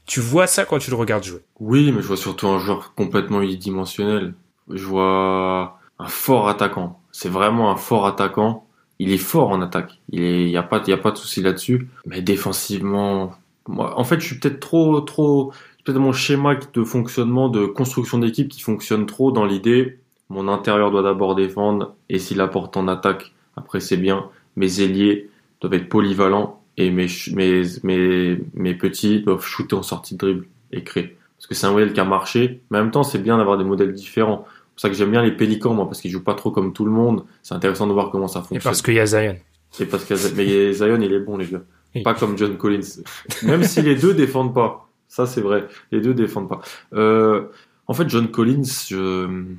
tu 0.06 0.20
vois 0.20 0.46
ça 0.46 0.64
quand 0.64 0.78
tu 0.78 0.90
le 0.90 0.96
regardes 0.96 1.24
jouer? 1.24 1.40
Oui 1.60 1.92
mais 1.92 2.02
je 2.02 2.06
vois 2.06 2.16
surtout 2.16 2.48
un 2.48 2.58
joueur 2.58 2.94
complètement 2.94 3.42
unidimensionnel. 3.42 4.34
Je 4.70 4.84
vois 4.84 5.78
un 5.98 6.08
fort 6.08 6.48
attaquant. 6.48 7.00
C'est 7.12 7.28
vraiment 7.28 7.70
un 7.70 7.76
fort 7.76 8.06
attaquant. 8.06 8.66
Il 8.98 9.12
est 9.12 9.18
fort 9.18 9.50
en 9.50 9.60
attaque. 9.60 10.00
Il 10.10 10.22
est 10.22 10.50
y 10.50 10.56
a 10.56 10.62
pas 10.62 10.82
y 10.86 10.92
a 10.92 10.96
pas 10.96 11.10
de 11.10 11.16
souci 11.16 11.42
là-dessus. 11.42 11.88
Mais 12.06 12.22
défensivement 12.22 13.34
moi 13.66 13.98
en 13.98 14.04
fait 14.04 14.20
je 14.20 14.26
suis 14.26 14.38
peut-être 14.38 14.60
trop 14.60 15.00
trop 15.00 15.52
peut-être 15.84 15.98
mon 15.98 16.12
schéma 16.12 16.56
de 16.72 16.84
fonctionnement 16.84 17.48
de 17.48 17.66
construction 17.66 18.18
d'équipe 18.18 18.48
qui 18.48 18.60
fonctionne 18.60 19.06
trop 19.06 19.32
dans 19.32 19.44
l'idée 19.44 19.98
mon 20.34 20.48
intérieur 20.48 20.90
doit 20.90 21.02
d'abord 21.02 21.34
défendre 21.34 21.94
et 22.08 22.18
s'il 22.18 22.40
apporte 22.40 22.76
en 22.76 22.88
attaque 22.88 23.32
après 23.56 23.80
c'est 23.80 23.96
bien 23.96 24.26
mes 24.56 24.80
ailiers 24.80 25.30
doivent 25.60 25.74
être 25.74 25.88
polyvalents 25.88 26.60
et 26.76 26.90
mes 26.90 27.08
ch- 27.08 27.34
mes 27.34 27.62
mes 27.84 28.38
mes 28.54 28.74
petits 28.74 29.20
doivent 29.22 29.44
shooter 29.44 29.76
en 29.76 29.82
sortie 29.82 30.14
de 30.14 30.18
dribble 30.18 30.46
et 30.72 30.82
créer 30.84 31.16
parce 31.36 31.46
que 31.46 31.54
c'est 31.54 31.66
un 31.66 31.72
modèle 31.72 31.92
qui 31.92 32.00
a 32.00 32.04
marché 32.04 32.60
mais 32.70 32.78
en 32.78 32.82
même 32.82 32.90
temps 32.90 33.02
c'est 33.04 33.18
bien 33.22 33.38
d'avoir 33.38 33.56
des 33.58 33.64
modèles 33.64 33.92
différents 33.92 34.44
c'est 34.46 34.72
pour 34.74 34.80
ça 34.80 34.88
que 34.90 34.94
j'aime 34.96 35.10
bien 35.12 35.22
les 35.22 35.30
pélicans 35.36 35.72
moi 35.72 35.86
parce 35.86 36.00
qu'ils 36.00 36.10
jouent 36.10 36.24
pas 36.24 36.34
trop 36.34 36.50
comme 36.50 36.72
tout 36.72 36.84
le 36.84 36.90
monde 36.90 37.24
c'est 37.42 37.54
intéressant 37.54 37.86
de 37.86 37.92
voir 37.92 38.10
comment 38.10 38.28
ça 38.28 38.40
Et 38.40 38.42
fonctionne 38.42 38.62
parce 38.62 38.82
qu'il 38.82 38.94
y 38.94 39.00
a 39.00 39.06
Zion. 39.06 39.36
et 39.80 39.84
parce 39.86 40.04
que 40.04 40.14
mais 40.36 40.72
Zion 40.72 41.00
il 41.00 41.12
est 41.12 41.20
bon 41.20 41.36
les 41.36 41.46
gars. 41.46 41.62
Oui. 41.94 42.02
Pas 42.02 42.14
comme 42.14 42.36
John 42.36 42.56
Collins. 42.56 43.02
Même 43.44 43.62
si 43.62 43.80
les 43.80 43.94
deux 43.94 44.14
défendent 44.14 44.52
pas. 44.52 44.88
Ça 45.06 45.26
c'est 45.26 45.40
vrai. 45.40 45.68
Les 45.92 46.00
deux 46.00 46.12
défendent 46.12 46.48
pas. 46.48 46.60
Euh, 46.92 47.44
en 47.86 47.94
fait 47.94 48.08
John 48.08 48.28
Collins, 48.32 48.64
je... 48.88 49.52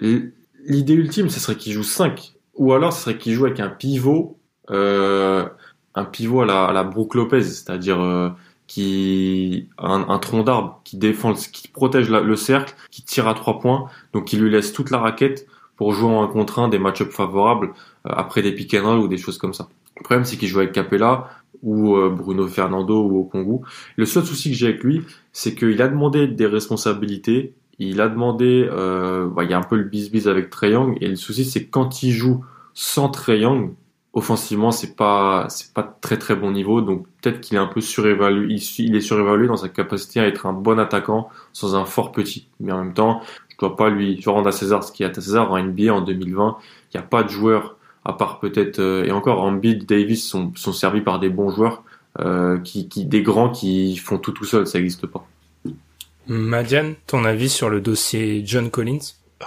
l'idée 0.00 0.94
ultime 0.94 1.28
ce 1.28 1.40
serait 1.40 1.56
qu'il 1.56 1.72
joue 1.72 1.82
5 1.82 2.34
ou 2.54 2.72
alors 2.72 2.92
ce 2.92 3.02
serait 3.02 3.18
qu'il 3.18 3.34
joue 3.34 3.46
avec 3.46 3.60
un 3.60 3.68
pivot 3.68 4.38
euh, 4.70 5.46
un 5.94 6.04
pivot 6.04 6.42
à 6.42 6.46
la, 6.46 6.64
à 6.66 6.72
la 6.72 6.84
Brook 6.84 7.14
Lopez, 7.14 7.42
c'est-à-dire 7.42 8.00
euh, 8.00 8.30
qui 8.66 9.68
un, 9.78 10.06
un 10.08 10.18
tronc 10.18 10.44
d'arbre 10.44 10.80
qui 10.84 10.96
défend, 10.96 11.32
qui 11.34 11.68
protège 11.68 12.08
le 12.08 12.36
cercle, 12.36 12.74
qui 12.90 13.02
tire 13.02 13.26
à 13.26 13.34
trois 13.34 13.58
points, 13.58 13.88
donc 14.12 14.26
qui 14.26 14.36
lui 14.36 14.50
laisse 14.50 14.72
toute 14.72 14.90
la 14.90 14.98
raquette 14.98 15.46
pour 15.76 15.92
jouer 15.92 16.10
en 16.10 16.22
un 16.22 16.26
contre 16.28 16.58
un 16.58 16.68
des 16.68 16.78
match-ups 16.78 17.14
favorables 17.14 17.72
euh, 18.06 18.10
après 18.12 18.42
des 18.42 18.52
pick 18.52 18.74
and 18.74 18.84
roll 18.84 18.98
ou 18.98 19.08
des 19.08 19.18
choses 19.18 19.38
comme 19.38 19.54
ça. 19.54 19.68
Le 19.96 20.04
problème, 20.04 20.24
c'est 20.24 20.36
qu'il 20.36 20.48
joue 20.48 20.60
avec 20.60 20.72
Capella 20.72 21.28
ou 21.62 21.96
euh, 21.96 22.08
Bruno 22.08 22.46
Fernando 22.46 23.02
ou 23.02 23.20
Okongu. 23.20 23.64
Le 23.96 24.06
seul 24.06 24.24
souci 24.24 24.50
que 24.50 24.56
j'ai 24.56 24.68
avec 24.68 24.84
lui, 24.84 25.02
c'est 25.32 25.54
qu'il 25.54 25.80
a 25.82 25.88
demandé 25.88 26.26
des 26.26 26.46
responsabilités. 26.46 27.54
Il 27.80 28.02
a 28.02 28.08
demandé, 28.08 28.68
euh, 28.70 29.26
bah, 29.26 29.42
il 29.42 29.50
y 29.50 29.54
a 29.54 29.58
un 29.58 29.62
peu 29.62 29.76
le 29.76 29.84
bis-bis 29.84 30.26
avec 30.26 30.50
Trey 30.50 30.72
Young. 30.72 30.98
Et 31.00 31.08
le 31.08 31.16
souci, 31.16 31.46
c'est 31.46 31.64
que 31.64 31.70
quand 31.70 32.02
il 32.02 32.12
joue 32.12 32.44
sans 32.74 33.08
Trey 33.08 33.40
Young, 33.40 33.72
offensivement, 34.12 34.70
c'est 34.70 34.96
pas, 34.96 35.46
c'est 35.48 35.72
pas 35.72 35.82
très 35.82 36.18
très 36.18 36.36
bon 36.36 36.50
niveau. 36.52 36.82
Donc 36.82 37.06
peut-être 37.22 37.40
qu'il 37.40 37.56
est 37.56 37.60
un 37.60 37.66
peu 37.66 37.80
surévalué. 37.80 38.54
Il, 38.78 38.94
est 38.94 39.00
surévalué 39.00 39.46
dans 39.48 39.56
sa 39.56 39.70
capacité 39.70 40.20
à 40.20 40.26
être 40.26 40.44
un 40.44 40.52
bon 40.52 40.78
attaquant 40.78 41.30
sans 41.54 41.74
un 41.74 41.86
fort 41.86 42.12
petit. 42.12 42.48
Mais 42.60 42.70
en 42.70 42.84
même 42.84 42.92
temps, 42.92 43.22
je 43.48 43.56
dois 43.58 43.76
pas 43.76 43.88
lui, 43.88 44.22
rendre 44.26 44.48
à 44.48 44.52
César 44.52 44.84
ce 44.84 44.92
qui 44.92 45.02
est 45.02 45.06
à 45.06 45.20
César 45.20 45.50
en 45.50 45.58
NBA 45.58 45.92
en 45.92 46.02
2020. 46.02 46.58
Il 46.92 46.98
n'y 46.98 47.02
a 47.02 47.06
pas 47.06 47.22
de 47.22 47.30
joueur 47.30 47.76
à 48.04 48.12
part 48.12 48.40
peut-être 48.40 48.78
euh, 48.78 49.04
et 49.04 49.10
encore 49.10 49.42
Embiid, 49.42 49.86
Davis 49.86 50.26
sont, 50.26 50.52
sont 50.56 50.72
servis 50.72 51.02
par 51.02 51.18
des 51.18 51.28
bons 51.28 51.50
joueurs 51.50 51.82
euh, 52.18 52.58
qui, 52.58 52.88
qui 52.88 53.04
des 53.04 53.22
grands 53.22 53.50
qui 53.50 53.96
font 53.96 54.18
tout 54.18 54.32
tout 54.32 54.44
seul, 54.44 54.66
ça 54.66 54.78
n'existe 54.78 55.06
pas. 55.06 55.26
Madiane, 56.26 56.94
ton 57.06 57.24
avis 57.24 57.48
sur 57.48 57.70
le 57.70 57.80
dossier 57.80 58.42
John 58.44 58.70
Collins 58.70 58.98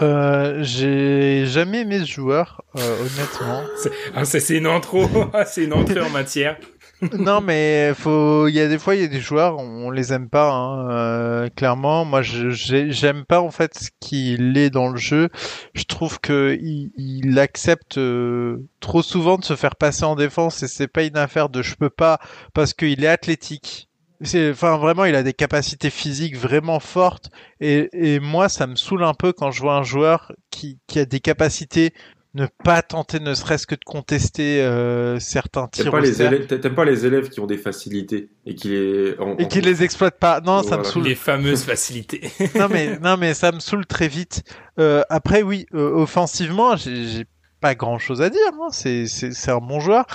Euh, 0.02 0.64
j'ai 0.64 1.46
jamais 1.46 1.82
aimé 1.82 2.00
ce 2.00 2.06
joueur, 2.06 2.64
euh, 2.78 2.98
honnêtement. 3.00 3.64
Ah, 4.16 4.26
c'est 4.26 4.58
une 4.58 4.66
intro, 4.68 5.08
c'est 5.46 5.64
une 5.66 5.74
entrée 5.74 6.02
en 6.02 6.10
matière. 6.10 6.58
non, 7.18 7.42
mais 7.42 7.94
faut. 7.96 8.48
Il 8.48 8.56
y 8.56 8.60
a 8.60 8.68
des 8.68 8.78
fois, 8.78 8.96
il 8.96 9.02
y 9.02 9.06
a 9.06 9.08
des 9.08 9.20
joueurs, 9.20 9.58
on 9.60 9.92
les 9.92 10.14
aime 10.14 10.30
pas. 10.30 10.52
Hein, 10.52 10.90
euh, 10.90 11.50
clairement, 11.50 12.06
moi, 12.06 12.22
j'aime 12.22 13.26
pas 13.26 13.42
en 13.42 13.52
fait 13.52 13.78
ce 13.78 13.90
qu'il 14.00 14.58
est 14.58 14.70
dans 14.70 14.90
le 14.90 14.98
jeu. 14.98 15.30
Je 15.74 15.84
trouve 15.84 16.20
que 16.20 16.58
il, 16.62 16.92
il 16.98 17.38
accepte 17.40 17.98
euh, 17.98 18.58
trop 18.80 19.02
souvent 19.02 19.38
de 19.38 19.44
se 19.44 19.56
faire 19.56 19.76
passer 19.76 20.06
en 20.06 20.16
défense 20.16 20.64
et 20.64 20.68
c'est 20.68 20.88
pas 20.88 21.04
une 21.04 21.18
affaire 21.18 21.50
de 21.50 21.62
je 21.62 21.76
peux 21.76 21.90
pas 21.90 22.20
parce 22.54 22.74
qu'il 22.74 23.04
est 23.04 23.08
athlétique. 23.08 23.90
C'est, 24.24 24.52
enfin, 24.52 24.78
vraiment, 24.78 25.06
il 25.06 25.16
a 25.16 25.24
des 25.24 25.34
capacités 25.34 25.90
physiques 25.90 26.38
vraiment 26.38 26.80
fortes 26.80 27.30
et, 27.60 27.90
et 27.94 28.20
moi, 28.20 28.50
ça 28.50 28.68
me 28.68 28.76
saoule 28.76 29.04
un 29.04 29.14
peu 29.14 29.34
quand 29.34 29.52
je 29.52 29.62
vois 29.62 29.76
un 29.76 29.84
joueur 29.84 30.32
qui, 30.50 30.80
qui 30.88 31.00
a 31.00 31.06
des 31.06 31.20
capacités 31.20 31.94
ne 32.36 32.48
pas 32.64 32.82
tenter 32.82 33.20
ne 33.20 33.34
serait-ce 33.36 33.68
que 33.68 33.76
de 33.76 33.84
contester 33.86 34.62
euh, 34.62 35.20
certains 35.20 35.68
tirs. 35.68 35.86
T'aimes 35.86 35.92
pas, 35.92 36.00
les 36.00 36.22
élèves, 36.22 36.48
t'aimes 36.48 36.76
pas 36.76 36.86
les 36.86 37.06
élèves 37.06 37.30
qui 37.30 37.40
ont 37.40 37.46
des 37.46 37.58
facilités 37.58 38.30
et 38.46 38.56
qui 38.56 38.70
les 38.70 39.16
en, 39.20 39.38
et 39.38 39.48
qui 39.48 39.62
les 39.62 39.84
exploitent 39.84 40.20
pas. 40.20 40.42
Non, 40.42 40.64
ça 40.64 40.78
me 40.78 40.84
saoule. 40.84 41.04
Les 41.04 41.16
fameuses 41.16 41.64
facilités. 41.64 42.22
non 42.56 42.68
mais 42.70 42.98
non 43.00 43.18
mais 43.18 43.34
ça 43.34 43.52
me 43.52 43.60
saoule 43.60 43.86
très 43.86 44.08
vite. 44.08 44.44
Euh, 44.80 45.04
après 45.10 45.44
oui, 45.44 45.68
euh, 45.76 45.92
offensivement, 45.92 46.76
j'ai 46.76 47.26
pas 47.62 47.76
grand-chose 47.76 48.22
à 48.22 48.30
dire. 48.30 48.42
Hein. 48.60 48.70
C'est 48.72 49.06
c'est 49.06 49.52
un 49.52 49.60
bon 49.60 49.80
joueur. 49.80 50.06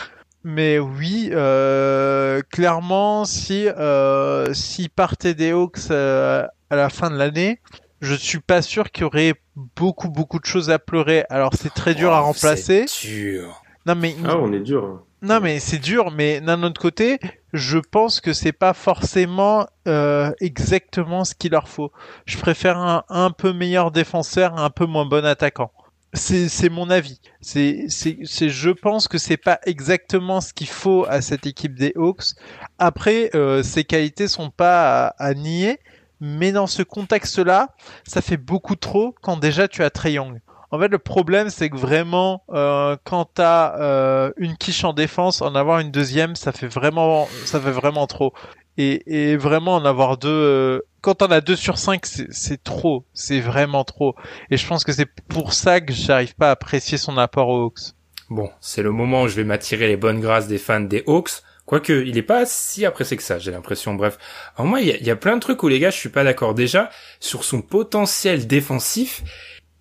Mais 0.45 0.79
oui, 0.79 1.31
euh, 1.33 2.41
clairement, 2.51 3.25
si 3.25 3.69
euh, 3.69 4.53
si 4.55 4.89
partait 4.89 5.35
des 5.35 5.51
Hawks 5.51 5.91
euh, 5.91 6.47
à 6.71 6.77
la 6.77 6.89
fin 6.89 7.11
de 7.11 7.17
l'année, 7.17 7.61
je 8.01 8.15
suis 8.15 8.39
pas 8.39 8.63
sûr 8.63 8.91
qu'il 8.91 9.03
y 9.03 9.05
aurait 9.05 9.35
beaucoup 9.77 10.09
beaucoup 10.09 10.39
de 10.39 10.47
choses 10.47 10.71
à 10.71 10.79
pleurer. 10.79 11.25
Alors 11.29 11.53
c'est 11.55 11.75
très 11.75 11.95
dur 11.95 12.13
à 12.13 12.23
oh, 12.23 12.27
remplacer. 12.27 12.87
Dur. 13.03 13.63
Non 13.87 13.95
mais 13.97 14.15
ah 14.25 14.37
on 14.39 14.53
est 14.53 14.61
dur. 14.61 14.85
Hein. 14.85 15.03
Non 15.23 15.41
mais 15.41 15.59
c'est 15.59 15.79
dur, 15.79 16.13
mais 16.13 16.41
d'un 16.41 16.63
autre 16.63 16.81
côté, 16.81 17.19
je 17.53 17.79
pense 17.79 18.21
que 18.21 18.33
c'est 18.33 18.53
pas 18.53 18.73
forcément 18.73 19.67
euh, 19.89 20.31
exactement 20.41 21.25
ce 21.25 21.35
qu'il 21.35 21.51
leur 21.51 21.69
faut. 21.69 21.91
Je 22.25 22.39
préfère 22.39 22.79
un, 22.79 23.03
un 23.09 23.33
peu 23.33 23.53
meilleur 23.53 23.91
défenseur, 23.91 24.57
un 24.57 24.71
peu 24.71 24.87
moins 24.87 25.07
bon 25.07 25.25
attaquant. 25.25 25.73
C'est 26.15 26.71
mon 26.71 26.89
avis. 26.91 27.21
C'est 27.41 27.87
je 27.89 28.71
pense 28.71 29.09
que 29.09 29.19
c'est 29.19 29.37
pas 29.37 29.61
exactement 29.65 30.41
ce 30.41 30.53
qu'il 30.55 30.69
faut 30.69 31.05
à 31.09 31.21
cette 31.21 31.47
équipe 31.47 31.75
des 31.75 31.93
Hawks. 31.97 32.35
Après, 32.79 33.31
euh, 33.35 33.63
ses 33.63 33.85
qualités 33.85 34.27
sont 34.27 34.51
pas 34.51 35.09
à, 35.09 35.25
à 35.25 35.35
nier, 35.35 35.79
mais 36.21 36.53
dans 36.53 36.67
ce 36.67 36.83
contexte-là, 36.83 37.69
ça 38.07 38.23
fait 38.23 38.37
beaucoup 38.37 38.77
trop 38.77 39.15
quand 39.21 39.37
déjà 39.37 39.69
tu 39.69 39.83
as 39.85 39.91
Trey 39.91 40.13
Young. 40.13 40.41
En 40.71 40.79
fait, 40.79 40.89
le 40.89 40.99
problème, 40.99 41.49
c'est 41.49 41.71
que 41.71 41.77
vraiment, 41.77 42.43
euh, 42.51 42.97
quand 43.05 43.25
t'as 43.35 43.79
euh, 43.81 44.33
une 44.37 44.57
quiche 44.57 44.85
en 44.85 44.93
défense, 44.93 45.41
en 45.41 45.55
avoir 45.55 45.79
une 45.79 45.91
deuxième, 45.91 46.37
ça 46.37 46.53
fait 46.53 46.67
vraiment, 46.67 47.27
ça 47.47 47.59
fait 47.61 47.71
vraiment 47.71 48.07
trop. 48.07 48.35
Et, 48.79 49.33
et 49.33 49.37
vraiment, 49.37 49.75
en 49.75 49.85
avoir 49.85 50.17
deux, 50.17 50.29
euh, 50.29 50.81
quand 51.01 51.23
on 51.23 51.27
a 51.27 51.41
deux 51.41 51.57
sur 51.57 51.79
cinq, 51.79 52.07
c'est 52.07 52.63
trop, 52.63 53.05
c'est 53.13 53.41
vraiment 53.41 53.85
trop. 53.85 54.15
Et 54.51 54.57
je 54.57 54.67
pense 54.67 54.85
que 54.85 54.93
c'est 54.93 55.09
pour 55.29 55.53
ça 55.53 55.81
que 55.81 55.93
j'arrive 55.93 56.35
pas 56.37 56.49
à 56.49 56.53
apprécier 56.53 56.97
son 56.97 57.19
apport 57.19 57.49
aux 57.49 57.65
Hawks. 57.65 57.93
Bon, 58.31 58.51
c'est 58.61 58.83
le 58.83 58.93
moment 58.93 59.23
où 59.23 59.29
je 59.29 59.35
vais 59.35 59.45
m'attirer 59.45 59.89
les 59.89 59.97
bonnes 59.97 60.21
grâces 60.21 60.47
des 60.47 60.59
fans 60.59 60.81
des 60.81 61.03
Hawks. 61.07 61.43
Quoique, 61.67 62.05
il 62.07 62.17
est 62.17 62.23
pas 62.23 62.47
si 62.47 62.87
apprécié 62.87 63.17
que 63.17 63.23
ça, 63.23 63.39
j'ai 63.39 63.51
l'impression. 63.51 63.95
Bref. 63.95 64.17
Alors 64.57 64.69
moi, 64.69 64.81
il 64.81 64.87
y 64.87 65.11
a, 65.11 65.17
plein 65.17 65.35
de 65.35 65.41
trucs 65.41 65.63
où 65.63 65.69
les 65.69 65.81
gars, 65.81 65.91
je 65.91 65.99
suis 65.99 66.09
pas 66.09 66.25
d'accord. 66.25 66.55
Déjà, 66.55 66.89
sur 67.21 67.45
son 67.45 67.63
potentiel 67.63 68.47
défensif, 68.47 69.23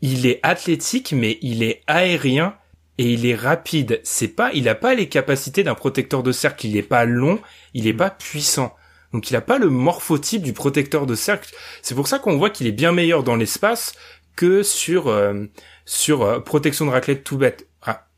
il 0.02 0.26
est 0.26 0.40
athlétique, 0.44 1.14
mais 1.14 1.38
il 1.42 1.64
est 1.64 1.82
aérien 1.88 2.56
et 2.98 3.12
il 3.12 3.26
est 3.26 3.36
rapide. 3.36 4.02
C'est 4.04 4.28
pas, 4.28 4.52
il 4.54 4.68
a 4.68 4.76
pas 4.76 4.96
les 4.96 5.08
capacités 5.08 5.64
d'un 5.64 5.76
protecteur 5.76 6.24
de 6.24 6.32
cercle. 6.32 6.66
Il 6.66 6.78
est 6.78 6.84
pas 6.84 7.06
long, 7.06 7.40
il 7.74 7.88
est 7.88 7.94
pas 7.94 8.10
puissant. 8.10 8.76
Donc 9.14 9.30
il 9.30 9.36
a 9.36 9.42
pas 9.42 9.58
le 9.58 9.70
morphotype 9.70 10.42
du 10.42 10.54
protecteur 10.54 11.06
de 11.06 11.16
cercle. 11.16 11.54
C'est 11.82 11.96
pour 11.96 12.08
ça 12.08 12.20
qu'on 12.20 12.38
voit 12.38 12.50
qu'il 12.50 12.68
est 12.68 12.72
bien 12.72 12.92
meilleur 12.92 13.24
dans 13.24 13.36
l'espace 13.36 13.94
que 14.36 14.64
sur 14.64 15.08
euh, 15.08 15.46
sur 15.86 16.24
euh, 16.24 16.40
protection 16.40 16.86
de 16.86 16.92
raclette 16.92 17.24
tout 17.24 17.38
bête 17.38 17.68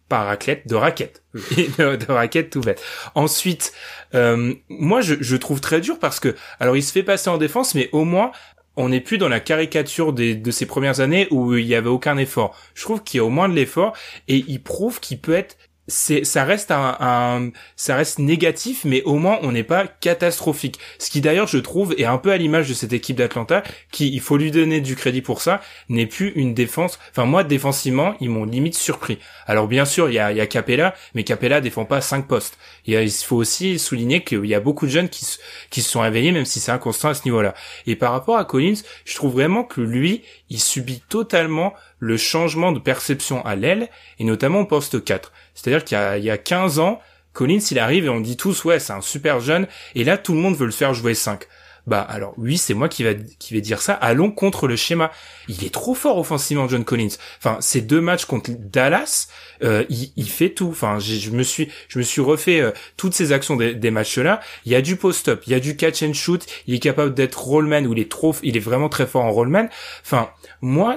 pas 0.09 0.23
raclette, 0.23 0.67
de 0.67 0.75
raquette, 0.75 1.23
de, 1.33 2.11
raquette 2.11 2.49
tout 2.49 2.61
bête. 2.61 2.83
Ensuite, 3.13 3.71
euh, 4.15 4.53
moi 4.67 5.01
je, 5.01 5.15
je 5.21 5.35
trouve 5.37 5.61
très 5.61 5.79
dur 5.79 5.99
parce 5.99 6.19
que, 6.19 6.35
alors 6.59 6.75
il 6.75 6.83
se 6.83 6.91
fait 6.91 7.03
passer 7.03 7.29
en 7.29 7.37
défense, 7.37 7.75
mais 7.75 7.89
au 7.93 8.03
moins 8.03 8.31
on 8.75 8.89
n'est 8.89 9.01
plus 9.01 9.17
dans 9.17 9.29
la 9.29 9.39
caricature 9.39 10.13
des, 10.13 10.35
de 10.35 10.51
ses 10.51 10.65
premières 10.65 10.99
années 10.99 11.27
où 11.31 11.55
il 11.55 11.65
y 11.65 11.75
avait 11.75 11.89
aucun 11.89 12.17
effort. 12.17 12.55
Je 12.73 12.83
trouve 12.83 13.03
qu'il 13.03 13.19
y 13.19 13.21
a 13.21 13.25
au 13.25 13.29
moins 13.29 13.49
de 13.49 13.53
l'effort 13.53 13.95
et 14.27 14.43
il 14.47 14.63
prouve 14.63 14.99
qu'il 14.99 15.19
peut 15.19 15.33
être 15.33 15.57
c'est 15.89 16.23
ça 16.23 16.45
reste 16.45 16.71
un, 16.71 17.51
ça 17.75 17.95
reste 17.95 18.19
négatif 18.19 18.85
mais 18.85 19.01
au 19.03 19.15
moins 19.15 19.39
on 19.41 19.51
n'est 19.51 19.63
pas 19.63 19.87
catastrophique. 19.87 20.79
Ce 20.99 21.09
qui 21.09 21.19
d'ailleurs 21.19 21.47
je 21.47 21.57
trouve 21.57 21.93
est 21.97 22.05
un 22.05 22.17
peu 22.17 22.31
à 22.31 22.37
l'image 22.37 22.69
de 22.69 22.73
cette 22.73 22.93
équipe 22.93 23.17
d'Atlanta 23.17 23.63
qui 23.91 24.09
il 24.09 24.21
faut 24.21 24.37
lui 24.37 24.51
donner 24.51 24.81
du 24.81 24.95
crédit 24.95 25.21
pour 25.21 25.41
ça 25.41 25.61
n'est 25.89 26.05
plus 26.05 26.31
une 26.35 26.53
défense 26.53 26.99
enfin 27.11 27.25
moi 27.25 27.43
défensivement 27.43 28.13
ils 28.21 28.29
m'ont 28.29 28.45
limite 28.45 28.75
surpris. 28.75 29.19
Alors 29.47 29.67
bien 29.67 29.85
sûr 29.85 30.09
il 30.09 30.13
y 30.13 30.19
a, 30.19 30.31
y 30.31 30.39
a 30.39 30.47
Capella 30.47 30.95
mais 31.15 31.23
Capella 31.23 31.59
défend 31.59 31.85
pas 31.85 32.01
cinq 32.01 32.27
postes. 32.27 32.57
Il, 32.85 33.09
faut 33.11 33.35
aussi 33.35 33.79
souligner 33.79 34.23
qu'il 34.23 34.45
y 34.45 34.55
a 34.55 34.59
beaucoup 34.59 34.85
de 34.85 34.91
jeunes 34.91 35.09
qui 35.09 35.25
qui 35.71 35.81
se 35.81 35.89
sont 35.89 36.01
réveillés 36.01 36.31
même 36.31 36.45
si 36.45 36.59
c'est 36.59 36.71
inconstant 36.71 37.09
à 37.09 37.13
ce 37.13 37.25
niveau-là. 37.25 37.55
Et 37.87 37.95
par 37.95 38.11
rapport 38.11 38.37
à 38.37 38.45
Collins 38.45 38.81
je 39.05 39.15
trouve 39.15 39.33
vraiment 39.33 39.63
que 39.63 39.81
lui 39.81 40.21
il 40.49 40.59
subit 40.59 41.01
totalement 41.09 41.73
le 41.99 42.17
changement 42.17 42.71
de 42.71 42.79
perception 42.79 43.45
à 43.45 43.55
l'aile 43.55 43.89
et 44.19 44.23
notamment 44.23 44.61
au 44.61 44.65
poste 44.65 45.03
4 45.03 45.31
c'est-à-dire 45.61 45.83
qu'il 45.83 45.97
y 46.23 46.25
y 46.25 46.29
a 46.29 46.37
15 46.37 46.79
ans, 46.79 47.01
Collins, 47.33 47.59
il 47.71 47.79
arrive 47.79 48.05
et 48.05 48.09
on 48.09 48.19
dit 48.19 48.37
tous, 48.37 48.63
ouais, 48.65 48.79
c'est 48.79 48.93
un 48.93 49.01
super 49.01 49.39
jeune, 49.39 49.67
et 49.95 50.03
là, 50.03 50.17
tout 50.17 50.33
le 50.33 50.39
monde 50.39 50.55
veut 50.55 50.65
le 50.65 50.71
faire 50.71 50.93
jouer 50.93 51.13
5. 51.13 51.45
Bah 51.87 52.01
alors 52.01 52.35
oui, 52.37 52.57
c'est 52.57 52.75
moi 52.75 52.87
qui 52.87 53.03
va 53.03 53.15
qui 53.15 53.55
vais 53.55 53.61
dire 53.61 53.81
ça. 53.81 53.93
Allons 53.93 54.29
contre 54.29 54.67
le 54.67 54.75
schéma. 54.75 55.11
Il 55.47 55.63
est 55.63 55.73
trop 55.73 55.95
fort 55.95 56.19
offensivement, 56.19 56.67
John 56.67 56.85
Collins. 56.85 57.15
Enfin, 57.39 57.57
ces 57.61 57.81
deux 57.81 57.99
matchs 57.99 58.25
contre 58.25 58.51
Dallas, 58.51 59.27
euh, 59.63 59.85
il, 59.89 60.11
il, 60.15 60.29
fait 60.29 60.49
tout. 60.51 60.67
Enfin, 60.69 60.99
je 60.99 61.31
me 61.31 61.41
suis 61.41 61.71
je 61.87 61.97
me 61.97 62.03
suis 62.03 62.21
refait 62.21 62.61
euh, 62.61 62.71
toutes 62.95 63.15
ces 63.15 63.31
actions 63.31 63.55
des, 63.55 63.73
des 63.73 63.89
matchs-là. 63.89 64.39
Il 64.65 64.71
y 64.71 64.75
a 64.75 64.83
du 64.83 64.97
post-up, 64.97 65.41
il 65.47 65.51
y 65.51 65.55
a 65.55 65.59
du 65.59 65.75
catch 65.77 66.03
and 66.03 66.13
shoot. 66.13 66.45
Il 66.67 66.75
est 66.75 66.79
capable 66.79 67.15
d'être 67.15 67.41
rollman 67.41 67.85
ou 67.85 67.93
il 67.93 67.99
est 67.99 68.11
trop, 68.11 68.35
il 68.43 68.55
est 68.55 68.61
vraiment 68.61 68.89
très 68.89 69.07
fort 69.07 69.23
en 69.23 69.31
rollman. 69.31 69.67
Enfin, 70.03 70.29
moi, 70.61 70.95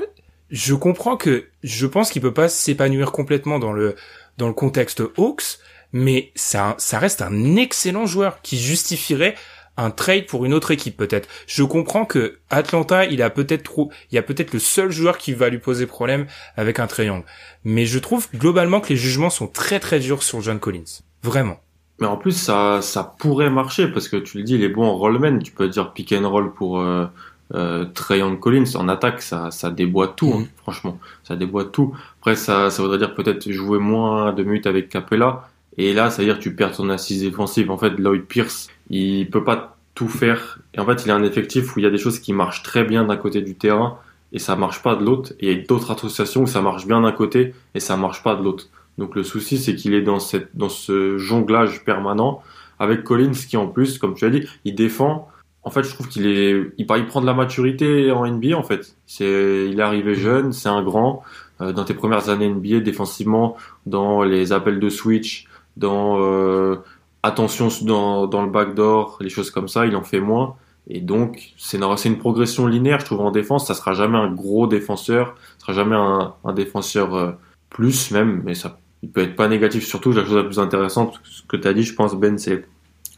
je 0.50 0.74
comprends 0.74 1.16
que 1.16 1.46
je 1.62 1.86
pense 1.86 2.10
qu'il 2.10 2.20
peut 2.20 2.34
pas 2.34 2.50
s'épanouir 2.50 3.12
complètement 3.12 3.58
dans 3.58 3.72
le 3.72 3.96
dans 4.38 4.48
le 4.48 4.54
contexte 4.54 5.02
Hawks, 5.16 5.58
mais 5.92 6.32
ça, 6.34 6.74
ça 6.78 6.98
reste 6.98 7.22
un 7.22 7.56
excellent 7.56 8.06
joueur 8.06 8.40
qui 8.42 8.58
justifierait 8.58 9.34
un 9.76 9.90
trade 9.90 10.26
pour 10.26 10.44
une 10.44 10.54
autre 10.54 10.70
équipe 10.70 10.96
peut-être. 10.96 11.28
Je 11.46 11.62
comprends 11.62 12.04
que 12.04 12.38
Atlanta, 12.50 13.06
il 13.06 13.22
a 13.22 13.30
peut-être 13.30 13.62
trop, 13.62 13.90
il 14.10 14.14
y 14.14 14.18
a 14.18 14.22
peut-être 14.22 14.52
le 14.52 14.58
seul 14.58 14.90
joueur 14.90 15.18
qui 15.18 15.32
va 15.32 15.48
lui 15.48 15.58
poser 15.58 15.86
problème 15.86 16.26
avec 16.56 16.78
un 16.78 16.86
triangle. 16.86 17.24
Mais 17.64 17.86
je 17.86 17.98
trouve 17.98 18.28
globalement 18.34 18.80
que 18.80 18.90
les 18.90 18.96
jugements 18.96 19.30
sont 19.30 19.46
très 19.46 19.80
très 19.80 19.98
durs 19.98 20.22
sur 20.22 20.40
John 20.40 20.58
Collins. 20.58 21.00
Vraiment. 21.22 21.58
Mais 22.00 22.06
en 22.06 22.16
plus, 22.16 22.32
ça, 22.32 22.80
ça 22.82 23.14
pourrait 23.18 23.50
marcher 23.50 23.86
parce 23.88 24.08
que 24.08 24.16
tu 24.16 24.38
le 24.38 24.44
dis, 24.44 24.54
il 24.54 24.64
est 24.64 24.68
bon 24.68 24.84
en 24.84 24.96
rollman. 24.96 25.38
Tu 25.38 25.52
peux 25.52 25.68
dire 25.68 25.92
pick 25.92 26.12
and 26.12 26.28
roll 26.28 26.52
pour 26.52 26.80
euh, 26.80 27.06
euh, 27.54 27.84
Trayon 27.84 28.36
Collins 28.36 28.76
en 28.76 28.88
attaque, 28.88 29.20
ça, 29.20 29.50
ça 29.50 29.70
déboîte 29.70 30.16
tout, 30.16 30.32
hein, 30.34 30.40
mhm. 30.40 30.48
franchement, 30.56 30.98
ça 31.22 31.36
déboîte 31.36 31.72
tout. 31.72 31.94
Après, 32.22 32.36
ça, 32.36 32.70
ça 32.70 32.82
voudrait 32.82 32.98
dire 32.98 33.16
peut-être 33.16 33.50
jouer 33.50 33.80
moins 33.80 34.32
de 34.32 34.44
minutes 34.44 34.68
avec 34.68 34.88
Capella, 34.88 35.48
et 35.76 35.92
là, 35.92 36.08
ça 36.08 36.22
veut 36.22 36.26
dire 36.26 36.38
que 36.38 36.42
tu 36.42 36.54
perds 36.54 36.76
ton 36.76 36.88
assise 36.88 37.22
défensive. 37.22 37.68
En 37.68 37.76
fait, 37.76 37.98
Lloyd 37.98 38.26
Pierce, 38.26 38.68
il 38.90 39.28
peut 39.28 39.42
pas 39.42 39.76
tout 39.96 40.06
faire, 40.06 40.60
et 40.72 40.78
en 40.78 40.86
fait, 40.86 41.04
il 41.04 41.10
a 41.10 41.16
un 41.16 41.24
effectif 41.24 41.74
où 41.74 41.80
il 41.80 41.82
y 41.82 41.86
a 41.86 41.90
des 41.90 41.98
choses 41.98 42.20
qui 42.20 42.32
marchent 42.32 42.62
très 42.62 42.84
bien 42.84 43.02
d'un 43.02 43.16
côté 43.16 43.42
du 43.42 43.56
terrain, 43.56 43.98
et 44.32 44.38
ça 44.38 44.54
marche 44.54 44.84
pas 44.84 44.94
de 44.94 45.04
l'autre, 45.04 45.32
et 45.40 45.50
il 45.50 45.58
y 45.58 45.60
a 45.60 45.66
d'autres 45.66 45.90
associations 45.90 46.42
où 46.42 46.46
ça 46.46 46.62
marche 46.62 46.86
bien 46.86 47.00
d'un 47.00 47.10
côté, 47.10 47.54
et 47.74 47.80
ça 47.80 47.96
marche 47.96 48.22
pas 48.22 48.36
de 48.36 48.44
l'autre. 48.44 48.68
Donc 48.98 49.16
le 49.16 49.24
souci, 49.24 49.58
c'est 49.58 49.74
qu'il 49.74 49.92
est 49.92 50.02
dans 50.02 50.20
cette, 50.20 50.56
dans 50.56 50.68
ce 50.68 51.18
jonglage 51.18 51.84
permanent, 51.84 52.40
avec 52.78 53.02
Collins 53.02 53.32
qui 53.32 53.56
en 53.56 53.66
plus, 53.66 53.98
comme 53.98 54.14
tu 54.14 54.26
as 54.26 54.30
dit, 54.30 54.46
il 54.64 54.76
défend, 54.76 55.28
en 55.64 55.70
fait, 55.70 55.84
je 55.84 55.94
trouve 55.94 56.08
qu'il 56.08 56.26
est, 56.26 56.72
il, 56.76 56.86
prend 56.86 57.20
de 57.20 57.26
la 57.26 57.34
maturité 57.34 58.10
en 58.10 58.26
NBA, 58.26 58.56
en 58.56 58.64
fait. 58.64 58.96
C'est, 59.06 59.68
il 59.70 59.78
est 59.78 59.82
arrivé 59.82 60.14
jeune, 60.14 60.52
c'est 60.52 60.68
un 60.68 60.82
grand. 60.82 61.22
Euh, 61.62 61.72
dans 61.72 61.84
tes 61.84 61.94
premières 61.94 62.28
années 62.28 62.48
NBA, 62.48 62.80
défensivement, 62.80 63.56
dans 63.86 64.22
les 64.22 64.52
appels 64.52 64.80
de 64.80 64.88
switch, 64.88 65.46
dans 65.76 66.20
euh, 66.20 66.76
attention 67.22 67.68
dans, 67.82 68.26
dans 68.26 68.42
le 68.42 68.50
backdoor, 68.50 69.18
les 69.20 69.28
choses 69.28 69.50
comme 69.50 69.68
ça, 69.68 69.86
il 69.86 69.94
en 69.96 70.02
fait 70.02 70.20
moins. 70.20 70.56
Et 70.88 71.00
donc, 71.00 71.52
c'est 71.56 71.78
une, 71.78 71.84
une 72.04 72.18
progression 72.18 72.66
linéaire, 72.66 73.00
je 73.00 73.04
trouve, 73.06 73.20
en 73.20 73.30
défense. 73.30 73.66
Ça 73.66 73.74
sera 73.74 73.94
jamais 73.94 74.18
un 74.18 74.32
gros 74.32 74.66
défenseur, 74.66 75.34
ça 75.58 75.66
sera 75.66 75.72
jamais 75.72 75.96
un, 75.96 76.34
un 76.44 76.52
défenseur 76.52 77.14
euh, 77.14 77.32
plus 77.70 78.10
même, 78.10 78.42
mais 78.44 78.54
ça, 78.54 78.78
il 79.02 79.10
peut 79.10 79.22
être 79.22 79.36
pas 79.36 79.48
négatif. 79.48 79.86
Surtout, 79.86 80.12
la 80.12 80.24
chose 80.24 80.34
la 80.34 80.44
plus 80.44 80.58
intéressante, 80.58 81.20
ce 81.24 81.42
que 81.42 81.56
tu 81.56 81.68
as 81.68 81.72
dit, 81.72 81.84
je 81.84 81.94
pense, 81.94 82.14
Ben, 82.14 82.36
c'est 82.38 82.64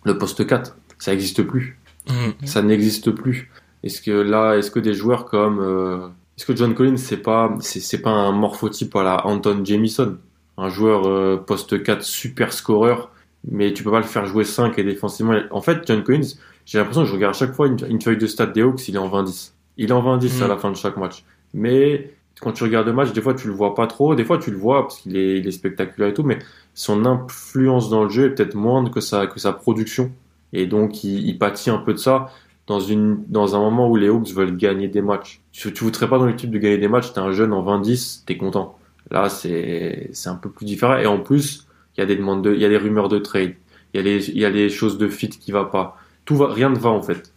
le 0.04 0.18
poste 0.18 0.46
4. 0.46 0.76
Ça 0.98 1.12
n'existe 1.12 1.42
plus. 1.42 1.78
Mm. 2.09 2.46
Ça 2.46 2.62
n'existe 2.62 3.11
plus. 3.11 3.50
Est-ce 3.83 4.00
que 4.00 4.11
là, 4.11 4.54
est-ce 4.54 4.70
que 4.70 4.80
des 4.80 4.94
joueurs 4.94 5.24
comme, 5.24 5.61
euh, 5.61 6.09
est-ce 6.37 6.47
que 6.47 6.57
John 6.57 6.75
Collins 6.75 6.97
c'est 6.97 7.18
pas, 7.18 7.55
c'est 7.61 8.03
pas 8.03 8.11
un 8.11 8.33
morphotype 8.33 8.94
à 8.97 9.03
la 9.03 9.27
Anton 9.27 9.64
Jamison, 9.64 10.18
un 10.57 10.68
joueur 10.68 11.07
euh, 11.07 11.37
poste 11.37 11.83
4 11.83 12.03
super 12.03 12.53
scoreur, 12.53 13.11
mais 13.49 13.72
tu 13.72 13.85
peux 13.85 13.91
pas 13.91 14.01
le 14.01 14.07
faire 14.07 14.26
jouer 14.26 14.45
5 14.45 14.78
et 14.78 14.85
défensivement. 14.85 15.39
En 15.51 15.61
fait, 15.61 15.87
John 15.87 16.03
Collins, 16.03 16.35
j'ai 16.66 16.78
l'impression 16.78 17.03
que 17.03 17.09
je 17.09 17.14
regarde 17.14 17.35
à 17.35 17.39
chaque 17.39 17.55
fois 17.55 17.68
une, 17.68 18.01
feuille 18.01 18.16
de 18.16 18.26
stats 18.26 18.47
des 18.47 18.62
Hawks, 18.62 18.89
il 18.89 18.97
est 18.97 18.99
en 18.99 19.09
20-10. 19.09 19.53
Il 19.76 19.91
est 19.91 19.93
en 19.93 20.03
20-10 20.03 20.43
à 20.43 20.47
mm. 20.47 20.49
la 20.49 20.57
fin 20.57 20.70
de 20.70 20.76
chaque 20.76 20.97
match. 20.97 21.24
Mais 21.53 22.11
quand 22.41 22.53
tu 22.53 22.64
regardes 22.64 22.87
le 22.87 22.93
match, 22.93 23.12
des 23.12 23.20
fois 23.20 23.35
tu 23.35 23.47
le 23.47 23.55
vois 23.55 23.74
pas 23.74 23.87
trop, 23.87 24.16
des 24.16 24.24
fois 24.24 24.39
tu 24.39 24.51
le 24.51 24.57
vois 24.57 24.82
parce 24.82 25.01
qu'il 25.01 25.16
est, 25.16 25.39
il 25.39 25.47
est 25.47 25.53
spectaculaire 25.53 26.09
et 26.09 26.14
tout, 26.14 26.24
mais 26.24 26.39
son 26.74 27.07
influence 27.07 27.91
dans 27.91 28.03
le 28.03 28.11
jeu 28.11 28.26
est 28.26 28.30
peut-être 28.30 28.57
moindre 28.57 28.91
que 28.91 29.01
sa, 29.01 29.28
que 29.28 29.39
sa 29.39 29.53
production. 29.53 30.11
Et 30.53 30.66
donc, 30.66 31.03
il, 31.03 31.26
il, 31.26 31.39
pâtit 31.39 31.70
un 31.70 31.78
peu 31.78 31.93
de 31.93 31.99
ça 31.99 32.30
dans, 32.66 32.80
une, 32.80 33.24
dans 33.28 33.54
un 33.56 33.58
moment 33.58 33.88
où 33.88 33.96
les 33.96 34.08
Hawks 34.08 34.30
veulent 34.32 34.56
gagner 34.56 34.88
des 34.88 35.02
matchs. 35.02 35.40
Tu 35.52 35.68
ne 35.68 35.74
voudrais 35.74 36.08
pas 36.08 36.18
dans 36.18 36.26
l'équipe 36.26 36.50
de 36.50 36.58
gagner 36.58 36.78
des 36.78 36.88
matchs, 36.88 37.12
t'es 37.12 37.20
un 37.20 37.32
jeune 37.32 37.52
en 37.52 37.64
20-10, 37.64 38.24
t'es 38.26 38.36
content. 38.36 38.78
Là, 39.10 39.28
c'est 39.28 40.10
c'est 40.12 40.28
un 40.28 40.36
peu 40.36 40.50
plus 40.50 40.64
différent. 40.64 40.96
Et 40.96 41.06
en 41.06 41.18
plus, 41.18 41.66
il 41.96 42.00
y 42.00 42.02
a 42.02 42.06
des 42.06 42.16
demandes 42.16 42.42
de, 42.42 42.54
il 42.54 42.60
y 42.60 42.64
a 42.64 42.68
des 42.68 42.78
rumeurs 42.78 43.08
de 43.08 43.18
trade, 43.18 43.54
il 43.92 43.98
y 43.98 44.00
a 44.00 44.02
les 44.02 44.30
il 44.30 44.38
y 44.38 44.44
a 44.44 44.50
les 44.50 44.70
choses 44.70 44.96
de 44.98 45.08
fit 45.08 45.28
qui 45.28 45.52
va 45.52 45.64
pas. 45.64 45.98
Tout 46.24 46.36
va, 46.36 46.52
rien 46.52 46.70
ne 46.70 46.78
va 46.78 46.90
en 46.90 47.02
fait. 47.02 47.32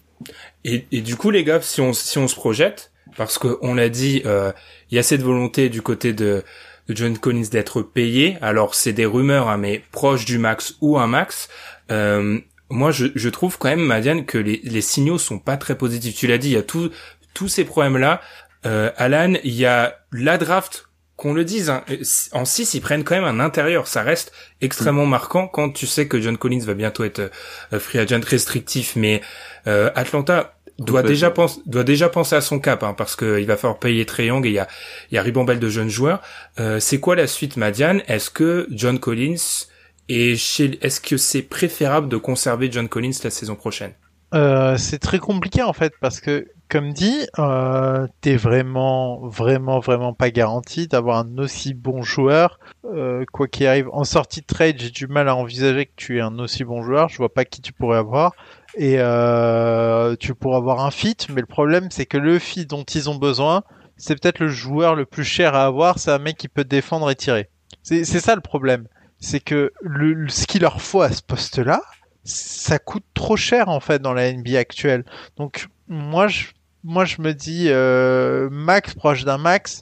Et, 0.64 0.86
et 0.92 1.02
du 1.02 1.18
coup, 1.18 1.30
les 1.30 1.44
gars, 1.44 1.62
si 1.62 1.82
on 1.82 1.92
si 1.92 2.18
on 2.18 2.28
se 2.28 2.36
projette, 2.36 2.92
parce 3.18 3.38
que 3.38 3.58
on 3.62 3.76
l'a 3.76 3.90
dit, 3.90 4.22
euh, 4.26 4.52
il 4.90 4.96
y 4.96 5.00
a 5.00 5.04
cette 5.04 5.22
volonté 5.22 5.70
du 5.70 5.82
côté 5.82 6.14
de, 6.14 6.44
de 6.88 6.96
John 6.96 7.18
Collins 7.18 7.50
d'être 7.52 7.82
payé. 7.82 8.38
Alors 8.42 8.76
c'est 8.76 8.94
des 8.94 9.06
rumeurs, 9.06 9.50
hein, 9.50 9.58
mais 9.58 9.84
proche 9.92 10.26
du 10.26 10.38
max 10.38 10.76
ou 10.82 10.98
un 10.98 11.08
max. 11.08 11.50
Euh, 11.92 12.40
moi, 12.70 12.92
je, 12.92 13.08
je 13.16 13.30
trouve 13.30 13.58
quand 13.58 13.70
même, 13.70 13.86
Madiane, 13.86 14.26
que 14.26 14.38
les, 14.38 14.62
les 14.64 14.82
signaux 14.82 15.18
sont 15.18 15.40
pas 15.40 15.58
très 15.58 15.78
positifs. 15.78 16.16
Tu 16.16 16.28
l'as 16.28 16.38
dit, 16.38 16.50
il 16.50 16.54
y 16.54 16.58
a 16.58 16.64
tout, 16.64 16.92
tous 17.34 17.48
ces 17.48 17.64
problèmes-là. 17.64 18.22
Euh, 18.66 18.92
Alan, 18.98 19.34
il 19.44 19.54
y 19.54 19.66
a 19.66 19.98
la 20.12 20.38
draft 20.38 20.88
qu'on 21.16 21.34
le 21.34 21.44
dise, 21.44 21.72
hein, 21.72 21.84
en 22.32 22.46
6, 22.46 22.76
ils 22.76 22.82
prennent 22.82 23.04
quand 23.04 23.16
même 23.16 23.24
un 23.24 23.40
intérieur. 23.40 23.88
Ça 23.88 24.04
reste 24.04 24.32
extrêmement 24.62 25.08
marquant 25.08 25.48
quand 25.48 25.72
tu 25.72 25.88
sais 25.88 26.08
que 26.08 26.22
John 26.22 26.38
Collins 26.38 26.64
va 26.64 26.76
bientôt 26.76 27.04
être 27.04 27.32
euh, 27.74 27.80
free 27.80 27.98
agent 27.98 28.22
restrictif. 28.24 28.96
Mais 28.96 29.22
euh, 29.66 29.90
Atlanta 29.96 30.54
doit 30.78 31.02
déjà, 31.02 31.32
penser, 31.32 31.60
doit 31.66 31.84
déjà 31.84 32.08
penser 32.08 32.36
à 32.36 32.42
son 32.42 32.60
cap, 32.60 32.84
hein, 32.84 32.94
parce 32.96 33.16
qu'il 33.16 33.46
va 33.48 33.58
falloir 33.58 33.80
payer 33.80 34.06
Trey 34.06 34.28
Young 34.28 34.46
et 34.46 34.50
il 34.50 34.54
y 34.54 34.60
a, 34.60 34.68
y 35.12 35.18
a 35.18 35.24
ribambelle 35.24 35.60
de 35.60 35.70
jeunes 35.70 35.90
joueurs. 35.90 36.22
Euh, 36.60 36.80
c'est 36.80 37.00
quoi 37.00 37.16
la 37.16 37.26
suite, 37.26 37.58
Madiane? 37.58 38.04
Est-ce 38.08 38.30
que 38.30 38.68
John 38.70 39.00
Collins 39.00 39.68
et 40.10 40.34
est-ce 40.34 41.02
que 41.02 41.18
c'est 41.18 41.42
préférable 41.42 42.10
de 42.10 42.18
conserver 42.18 42.72
John 42.72 42.88
Collins 42.88 43.12
la 43.24 43.30
saison 43.30 43.56
prochaine? 43.56 43.94
Euh, 44.34 44.78
C'est 44.78 45.00
très 45.00 45.20
compliqué 45.20 45.64
en 45.64 45.74
fait 45.74 45.94
parce 46.02 46.20
que 46.20 46.48
comme 46.70 46.92
dit, 46.92 47.26
euh, 47.40 48.08
t'es 48.20 48.36
vraiment, 48.36 49.26
vraiment, 49.28 49.80
vraiment 49.80 50.14
pas 50.14 50.32
garanti 50.32 50.88
d'avoir 50.88 51.20
un 51.20 51.38
aussi 51.38 51.74
bon 51.74 52.02
joueur. 52.02 52.60
Euh, 52.94 53.24
quoi 53.32 53.48
qu'il 53.48 53.68
arrive, 53.68 53.88
en 53.94 54.04
sortie 54.04 54.42
de 54.42 54.46
trade, 54.46 54.76
j'ai 54.80 54.90
du 54.90 55.08
mal 55.08 55.30
à 55.30 55.36
envisager 55.36 55.86
que 55.86 55.94
tu 55.96 56.18
aies 56.18 56.22
un 56.22 56.38
aussi 56.40 56.66
bon 56.66 56.84
joueur. 56.84 57.08
Je 57.08 57.18
vois 57.18 57.34
pas 57.34 57.46
qui 57.46 57.62
tu 57.62 57.72
pourrais 57.72 57.98
avoir. 57.98 58.34
Et 58.76 58.96
euh, 59.00 60.16
tu 60.20 60.36
pourrais 60.36 60.58
avoir 60.58 60.86
un 60.86 60.92
fit, 60.92 61.16
mais 61.30 61.42
le 61.42 61.48
problème 61.48 61.88
c'est 61.90 62.06
que 62.06 62.18
le 62.18 62.38
fit 62.38 62.66
dont 62.66 62.84
ils 62.84 63.10
ont 63.10 63.16
besoin, 63.16 63.64
c'est 63.96 64.20
peut-être 64.20 64.40
le 64.40 64.50
joueur 64.50 64.96
le 64.96 65.06
plus 65.06 65.24
cher 65.24 65.56
à 65.56 65.66
avoir. 65.66 66.00
C'est 66.00 66.12
un 66.12 66.20
mec 66.20 66.38
qui 66.38 66.50
peut 66.50 66.66
défendre 66.66 67.10
et 67.10 67.16
tirer. 67.16 67.50
C'est 67.82 68.04
ça 68.04 68.36
le 68.36 68.42
problème. 68.42 68.88
C'est 69.20 69.40
que 69.40 69.72
le, 69.82 70.28
ce 70.30 70.46
qu'il 70.46 70.62
leur 70.62 70.82
faut 70.82 71.02
à 71.02 71.12
ce 71.12 71.22
poste-là, 71.22 71.82
ça 72.24 72.78
coûte 72.78 73.06
trop 73.14 73.38
cher 73.38 73.70
en 73.70 73.80
fait 73.80 74.02
dans 74.02 74.14
la 74.14 74.32
NBA 74.32 74.58
actuelle. 74.60 75.06
Donc 75.38 75.68
moi 75.88 76.28
je 76.28 76.48
moi 76.84 77.06
je 77.06 77.22
me 77.22 77.34
dis 77.34 77.66
euh, 77.70 78.50
max 78.52 78.94
proche 78.94 79.26
d'un 79.26 79.38
max. 79.38 79.82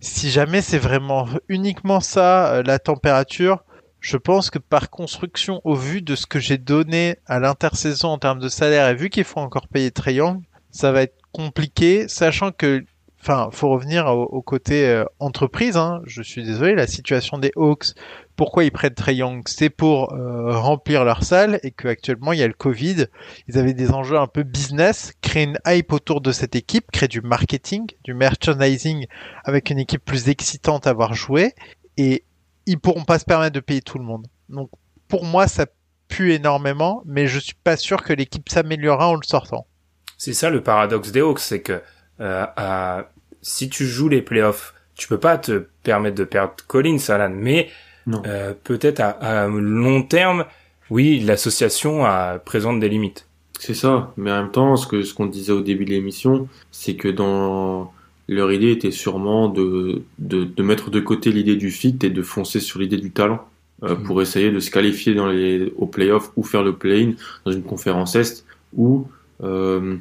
Si 0.00 0.30
jamais 0.30 0.60
c'est 0.60 0.78
vraiment 0.78 1.26
uniquement 1.48 2.00
ça, 2.00 2.54
euh, 2.54 2.62
la 2.62 2.78
température, 2.78 3.64
je 4.00 4.18
pense 4.18 4.50
que 4.50 4.58
par 4.58 4.90
construction, 4.90 5.62
au 5.64 5.74
vu 5.74 6.02
de 6.02 6.14
ce 6.14 6.26
que 6.26 6.38
j'ai 6.38 6.58
donné 6.58 7.16
à 7.26 7.40
l'intersaison 7.40 8.08
en 8.08 8.18
termes 8.18 8.38
de 8.38 8.48
salaire 8.48 8.88
et 8.88 8.94
vu 8.94 9.08
qu'il 9.08 9.24
faut 9.24 9.40
encore 9.40 9.66
payer 9.66 9.90
Triangle, 9.90 10.44
ça 10.70 10.92
va 10.92 11.02
être 11.02 11.16
compliqué, 11.32 12.06
sachant 12.08 12.52
que 12.52 12.84
enfin, 13.24 13.48
faut 13.52 13.70
revenir 13.70 14.06
au, 14.06 14.42
côté 14.42 14.86
euh, 14.86 15.04
entreprise. 15.18 15.78
Hein. 15.78 16.02
Je 16.04 16.20
suis 16.20 16.44
désolé, 16.44 16.74
la 16.74 16.86
situation 16.86 17.38
des 17.38 17.52
Hawks, 17.56 17.94
pourquoi 18.36 18.64
ils 18.64 18.70
prennent 18.70 18.94
Trey 18.94 19.16
Young 19.16 19.42
C'est 19.46 19.70
pour 19.70 20.12
euh, 20.12 20.58
remplir 20.58 21.04
leur 21.04 21.24
salle 21.24 21.58
et 21.62 21.70
qu'actuellement 21.70 22.32
il 22.32 22.40
y 22.40 22.42
a 22.42 22.46
le 22.46 22.52
Covid. 22.52 23.06
Ils 23.48 23.58
avaient 23.58 23.72
des 23.72 23.92
enjeux 23.92 24.18
un 24.18 24.26
peu 24.26 24.42
business, 24.42 25.14
créer 25.22 25.44
une 25.44 25.58
hype 25.66 25.92
autour 25.92 26.20
de 26.20 26.32
cette 26.32 26.54
équipe, 26.54 26.90
créer 26.92 27.08
du 27.08 27.22
marketing, 27.22 27.86
du 28.04 28.12
merchandising 28.12 29.06
avec 29.44 29.70
une 29.70 29.78
équipe 29.78 30.04
plus 30.04 30.28
excitante 30.28 30.86
à 30.86 30.92
voir 30.92 31.14
jouer 31.14 31.54
et 31.96 32.24
ils 32.66 32.78
pourront 32.78 33.04
pas 33.04 33.18
se 33.18 33.24
permettre 33.24 33.54
de 33.54 33.60
payer 33.60 33.80
tout 33.80 33.98
le 33.98 34.04
monde. 34.04 34.26
Donc 34.50 34.68
pour 35.08 35.24
moi 35.24 35.48
ça 35.48 35.64
pue 36.08 36.32
énormément, 36.32 37.02
mais 37.06 37.26
je 37.26 37.38
suis 37.38 37.56
pas 37.64 37.78
sûr 37.78 38.02
que 38.02 38.12
l'équipe 38.12 38.50
s'améliorera 38.50 39.08
en 39.08 39.14
le 39.14 39.24
sortant. 39.24 39.66
C'est 40.18 40.34
ça 40.34 40.50
le 40.50 40.62
paradoxe 40.62 41.10
des 41.10 41.20
Hawks, 41.20 41.40
c'est 41.40 41.62
que 41.62 41.82
euh, 42.20 43.02
si 43.44 43.68
tu 43.68 43.86
joues 43.86 44.08
les 44.08 44.22
playoffs, 44.22 44.74
tu 44.96 45.06
peux 45.06 45.18
pas 45.18 45.36
te 45.36 45.66
permettre 45.82 46.16
de 46.16 46.24
perdre 46.24 46.54
Collins, 46.66 46.98
Alan, 47.08 47.32
mais 47.32 47.68
euh, 48.26 48.54
peut-être 48.64 49.00
à, 49.00 49.46
long 49.46 50.02
terme, 50.02 50.46
oui, 50.90 51.20
l'association 51.20 52.04
présente 52.44 52.80
des 52.80 52.88
limites. 52.88 53.28
C'est 53.60 53.74
ça, 53.74 54.12
mais 54.16 54.32
en 54.32 54.42
même 54.42 54.50
temps, 54.50 54.76
ce 54.76 54.86
que 54.86 55.02
ce 55.02 55.14
qu'on 55.14 55.26
disait 55.26 55.52
au 55.52 55.60
début 55.60 55.84
de 55.84 55.90
l'émission, 55.90 56.48
c'est 56.70 56.96
que 56.96 57.08
dans 57.08 57.92
leur 58.28 58.50
idée 58.50 58.72
était 58.72 58.90
sûrement 58.90 59.48
de, 59.48 60.02
de, 60.18 60.44
de 60.44 60.62
mettre 60.62 60.90
de 60.90 61.00
côté 61.00 61.30
l'idée 61.30 61.56
du 61.56 61.70
fit 61.70 61.98
et 62.02 62.10
de 62.10 62.22
foncer 62.22 62.60
sur 62.60 62.80
l'idée 62.80 62.96
du 62.96 63.10
talent 63.10 63.46
euh, 63.82 63.94
mm. 63.94 64.02
pour 64.04 64.22
essayer 64.22 64.50
de 64.50 64.60
se 64.60 64.70
qualifier 64.70 65.14
dans 65.14 65.26
les 65.26 65.72
au 65.76 65.86
playoff 65.86 66.32
ou 66.36 66.42
faire 66.42 66.62
le 66.62 66.74
play-in 66.74 67.12
dans 67.44 67.52
une 67.52 67.62
conférence 67.62 68.16
est 68.16 68.46
où 68.74 69.06
euh, 69.42 69.96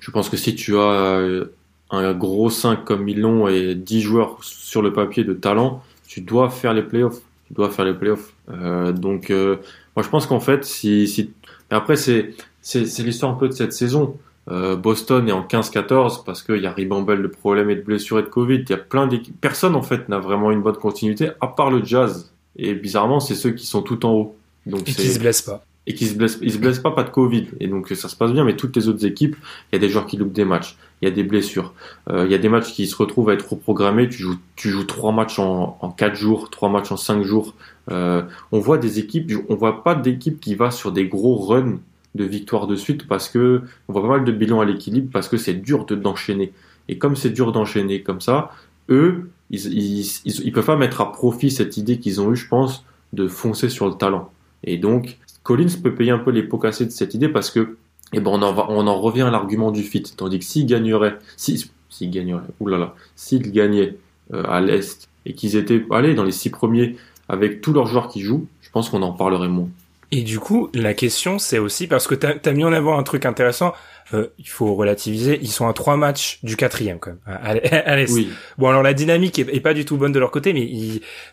je 0.00 0.10
pense 0.10 0.30
que 0.30 0.38
si 0.38 0.54
tu 0.54 0.78
as 0.78 1.44
un 1.90 2.12
gros 2.12 2.50
5 2.50 2.84
comme 2.84 3.08
ils 3.08 3.20
l'ont 3.20 3.48
et 3.48 3.74
10 3.74 4.00
joueurs 4.00 4.38
sur 4.42 4.82
le 4.82 4.92
papier 4.92 5.24
de 5.24 5.32
talent, 5.32 5.82
tu 6.06 6.20
dois 6.20 6.50
faire 6.50 6.74
les 6.74 6.82
playoffs 6.82 7.22
tu 7.48 7.54
dois 7.54 7.70
faire 7.70 7.84
les 7.84 7.94
playoffs. 7.94 8.34
Euh, 8.50 8.92
donc, 8.92 9.30
euh, 9.30 9.56
moi, 9.96 10.02
je 10.02 10.08
pense 10.08 10.26
qu'en 10.26 10.40
fait, 10.40 10.64
si, 10.64 11.08
si... 11.08 11.32
après, 11.70 11.96
c'est, 11.96 12.34
c'est, 12.60 12.86
c'est 12.86 13.02
l'histoire 13.02 13.32
un 13.32 13.36
peu 13.36 13.48
de 13.48 13.54
cette 13.54 13.72
saison. 13.72 14.16
Euh, 14.50 14.76
Boston 14.76 15.28
est 15.28 15.32
en 15.32 15.42
15-14 15.42 16.24
parce 16.24 16.42
qu'il 16.42 16.62
y 16.62 16.66
a 16.66 16.72
ribambelle 16.72 17.22
de 17.22 17.28
problèmes 17.28 17.70
et 17.70 17.76
de 17.76 17.82
blessures 17.82 18.18
et 18.18 18.22
de 18.22 18.28
Covid. 18.28 18.60
Il 18.60 18.70
y 18.70 18.74
a 18.74 18.78
plein 18.78 19.06
d'équipes. 19.06 19.36
Personne, 19.40 19.74
en 19.74 19.82
fait, 19.82 20.08
n'a 20.08 20.18
vraiment 20.18 20.50
une 20.50 20.62
bonne 20.62 20.76
continuité, 20.76 21.30
à 21.40 21.48
part 21.48 21.70
le 21.70 21.84
Jazz. 21.84 22.30
Et 22.56 22.74
bizarrement, 22.74 23.20
c'est 23.20 23.34
ceux 23.34 23.50
qui 23.50 23.66
sont 23.66 23.82
tout 23.82 24.04
en 24.04 24.12
haut. 24.12 24.36
Donc, 24.66 24.88
et 24.88 24.92
qui 24.92 25.08
se 25.08 25.18
blessent 25.18 25.42
pas 25.42 25.64
et 25.88 25.94
qui 25.94 26.04
se 26.04 26.14
blessent, 26.14 26.38
ils 26.42 26.52
se 26.52 26.58
blessent 26.58 26.80
pas, 26.80 26.90
pas 26.90 27.02
de 27.02 27.08
Covid. 27.08 27.46
Et 27.60 27.66
donc 27.66 27.88
ça 27.88 28.10
se 28.10 28.14
passe 28.14 28.30
bien, 28.30 28.44
mais 28.44 28.56
toutes 28.56 28.76
les 28.76 28.88
autres 28.88 29.06
équipes, 29.06 29.36
il 29.72 29.76
y 29.76 29.78
a 29.78 29.78
des 29.78 29.88
joueurs 29.88 30.06
qui 30.06 30.18
loupent 30.18 30.34
des 30.34 30.44
matchs, 30.44 30.76
il 31.00 31.08
y 31.08 31.08
a 31.08 31.14
des 31.14 31.22
blessures, 31.22 31.74
euh, 32.10 32.24
il 32.26 32.32
y 32.32 32.34
a 32.34 32.38
des 32.38 32.48
matchs 32.48 32.72
qui 32.72 32.86
se 32.86 32.96
retrouvent 32.96 33.30
à 33.30 33.34
être 33.34 33.52
reprogrammés. 33.52 34.08
Tu 34.08 34.24
joues, 34.70 34.84
trois 34.84 35.12
matchs 35.12 35.38
en, 35.38 35.94
quatre 35.96 36.16
jours, 36.16 36.50
trois 36.50 36.68
matchs 36.68 36.92
en 36.92 36.96
cinq 36.96 37.22
jours. 37.22 37.54
Euh, 37.90 38.22
on 38.52 38.60
voit 38.60 38.78
des 38.78 38.98
équipes, 38.98 39.32
on 39.48 39.54
voit 39.54 39.84
pas 39.84 39.94
d'équipe 39.94 40.40
qui 40.40 40.54
va 40.54 40.70
sur 40.70 40.92
des 40.92 41.06
gros 41.06 41.36
runs 41.36 41.78
de 42.14 42.24
victoires 42.24 42.66
de 42.66 42.74
suite 42.74 43.06
parce 43.06 43.28
que 43.28 43.62
on 43.88 43.92
voit 43.92 44.02
pas 44.02 44.08
mal 44.08 44.24
de 44.24 44.32
bilans 44.32 44.60
à 44.60 44.64
l'équilibre 44.64 45.08
parce 45.12 45.28
que 45.28 45.36
c'est 45.36 45.54
dur 45.54 45.86
de 45.86 45.94
d'enchaîner. 45.94 46.52
Et 46.88 46.98
comme 46.98 47.16
c'est 47.16 47.30
dur 47.30 47.52
d'enchaîner 47.52 48.02
comme 48.02 48.20
ça, 48.20 48.50
eux, 48.88 49.30
ils, 49.50 49.66
ils, 49.66 50.20
ils, 50.24 50.46
ils 50.46 50.52
peuvent 50.52 50.66
pas 50.66 50.76
mettre 50.76 51.00
à 51.00 51.12
profit 51.12 51.50
cette 51.50 51.76
idée 51.76 51.98
qu'ils 51.98 52.20
ont 52.20 52.32
eu, 52.32 52.36
je 52.36 52.48
pense, 52.48 52.84
de 53.12 53.28
foncer 53.28 53.68
sur 53.68 53.86
le 53.86 53.94
talent. 53.94 54.30
Et 54.64 54.76
donc, 54.78 55.18
Collins 55.42 55.80
peut 55.82 55.94
payer 55.94 56.10
un 56.10 56.18
peu 56.18 56.30
les 56.30 56.42
pots 56.42 56.58
cassés 56.58 56.84
de 56.84 56.90
cette 56.90 57.14
idée 57.14 57.28
parce 57.28 57.50
que, 57.50 57.76
eh 58.12 58.20
ben, 58.20 58.30
on 58.30 58.42
en, 58.42 58.66
on 58.68 58.86
en 58.86 59.00
revient 59.00 59.22
à 59.22 59.30
l'argument 59.30 59.70
du 59.70 59.82
fit. 59.82 60.02
Tandis 60.02 60.38
que 60.38 60.44
s'il 60.44 60.66
gagnerait, 60.66 61.18
s'il 61.36 62.10
gagnerait, 62.10 62.42
oulala, 62.60 62.94
s'il 63.16 63.50
gagnait 63.52 63.96
euh, 64.32 64.42
à 64.44 64.60
l'Est 64.60 65.08
et 65.26 65.34
qu'ils 65.34 65.56
étaient 65.56 65.84
allés 65.90 66.14
dans 66.14 66.24
les 66.24 66.32
six 66.32 66.50
premiers 66.50 66.96
avec 67.28 67.60
tous 67.60 67.72
leurs 67.72 67.86
joueurs 67.86 68.08
qui 68.08 68.20
jouent, 68.20 68.46
je 68.60 68.70
pense 68.70 68.88
qu'on 68.88 69.02
en 69.02 69.12
parlerait 69.12 69.48
moins. 69.48 69.68
Et 70.10 70.22
du 70.22 70.38
coup, 70.38 70.70
la 70.72 70.94
question, 70.94 71.38
c'est 71.38 71.58
aussi 71.58 71.86
parce 71.86 72.06
que 72.06 72.14
t'as 72.14 72.34
as 72.42 72.52
mis 72.52 72.64
en 72.64 72.72
avant 72.72 72.98
un 72.98 73.02
truc 73.02 73.26
intéressant. 73.26 73.74
Euh, 74.14 74.28
il 74.38 74.48
faut 74.48 74.74
relativiser. 74.74 75.38
Ils 75.42 75.50
sont 75.50 75.68
à 75.68 75.74
trois 75.74 75.98
matchs 75.98 76.38
du 76.42 76.56
quatrième 76.56 76.98
quand 76.98 77.10
même. 77.10 77.20
À, 77.26 77.52
l'est. 77.96 78.10
Oui. 78.10 78.30
Bon, 78.56 78.68
alors 78.68 78.82
la 78.82 78.94
dynamique 78.94 79.38
est, 79.38 79.60
pas 79.60 79.74
du 79.74 79.84
tout 79.84 79.98
bonne 79.98 80.12
de 80.12 80.18
leur 80.18 80.30
côté, 80.30 80.54
mais 80.54 80.66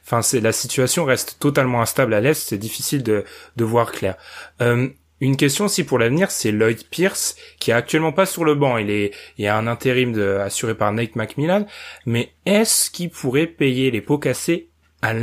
enfin, 0.04 0.22
c'est 0.22 0.42
la 0.42 0.52
situation 0.52 1.06
reste 1.06 1.38
totalement 1.40 1.82
instable 1.82 2.14
à 2.14 2.20
l'est. 2.20 2.34
C'est 2.34 2.58
difficile 2.58 3.02
de, 3.02 3.24
de 3.56 3.64
voir 3.64 3.94
clair. 3.94 4.16
Euh, 4.62 4.90
une 5.26 5.38
question 5.38 5.66
aussi 5.66 5.84
pour 5.84 6.00
l'avenir, 6.00 6.32
c'est 6.32 6.52
Lloyd 6.52 6.88
Pierce 6.90 7.36
qui 7.60 7.72
est 7.72 7.74
actuellement 7.74 8.12
pas 8.12 8.26
sur 8.26 8.46
le 8.46 8.56
banc. 8.56 8.78
Il 8.78 8.90
est, 8.90 9.12
il 9.38 9.46
y 9.46 9.48
a 9.48 9.58
un 9.58 9.68
intérim 9.68 10.14
de, 10.14 10.38
assuré 10.38 10.76
par 10.76 10.92
Nate 10.94 11.16
McMillan. 11.16 11.66
Mais 12.06 12.34
est-ce 12.46 12.90
qu'il 12.90 13.10
pourrait 13.10 13.48
payer 13.48 13.92
les 13.92 14.02
pots 14.02 14.18
cassés 14.18 14.70
à 15.02 15.14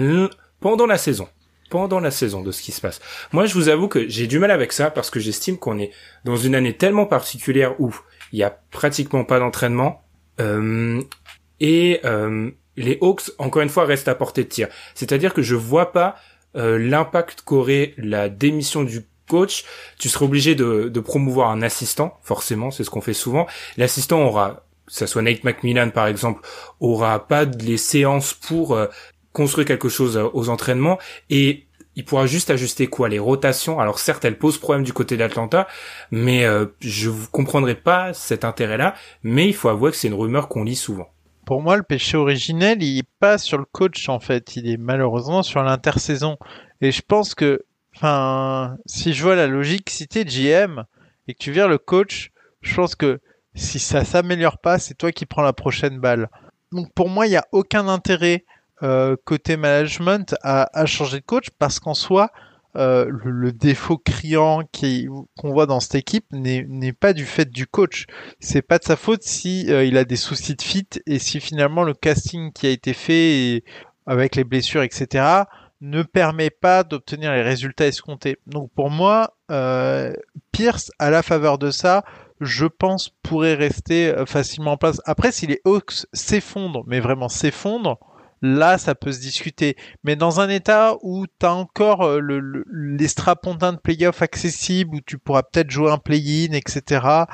pendant 0.60 0.86
la 0.86 0.98
saison? 0.98 1.28
pendant 1.70 2.00
la 2.00 2.10
saison 2.10 2.42
de 2.42 2.52
ce 2.52 2.60
qui 2.60 2.70
se 2.70 2.82
passe. 2.82 3.00
Moi, 3.32 3.46
je 3.46 3.54
vous 3.54 3.70
avoue 3.70 3.88
que 3.88 4.06
j'ai 4.06 4.26
du 4.26 4.38
mal 4.38 4.50
avec 4.50 4.74
ça 4.74 4.90
parce 4.90 5.08
que 5.08 5.18
j'estime 5.18 5.56
qu'on 5.56 5.78
est 5.78 5.90
dans 6.22 6.36
une 6.36 6.54
année 6.54 6.76
tellement 6.76 7.06
particulière 7.06 7.80
où 7.80 7.94
il 8.30 8.40
y 8.40 8.42
a 8.42 8.50
pratiquement 8.70 9.24
pas 9.24 9.38
d'entraînement 9.38 10.04
euh, 10.38 11.00
et 11.60 12.00
euh, 12.04 12.50
les 12.76 12.98
Hawks, 13.00 13.30
encore 13.38 13.62
une 13.62 13.70
fois, 13.70 13.86
restent 13.86 14.08
à 14.08 14.14
portée 14.14 14.44
de 14.44 14.48
tir. 14.48 14.68
C'est-à-dire 14.94 15.32
que 15.32 15.40
je 15.40 15.54
vois 15.54 15.92
pas 15.92 16.16
euh, 16.56 16.78
l'impact 16.78 17.40
qu'aurait 17.40 17.94
la 17.96 18.28
démission 18.28 18.82
du 18.82 19.06
coach. 19.32 19.64
Tu 19.98 20.10
serais 20.10 20.26
obligé 20.26 20.54
de, 20.54 21.00
promouvoir 21.00 21.50
un 21.50 21.62
assistant, 21.62 22.18
forcément, 22.22 22.70
c'est 22.70 22.84
ce 22.84 22.90
qu'on 22.90 23.00
fait 23.00 23.14
souvent. 23.14 23.46
L'assistant 23.78 24.20
aura 24.20 24.64
que 24.86 24.92
ça 24.92 25.06
soit 25.06 25.22
Nate 25.22 25.44
McMillan 25.44 25.90
par 25.90 26.06
exemple, 26.06 26.42
aura 26.80 27.26
pas 27.26 27.44
les 27.44 27.78
séances 27.78 28.34
pour 28.34 28.74
euh, 28.74 28.86
construire 29.32 29.66
quelque 29.66 29.88
chose 29.88 30.16
euh, 30.16 30.28
aux 30.34 30.48
entraînements 30.50 30.98
et 31.30 31.66
il 31.96 32.04
pourra 32.04 32.26
juste 32.26 32.50
ajuster 32.50 32.86
quoi 32.88 33.08
les 33.08 33.18
rotations. 33.18 33.80
Alors 33.80 33.98
certes, 33.98 34.24
elle 34.24 34.38
pose 34.38 34.58
problème 34.58 34.84
du 34.84 34.92
côté 34.92 35.16
d'Atlanta, 35.16 35.66
mais 36.10 36.44
euh, 36.44 36.66
je 36.80 37.08
vous 37.08 37.28
comprendrai 37.30 37.74
pas 37.74 38.12
cet 38.12 38.44
intérêt-là. 38.44 38.94
Mais 39.22 39.46
il 39.46 39.54
faut 39.54 39.68
avouer 39.68 39.90
que 39.90 39.96
c'est 39.96 40.08
une 40.08 40.14
rumeur 40.14 40.48
qu'on 40.48 40.64
lit 40.64 40.76
souvent. 40.76 41.08
pour 41.46 41.60
moi, 41.62 41.76
le 41.76 41.82
péché 41.82 42.16
originel, 42.16 42.82
il 42.82 42.98
est 42.98 43.08
pas 43.18 43.36
sur 43.38 43.58
le 43.58 43.66
coach 43.70 44.08
en 44.08 44.20
fait, 44.20 44.56
il 44.56 44.68
est 44.70 44.78
malheureusement 44.78 45.42
sur 45.42 45.62
l'intersaison. 45.62 46.38
Et 46.80 46.90
je 46.90 47.02
pense 47.06 47.34
que, 47.34 47.64
enfin, 47.94 48.76
si 48.86 49.12
je 49.12 49.22
vois 49.22 49.36
la 49.36 49.46
logique, 49.46 49.90
si 49.90 50.06
t'es 50.08 50.24
GM 50.24 50.84
et 51.28 51.34
que 51.34 51.38
tu 51.38 51.52
vires 51.52 51.68
le 51.68 51.78
coach, 51.78 52.30
je 52.60 52.74
pense 52.74 52.94
que 52.94 53.20
si 53.54 53.78
ça 53.78 54.04
s'améliore 54.04 54.58
pas, 54.58 54.78
c'est 54.78 54.94
toi 54.94 55.12
qui 55.12 55.26
prends 55.26 55.42
la 55.42 55.52
prochaine 55.52 55.98
balle. 55.98 56.28
Donc 56.72 56.92
pour 56.94 57.08
moi, 57.08 57.26
il 57.26 57.30
n'y 57.30 57.36
a 57.36 57.46
aucun 57.52 57.88
intérêt 57.88 58.44
euh, 58.82 59.16
côté 59.24 59.56
management 59.56 60.34
à, 60.42 60.68
à, 60.78 60.86
changer 60.86 61.20
de 61.20 61.24
coach 61.24 61.50
parce 61.58 61.78
qu'en 61.78 61.94
soi, 61.94 62.30
euh, 62.74 63.04
le, 63.08 63.30
le, 63.30 63.52
défaut 63.52 63.98
criant 63.98 64.62
qu'on 65.36 65.52
voit 65.52 65.66
dans 65.66 65.78
cette 65.78 65.94
équipe 65.94 66.24
n'est 66.32 66.92
pas 66.92 67.12
du 67.12 67.24
fait 67.24 67.48
du 67.48 67.66
coach. 67.66 68.06
C'est 68.40 68.62
pas 68.62 68.78
de 68.78 68.84
sa 68.84 68.96
faute 68.96 69.22
si 69.22 69.70
euh, 69.70 69.84
il 69.84 69.98
a 69.98 70.04
des 70.04 70.16
soucis 70.16 70.56
de 70.56 70.62
fit 70.62 70.88
et 71.06 71.18
si 71.18 71.38
finalement 71.38 71.84
le 71.84 71.94
casting 71.94 72.50
qui 72.52 72.66
a 72.66 72.70
été 72.70 72.94
fait 72.94 73.38
et, 73.38 73.64
avec 74.06 74.34
les 74.34 74.44
blessures, 74.44 74.82
etc., 74.82 75.44
ne 75.82 76.04
permet 76.04 76.48
pas 76.48 76.84
d'obtenir 76.84 77.32
les 77.32 77.42
résultats 77.42 77.88
escomptés. 77.88 78.38
Donc 78.46 78.70
pour 78.74 78.88
moi, 78.88 79.36
euh, 79.50 80.12
Pierce, 80.52 80.92
à 81.00 81.10
la 81.10 81.22
faveur 81.22 81.58
de 81.58 81.72
ça, 81.72 82.04
je 82.40 82.66
pense 82.66 83.10
pourrait 83.22 83.54
rester 83.54 84.08
euh, 84.08 84.24
facilement 84.24 84.72
en 84.72 84.76
place. 84.76 85.00
Après, 85.06 85.32
si 85.32 85.48
les 85.48 85.60
Hawks 85.64 86.06
s'effondrent, 86.12 86.84
mais 86.86 87.00
vraiment 87.00 87.28
s'effondrent, 87.28 87.98
là, 88.42 88.78
ça 88.78 88.94
peut 88.94 89.10
se 89.10 89.20
discuter. 89.20 89.76
Mais 90.04 90.14
dans 90.14 90.40
un 90.40 90.48
état 90.48 90.94
où 91.02 91.26
tu 91.26 91.46
as 91.46 91.52
encore 91.52 92.02
euh, 92.02 92.20
le, 92.20 92.38
le, 92.38 92.64
les 92.70 93.08
strapontins 93.08 93.72
de 93.72 93.78
playoff 93.78 94.22
accessibles, 94.22 94.96
où 94.96 95.00
tu 95.00 95.18
pourras 95.18 95.42
peut-être 95.42 95.70
jouer 95.70 95.90
un 95.90 95.98
play-in, 95.98 96.52
etc., 96.52 97.24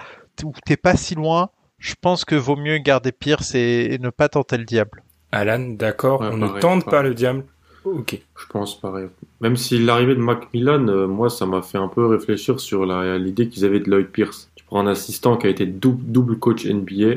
où 0.43 0.53
t'es 0.65 0.79
pas 0.79 0.97
si 0.97 1.15
loin, 1.15 1.51
je 1.79 1.95
pense 2.01 2.25
que 2.25 2.35
vaut 2.35 2.57
mieux 2.57 2.79
garder 2.79 3.13
Pierce 3.13 3.55
et, 3.55 3.89
et 3.93 3.99
ne 3.99 4.09
pas 4.09 4.31
tenter 4.31 4.57
le 4.57 4.65
diable. 4.65 5.03
Alan, 5.33 5.59
d'accord, 5.59 6.23
ouais, 6.23 6.29
on 6.33 6.41
pareil, 6.41 6.55
ne 6.55 6.61
tente 6.61 6.85
pas 6.87 7.03
le 7.03 7.15
diable. 7.15 7.45
Ok. 7.97 8.21
Je 8.37 8.47
pense 8.49 8.81
pareil. 8.81 9.09
Même 9.41 9.57
si 9.57 9.79
l'arrivée 9.79 10.15
de 10.15 10.21
Macmillan, 10.21 10.89
euh, 10.89 11.07
moi, 11.07 11.31
ça 11.31 11.47
m'a 11.47 11.63
fait 11.63 11.79
un 11.79 11.89
peu 11.89 12.07
réfléchir 12.07 12.61
sur 12.61 12.87
l'idée 12.87 13.49
qu'ils 13.49 13.65
avaient 13.65 13.81
de 13.81 13.91
Lloyd 13.91 14.09
Pierce. 14.09 14.51
Tu 14.55 14.65
prends 14.65 14.81
un 14.81 14.87
assistant 14.87 15.37
qui 15.37 15.47
a 15.47 15.51
été 15.51 15.67
double, 15.67 16.03
double 16.05 16.39
coach 16.39 16.67
NBA, 16.67 17.17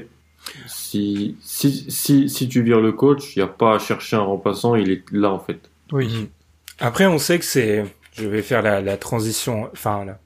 si, 0.68 1.36
si, 1.42 1.86
si, 1.90 2.30
si 2.30 2.50
tu 2.50 2.62
vires 2.64 2.82
le 2.82 2.92
coach, 2.92 3.36
il 3.36 3.40
n'y 3.40 3.44
a 3.44 3.48
pas 3.48 3.76
à 3.76 3.80
chercher 3.80 4.16
un 4.16 4.22
remplaçant, 4.22 4.76
il 4.76 4.92
est 4.92 5.04
là 5.12 5.32
en 5.32 5.40
fait. 5.40 5.70
Oui. 5.92 6.30
Après, 6.80 7.06
on 7.06 7.18
sait 7.20 7.40
que 7.40 7.46
c'est, 7.46 7.86
je 8.14 8.28
vais 8.28 8.42
faire 8.42 8.62
la, 8.62 8.82
la 8.82 8.98
transition, 8.98 9.70
enfin, 9.72 10.06
la, 10.06 10.20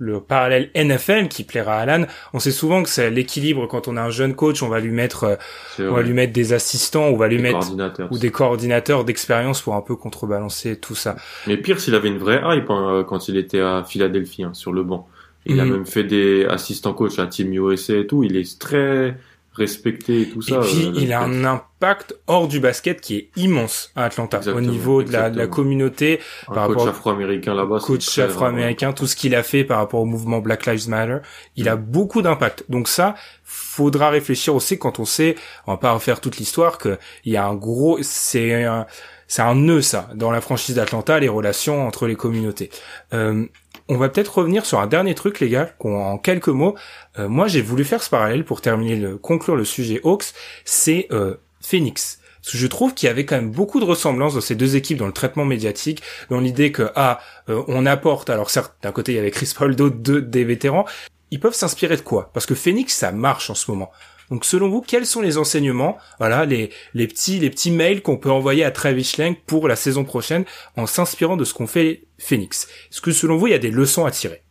le 0.00 0.20
parallèle 0.20 0.70
NFL 0.74 1.28
qui 1.28 1.44
plaira 1.44 1.76
à 1.76 1.80
Alan. 1.82 2.06
On 2.32 2.40
sait 2.40 2.50
souvent 2.50 2.82
que 2.82 2.88
c'est 2.88 3.10
l'équilibre 3.10 3.66
quand 3.66 3.86
on 3.86 3.96
a 3.96 4.02
un 4.02 4.10
jeune 4.10 4.34
coach, 4.34 4.62
on 4.62 4.68
va 4.68 4.80
lui 4.80 4.90
mettre, 4.90 5.38
on 5.78 5.92
va 5.92 6.02
lui 6.02 6.12
mettre 6.12 6.32
des 6.32 6.52
assistants, 6.52 7.04
on 7.04 7.16
va 7.16 7.28
lui 7.28 7.36
des 7.36 7.42
mettre 7.42 7.70
ou 8.10 8.18
des 8.18 8.30
coordinateurs 8.30 9.04
d'expérience 9.04 9.60
pour 9.60 9.74
un 9.74 9.82
peu 9.82 9.94
contrebalancer 9.94 10.76
tout 10.76 10.94
ça. 10.94 11.16
Mais 11.46 11.56
pire, 11.56 11.78
s'il 11.78 11.94
avait 11.94 12.08
une 12.08 12.18
vraie 12.18 12.40
hype 12.42 12.70
hein, 12.70 13.04
quand 13.06 13.28
il 13.28 13.36
était 13.36 13.60
à 13.60 13.84
Philadelphie 13.84 14.42
hein, 14.42 14.54
sur 14.54 14.72
le 14.72 14.82
banc. 14.82 15.08
Il 15.46 15.56
mmh. 15.56 15.60
a 15.60 15.64
même 15.64 15.86
fait 15.86 16.04
des 16.04 16.44
assistants 16.44 16.92
coach 16.92 17.18
à 17.18 17.26
Team 17.26 17.52
USA 17.54 17.96
et 17.96 18.06
tout. 18.06 18.24
Il 18.24 18.36
est 18.36 18.58
très 18.58 19.16
respecté 19.52 20.22
et 20.22 20.28
tout 20.28 20.42
ça. 20.42 20.56
Et 20.56 20.60
puis 20.60 20.86
euh, 20.86 20.92
il 20.94 21.12
a 21.12 21.20
un 21.20 21.44
impact 21.44 22.14
hors 22.26 22.48
du 22.48 22.60
basket 22.60 23.00
qui 23.00 23.16
est 23.16 23.30
immense 23.36 23.92
à 23.96 24.04
Atlanta 24.04 24.38
exactement, 24.38 24.66
au 24.66 24.70
niveau 24.70 25.02
de 25.02 25.12
la, 25.12 25.30
de 25.30 25.38
la 25.38 25.46
communauté. 25.46 26.20
Un 26.48 26.54
par 26.54 26.66
coach 26.66 26.76
rapport 26.76 26.88
afro-américain 26.88 27.54
là-bas. 27.54 27.78
Coach 27.80 28.18
afro-américain, 28.18 28.92
tout 28.92 29.06
ce 29.06 29.16
qu'il 29.16 29.34
a 29.34 29.42
fait 29.42 29.64
par 29.64 29.78
rapport 29.78 30.00
au 30.00 30.06
mouvement 30.06 30.38
Black 30.38 30.66
Lives 30.66 30.88
Matter, 30.88 31.18
il 31.56 31.68
a 31.68 31.76
beaucoup 31.76 32.22
d'impact. 32.22 32.64
Donc 32.68 32.88
ça, 32.88 33.14
faudra 33.42 34.10
réfléchir 34.10 34.54
aussi 34.54 34.78
quand 34.78 35.00
on 35.00 35.04
sait, 35.04 35.36
on 35.66 35.72
va 35.72 35.78
pas 35.78 35.92
refaire 35.92 36.20
toute 36.20 36.36
l'histoire, 36.36 36.78
que 36.78 36.98
il 37.24 37.32
y 37.32 37.36
a 37.36 37.46
un 37.46 37.54
gros, 37.54 37.98
c'est 38.02 38.64
un, 38.64 38.86
c'est 39.26 39.42
un 39.42 39.54
nœud 39.54 39.82
ça 39.82 40.08
dans 40.14 40.30
la 40.30 40.40
franchise 40.40 40.74
d'Atlanta, 40.74 41.18
les 41.18 41.28
relations 41.28 41.86
entre 41.86 42.06
les 42.06 42.16
communautés. 42.16 42.70
Euh, 43.12 43.46
on 43.90 43.96
va 43.96 44.08
peut-être 44.08 44.38
revenir 44.38 44.64
sur 44.64 44.78
un 44.78 44.86
dernier 44.86 45.16
truc, 45.16 45.40
les 45.40 45.48
gars, 45.48 45.74
en 45.80 46.16
quelques 46.16 46.48
mots. 46.48 46.76
Euh, 47.18 47.28
moi, 47.28 47.48
j'ai 47.48 47.60
voulu 47.60 47.84
faire 47.84 48.02
ce 48.02 48.08
parallèle 48.08 48.44
pour 48.44 48.60
terminer 48.60 49.16
conclure 49.20 49.56
le 49.56 49.64
sujet 49.64 50.00
Hawks. 50.04 50.26
C'est 50.64 51.08
euh, 51.10 51.34
Phoenix. 51.60 52.20
Que 52.50 52.56
je 52.56 52.66
trouve 52.68 52.94
qu'il 52.94 53.08
y 53.08 53.10
avait 53.10 53.26
quand 53.26 53.34
même 53.34 53.50
beaucoup 53.50 53.80
de 53.80 53.84
ressemblances 53.84 54.34
dans 54.34 54.40
ces 54.40 54.54
deux 54.54 54.76
équipes 54.76 54.96
dans 54.96 55.06
le 55.06 55.12
traitement 55.12 55.44
médiatique, 55.44 56.02
dans 56.30 56.40
l'idée 56.40 56.72
que 56.72 56.90
ah, 56.94 57.20
euh, 57.48 57.62
on 57.66 57.84
apporte. 57.84 58.30
Alors 58.30 58.48
certes, 58.48 58.74
d'un 58.82 58.92
côté 58.92 59.12
il 59.12 59.16
y 59.16 59.18
avait 59.18 59.32
Chris 59.32 59.52
Paul, 59.56 59.74
d'autre 59.74 59.96
des 59.96 60.44
vétérans. 60.44 60.86
Ils 61.32 61.40
peuvent 61.40 61.54
s'inspirer 61.54 61.96
de 61.96 62.02
quoi? 62.02 62.30
Parce 62.32 62.46
que 62.46 62.54
Phoenix, 62.54 62.94
ça 62.94 63.12
marche 63.12 63.50
en 63.50 63.54
ce 63.54 63.70
moment. 63.70 63.90
Donc 64.30 64.44
selon 64.44 64.68
vous, 64.68 64.80
quels 64.80 65.06
sont 65.06 65.20
les 65.20 65.38
enseignements, 65.38 65.98
voilà, 66.18 66.46
les, 66.46 66.70
les 66.94 67.06
petits 67.06 67.38
les 67.40 67.50
petits 67.50 67.70
mails 67.70 68.02
qu'on 68.02 68.16
peut 68.16 68.30
envoyer 68.30 68.64
à 68.64 68.70
Travis 68.70 69.04
Schlenk 69.04 69.40
pour 69.46 69.68
la 69.68 69.76
saison 69.76 70.04
prochaine 70.04 70.44
en 70.76 70.86
s'inspirant 70.86 71.36
de 71.36 71.44
ce 71.44 71.52
qu'on 71.54 71.66
fait 71.66 72.04
Phoenix? 72.18 72.68
Est-ce 72.90 73.00
que 73.00 73.12
selon 73.12 73.36
vous, 73.36 73.48
il 73.48 73.50
y 73.50 73.54
a 73.54 73.58
des 73.58 73.70
leçons 73.70 74.04
à 74.04 74.10
tirer? 74.10 74.42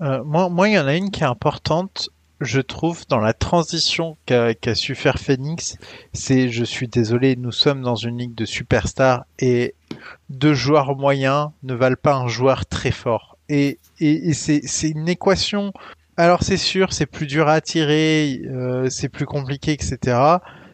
Euh, 0.00 0.22
Moi, 0.24 0.48
moi, 0.48 0.68
il 0.68 0.74
y 0.74 0.78
en 0.78 0.86
a 0.86 0.94
une 0.94 1.10
qui 1.10 1.22
est 1.22 1.26
importante. 1.26 2.10
Je 2.40 2.60
trouve 2.60 3.04
dans 3.08 3.18
la 3.18 3.32
transition 3.32 4.16
qu'a 4.24 4.54
qu 4.54 4.72
su 4.76 4.94
faire 4.94 5.18
Phoenix, 5.18 5.76
c'est, 6.12 6.50
je 6.50 6.62
suis 6.62 6.86
désolé, 6.86 7.34
nous 7.34 7.50
sommes 7.50 7.82
dans 7.82 7.96
une 7.96 8.18
ligue 8.18 8.36
de 8.36 8.44
superstars 8.44 9.24
et 9.40 9.74
deux 10.30 10.54
joueurs 10.54 10.94
moyens 10.96 11.48
ne 11.64 11.74
valent 11.74 11.96
pas 12.00 12.14
un 12.14 12.28
joueur 12.28 12.64
très 12.66 12.92
fort. 12.92 13.38
Et, 13.48 13.80
et, 13.98 14.28
et 14.28 14.34
c'est 14.34 14.88
une 14.88 15.08
équation 15.08 15.72
alors 16.18 16.42
c'est 16.42 16.56
sûr, 16.56 16.92
c'est 16.92 17.06
plus 17.06 17.26
dur 17.26 17.46
à 17.46 17.54
attirer, 17.54 18.42
euh, 18.46 18.90
c'est 18.90 19.08
plus 19.08 19.24
compliqué, 19.24 19.72
etc. 19.72 20.18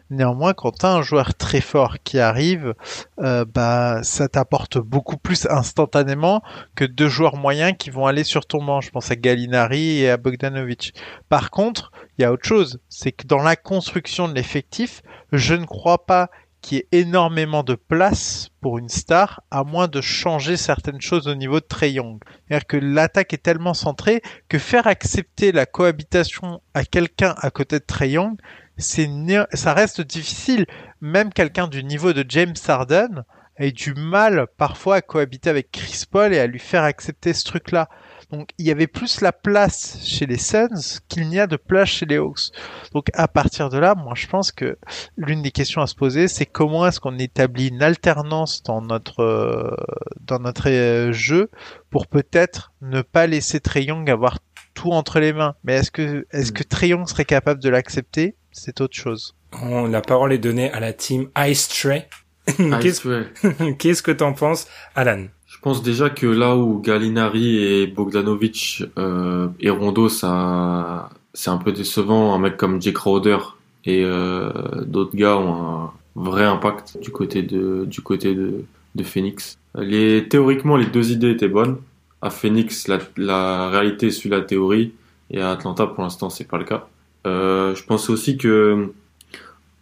Néanmoins, 0.09 0.53
quand 0.53 0.71
tu 0.71 0.85
un 0.87 1.03
joueur 1.03 1.35
très 1.35 1.61
fort 1.61 1.97
qui 2.03 2.19
arrive, 2.19 2.73
euh, 3.19 3.45
bah 3.45 3.99
ça 4.01 4.27
t'apporte 4.27 4.79
beaucoup 4.79 5.17
plus 5.17 5.45
instantanément 5.47 6.41
que 6.75 6.83
deux 6.83 7.09
joueurs 7.09 7.37
moyens 7.37 7.73
qui 7.77 7.91
vont 7.91 8.07
aller 8.07 8.23
sur 8.23 8.47
ton 8.47 8.63
banc. 8.63 8.81
Je 8.81 8.89
pense 8.89 9.11
à 9.11 9.15
Gallinari 9.15 9.99
et 9.99 10.09
à 10.09 10.17
Bogdanovic. 10.17 10.95
Par 11.29 11.51
contre, 11.51 11.91
il 12.17 12.23
y 12.23 12.25
a 12.25 12.31
autre 12.31 12.45
chose, 12.45 12.79
c'est 12.89 13.11
que 13.11 13.27
dans 13.27 13.43
la 13.43 13.55
construction 13.55 14.27
de 14.27 14.33
l'effectif, 14.33 15.03
je 15.31 15.53
ne 15.53 15.65
crois 15.65 16.07
pas 16.07 16.31
qui 16.65 16.77
est 16.77 16.87
énormément 16.91 17.61
de 17.61 17.75
place 17.75 18.49
pour 18.59 18.79
une 18.79 18.89
star, 18.89 19.43
à 19.51 19.63
moins 19.63 19.87
de 19.87 20.01
changer 20.01 20.57
certaines 20.57 20.99
choses 20.99 21.27
au 21.27 21.35
niveau 21.35 21.59
de 21.59 21.65
Trey 21.65 21.91
Young. 21.91 22.19
C'est-à-dire 22.47 22.65
que 22.65 22.77
l'attaque 22.77 23.33
est 23.35 23.43
tellement 23.43 23.75
centrée 23.75 24.23
que 24.49 24.57
faire 24.57 24.87
accepter 24.87 25.51
la 25.51 25.67
cohabitation 25.67 26.63
à 26.73 26.83
quelqu'un 26.83 27.35
à 27.37 27.51
côté 27.51 27.77
de 27.77 27.85
Trey 27.85 28.09
Young, 28.09 28.37
ça 28.79 29.73
reste 29.75 30.01
difficile. 30.01 30.65
Même 31.01 31.31
quelqu'un 31.31 31.67
du 31.67 31.83
niveau 31.83 32.13
de 32.13 32.25
James 32.27 32.55
Harden 32.67 33.25
a 33.59 33.69
du 33.69 33.93
mal 33.93 34.47
parfois 34.57 34.95
à 34.95 35.01
cohabiter 35.01 35.51
avec 35.51 35.69
Chris 35.71 36.05
Paul 36.09 36.33
et 36.33 36.39
à 36.39 36.47
lui 36.47 36.57
faire 36.57 36.83
accepter 36.83 37.33
ce 37.33 37.43
truc-là. 37.43 37.89
Donc 38.31 38.49
il 38.57 38.65
y 38.65 38.71
avait 38.71 38.87
plus 38.87 39.21
la 39.21 39.31
place 39.31 39.99
chez 40.03 40.25
les 40.25 40.37
Suns 40.37 40.99
qu'il 41.07 41.29
n'y 41.29 41.39
a 41.39 41.47
de 41.47 41.55
place 41.55 41.89
chez 41.89 42.05
les 42.05 42.17
Hawks. 42.17 42.51
Donc 42.93 43.07
à 43.13 43.27
partir 43.27 43.69
de 43.69 43.77
là, 43.77 43.95
moi 43.95 44.13
je 44.15 44.27
pense 44.27 44.51
que 44.51 44.77
l'une 45.17 45.41
des 45.41 45.51
questions 45.51 45.81
à 45.81 45.87
se 45.87 45.95
poser, 45.95 46.27
c'est 46.27 46.45
comment 46.45 46.87
est-ce 46.87 46.99
qu'on 46.99 47.17
établit 47.17 47.67
une 47.67 47.83
alternance 47.83 48.63
dans 48.63 48.81
notre 48.81 49.21
euh, 49.21 49.75
dans 50.21 50.39
notre 50.39 50.69
euh, 50.69 51.11
jeu 51.11 51.49
pour 51.89 52.07
peut-être 52.07 52.73
ne 52.81 53.01
pas 53.01 53.27
laisser 53.27 53.59
Trey 53.59 53.83
Young 53.83 54.09
avoir 54.09 54.39
tout 54.73 54.91
entre 54.91 55.19
les 55.19 55.33
mains. 55.33 55.55
Mais 55.63 55.75
est-ce 55.75 55.91
que 55.91 56.27
est-ce 56.31 56.51
que 56.51 56.63
Trey 56.63 56.89
Young 56.89 57.07
serait 57.07 57.25
capable 57.25 57.61
de 57.61 57.69
l'accepter? 57.69 58.35
C'est 58.51 58.81
autre 58.81 58.95
chose. 58.95 59.35
Oh, 59.63 59.87
la 59.87 60.01
parole 60.01 60.33
est 60.33 60.37
donnée 60.37 60.71
à 60.71 60.79
la 60.79 60.93
team 60.93 61.29
Ice 61.37 61.67
Trey. 61.67 62.07
Qu'est-ce 63.79 64.03
que 64.03 64.11
t'en 64.11 64.33
penses, 64.33 64.67
Alan? 64.95 65.25
Pense 65.65 65.81
déjà 65.81 66.11
que 66.11 66.27
là 66.27 66.55
où 66.55 66.79
Gallinari 66.79 67.57
et 67.57 67.87
Bogdanovic 67.87 68.83
euh, 68.99 69.47
et 69.59 69.71
Rondo, 69.71 70.09
ça, 70.09 71.09
c'est 71.33 71.49
un 71.49 71.57
peu 71.57 71.71
décevant. 71.71 72.35
Un 72.35 72.37
mec 72.37 72.55
comme 72.55 72.79
Jake 72.79 72.93
Crowder 72.93 73.39
et 73.83 74.03
euh, 74.03 74.51
d'autres 74.85 75.15
gars 75.15 75.37
ont 75.37 75.55
un 75.55 75.91
vrai 76.15 76.43
impact 76.43 76.99
du 77.01 77.09
côté 77.09 77.41
de 77.41 77.85
du 77.85 78.01
côté 78.01 78.35
de, 78.35 78.63
Phoenix. 79.03 79.57
Les 79.75 80.27
théoriquement, 80.29 80.77
les 80.77 80.85
deux 80.85 81.11
idées 81.11 81.31
étaient 81.31 81.47
bonnes. 81.47 81.77
À 82.21 82.29
Phoenix, 82.29 82.87
la, 82.87 82.99
la 83.17 83.69
réalité 83.69 84.11
suit 84.11 84.29
la 84.29 84.41
théorie, 84.41 84.93
et 85.31 85.41
à 85.41 85.49
Atlanta, 85.49 85.87
pour 85.87 86.03
l'instant, 86.03 86.29
c'est 86.29 86.47
pas 86.47 86.59
le 86.59 86.65
cas. 86.65 86.87
Euh, 87.25 87.73
je 87.73 87.83
pense 87.83 88.11
aussi 88.11 88.37
que 88.37 88.93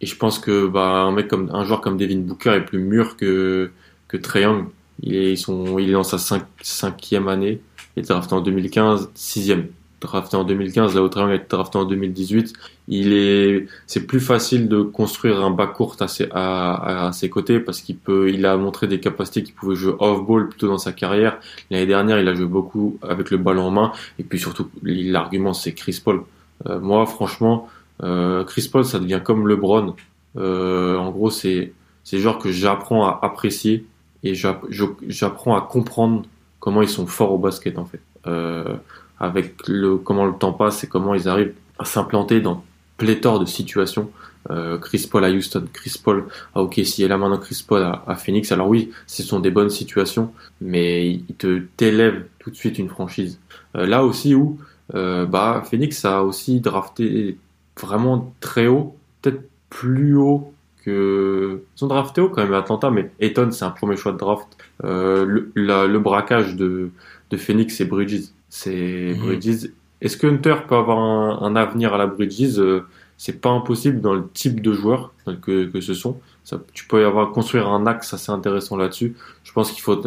et 0.00 0.06
je 0.06 0.16
pense 0.16 0.38
que 0.38 0.66
bah 0.66 1.02
un 1.02 1.12
mec 1.12 1.28
comme 1.28 1.50
un 1.52 1.64
joueur 1.64 1.82
comme 1.82 1.98
Devin 1.98 2.20
Booker 2.20 2.54
est 2.54 2.64
plus 2.64 2.78
mûr 2.78 3.18
que 3.18 3.70
que 4.08 4.16
Trae 4.16 4.40
Young 4.40 4.68
il 5.02 5.16
est, 5.16 5.36
sont, 5.36 5.78
il 5.78 5.90
est 5.90 5.92
dans 5.92 6.04
sa 6.04 6.18
cinq, 6.18 6.44
cinquième 6.62 7.28
année. 7.28 7.60
Il 7.96 8.02
est 8.02 8.08
drafté 8.08 8.34
en 8.34 8.40
2015, 8.40 9.10
sixième. 9.14 9.68
Drafté 10.00 10.36
en 10.36 10.44
2015, 10.44 10.94
là 10.94 11.02
où 11.02 11.08
Trae 11.08 11.32
est 11.32 11.50
drafté 11.50 11.78
en 11.78 11.84
2018. 11.84 12.52
Il 12.88 13.12
est, 13.14 13.66
c'est 13.86 14.06
plus 14.06 14.20
facile 14.20 14.68
de 14.68 14.82
construire 14.82 15.42
un 15.42 15.50
bas 15.50 15.66
court 15.66 15.96
à 16.00 16.08
ses, 16.08 16.28
à, 16.30 17.06
à, 17.06 17.12
ses 17.12 17.30
côtés 17.30 17.58
parce 17.58 17.80
qu'il 17.80 17.96
peut, 17.96 18.30
il 18.30 18.44
a 18.44 18.56
montré 18.58 18.86
des 18.86 19.00
capacités 19.00 19.42
qu'il 19.42 19.54
pouvait 19.54 19.76
jouer 19.76 19.94
off-ball 19.98 20.48
plutôt 20.50 20.68
dans 20.68 20.78
sa 20.78 20.92
carrière. 20.92 21.38
L'année 21.70 21.86
dernière, 21.86 22.18
il 22.20 22.28
a 22.28 22.34
joué 22.34 22.46
beaucoup 22.46 22.98
avec 23.02 23.30
le 23.30 23.38
ballon 23.38 23.62
en 23.62 23.70
main. 23.70 23.92
Et 24.18 24.24
puis 24.24 24.38
surtout, 24.38 24.68
l'argument, 24.82 25.54
c'est 25.54 25.72
Chris 25.72 26.00
Paul. 26.04 26.24
Euh, 26.68 26.78
moi, 26.80 27.06
franchement, 27.06 27.68
euh, 28.02 28.44
Chris 28.44 28.68
Paul, 28.70 28.84
ça 28.84 28.98
devient 28.98 29.20
comme 29.24 29.48
LeBron 29.48 29.94
Euh, 30.36 30.96
en 30.98 31.10
gros, 31.12 31.30
c'est 31.30 31.72
c'est 32.02 32.18
genre 32.18 32.38
que 32.38 32.52
j'apprends 32.52 33.06
à 33.06 33.20
apprécier 33.22 33.86
et 34.24 34.34
j'apprends 34.34 35.54
à 35.54 35.60
comprendre 35.60 36.22
comment 36.58 36.80
ils 36.82 36.88
sont 36.88 37.06
forts 37.06 37.32
au 37.32 37.38
basket 37.38 37.78
en 37.78 37.84
fait. 37.84 38.00
Euh, 38.26 38.74
avec 39.20 39.68
le 39.68 39.96
comment 39.96 40.24
le 40.24 40.32
temps 40.32 40.54
passe 40.54 40.82
et 40.82 40.86
comment 40.86 41.14
ils 41.14 41.28
arrivent 41.28 41.54
à 41.78 41.84
s'implanter 41.84 42.40
dans 42.40 42.64
pléthore 42.96 43.38
de 43.38 43.44
situations. 43.44 44.10
Euh, 44.50 44.78
Chris 44.78 45.06
Paul 45.10 45.24
à 45.24 45.30
Houston, 45.30 45.64
Chris 45.72 46.00
Paul 46.02 46.26
à 46.54 46.62
OKC 46.62 47.00
et 47.00 47.08
là 47.08 47.18
maintenant 47.18 47.38
Chris 47.38 47.62
Paul 47.66 47.82
à, 47.82 48.16
Phoenix. 48.16 48.50
Alors 48.50 48.68
oui, 48.68 48.90
ce 49.06 49.22
sont 49.22 49.40
des 49.40 49.50
bonnes 49.50 49.70
situations, 49.70 50.32
mais 50.60 51.10
ils 51.10 51.34
te 51.36 51.62
t'élèvent 51.76 52.24
tout 52.38 52.50
de 52.50 52.56
suite 52.56 52.78
une 52.78 52.88
franchise. 52.88 53.38
Euh, 53.76 53.86
là 53.86 54.04
aussi 54.04 54.34
où 54.34 54.58
bah 54.92 55.62
Phoenix 55.68 56.04
a 56.04 56.22
aussi 56.22 56.60
drafté 56.60 57.38
vraiment 57.80 58.34
très 58.40 58.66
haut, 58.66 58.96
peut-être 59.22 59.42
plus 59.70 60.14
haut 60.14 60.53
que 60.84 61.62
ils 61.76 61.78
sont 61.78 61.86
draftés 61.86 62.20
haut 62.20 62.28
quand 62.28 62.42
même 62.42 62.54
Atlanta, 62.54 62.90
mais 62.90 63.10
Eton 63.20 63.50
c'est 63.50 63.64
un 63.64 63.70
premier 63.70 63.96
choix 63.96 64.12
de 64.12 64.18
draft. 64.18 64.48
Euh, 64.84 65.24
le, 65.24 65.86
le, 65.86 65.98
braquage 65.98 66.56
de, 66.56 66.90
de 67.30 67.36
Phoenix 67.36 67.76
c'est 67.76 67.84
Bridges, 67.84 68.28
c'est 68.48 69.14
mhm. 69.16 69.26
Bridges. 69.26 69.70
Est-ce 70.00 70.16
que 70.16 70.26
Hunter 70.26 70.56
peut 70.68 70.76
avoir 70.76 70.98
un, 70.98 71.38
un 71.42 71.56
avenir 71.56 71.94
à 71.94 71.98
la 71.98 72.06
Bridges? 72.06 72.58
Euh, 72.58 72.84
C'est 73.16 73.40
pas 73.40 73.50
impossible 73.50 74.00
dans 74.00 74.14
le 74.14 74.26
type 74.34 74.60
de 74.60 74.72
joueur 74.72 75.12
que, 75.42 75.66
que 75.66 75.80
ce 75.80 75.94
sont. 75.94 76.20
Ça, 76.42 76.60
tu 76.72 76.86
peux 76.86 77.00
y 77.00 77.04
avoir 77.04 77.30
construire 77.32 77.68
un 77.68 77.86
axe 77.86 78.12
assez 78.12 78.30
intéressant 78.30 78.76
là-dessus. 78.76 79.14
Je 79.44 79.52
pense 79.52 79.70
qu'il 79.72 79.82
faut 79.82 80.00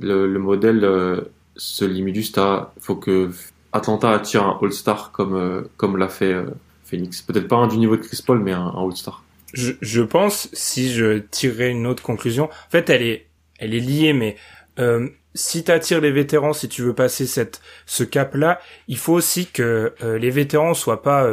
le, 0.00 0.26
le 0.26 0.38
modèle 0.38 0.84
euh, 0.84 1.20
se 1.56 1.84
limite 1.84 2.14
juste 2.14 2.38
à 2.38 2.72
faut 2.80 2.96
que 2.96 3.30
Atlanta 3.72 4.10
attire 4.10 4.44
un 4.44 4.58
All-Star 4.60 5.10
comme 5.12 5.34
euh, 5.34 5.62
comme 5.76 5.96
l'a 5.96 6.08
fait 6.08 6.32
euh, 6.32 6.46
Phoenix. 6.84 7.22
Peut-être 7.22 7.48
pas 7.48 7.56
un 7.56 7.66
du 7.66 7.78
niveau 7.78 7.96
de 7.96 8.02
Chris 8.02 8.22
Paul, 8.24 8.38
mais 8.38 8.52
un, 8.52 8.68
All-Star. 8.68 9.22
Je, 9.52 10.00
pense, 10.00 10.48
si 10.52 10.92
je 10.92 11.18
tirerais 11.18 11.70
une 11.70 11.86
autre 11.86 12.02
conclusion, 12.02 12.44
en 12.44 12.70
fait, 12.70 12.90
elle 12.90 13.02
est 13.02 13.26
elle 13.58 13.74
est 13.74 13.80
liée, 13.80 14.12
mais 14.12 14.36
euh, 14.80 15.08
si 15.34 15.70
attires 15.70 16.00
les 16.00 16.10
vétérans, 16.10 16.52
si 16.52 16.68
tu 16.68 16.82
veux 16.82 16.94
passer 16.94 17.26
cette 17.26 17.60
ce 17.86 18.02
cap-là, 18.02 18.60
il 18.88 18.96
faut 18.96 19.12
aussi 19.12 19.46
que 19.46 19.94
euh, 20.02 20.18
les 20.18 20.30
vétérans 20.30 20.74
soient 20.74 21.02
pas 21.02 21.28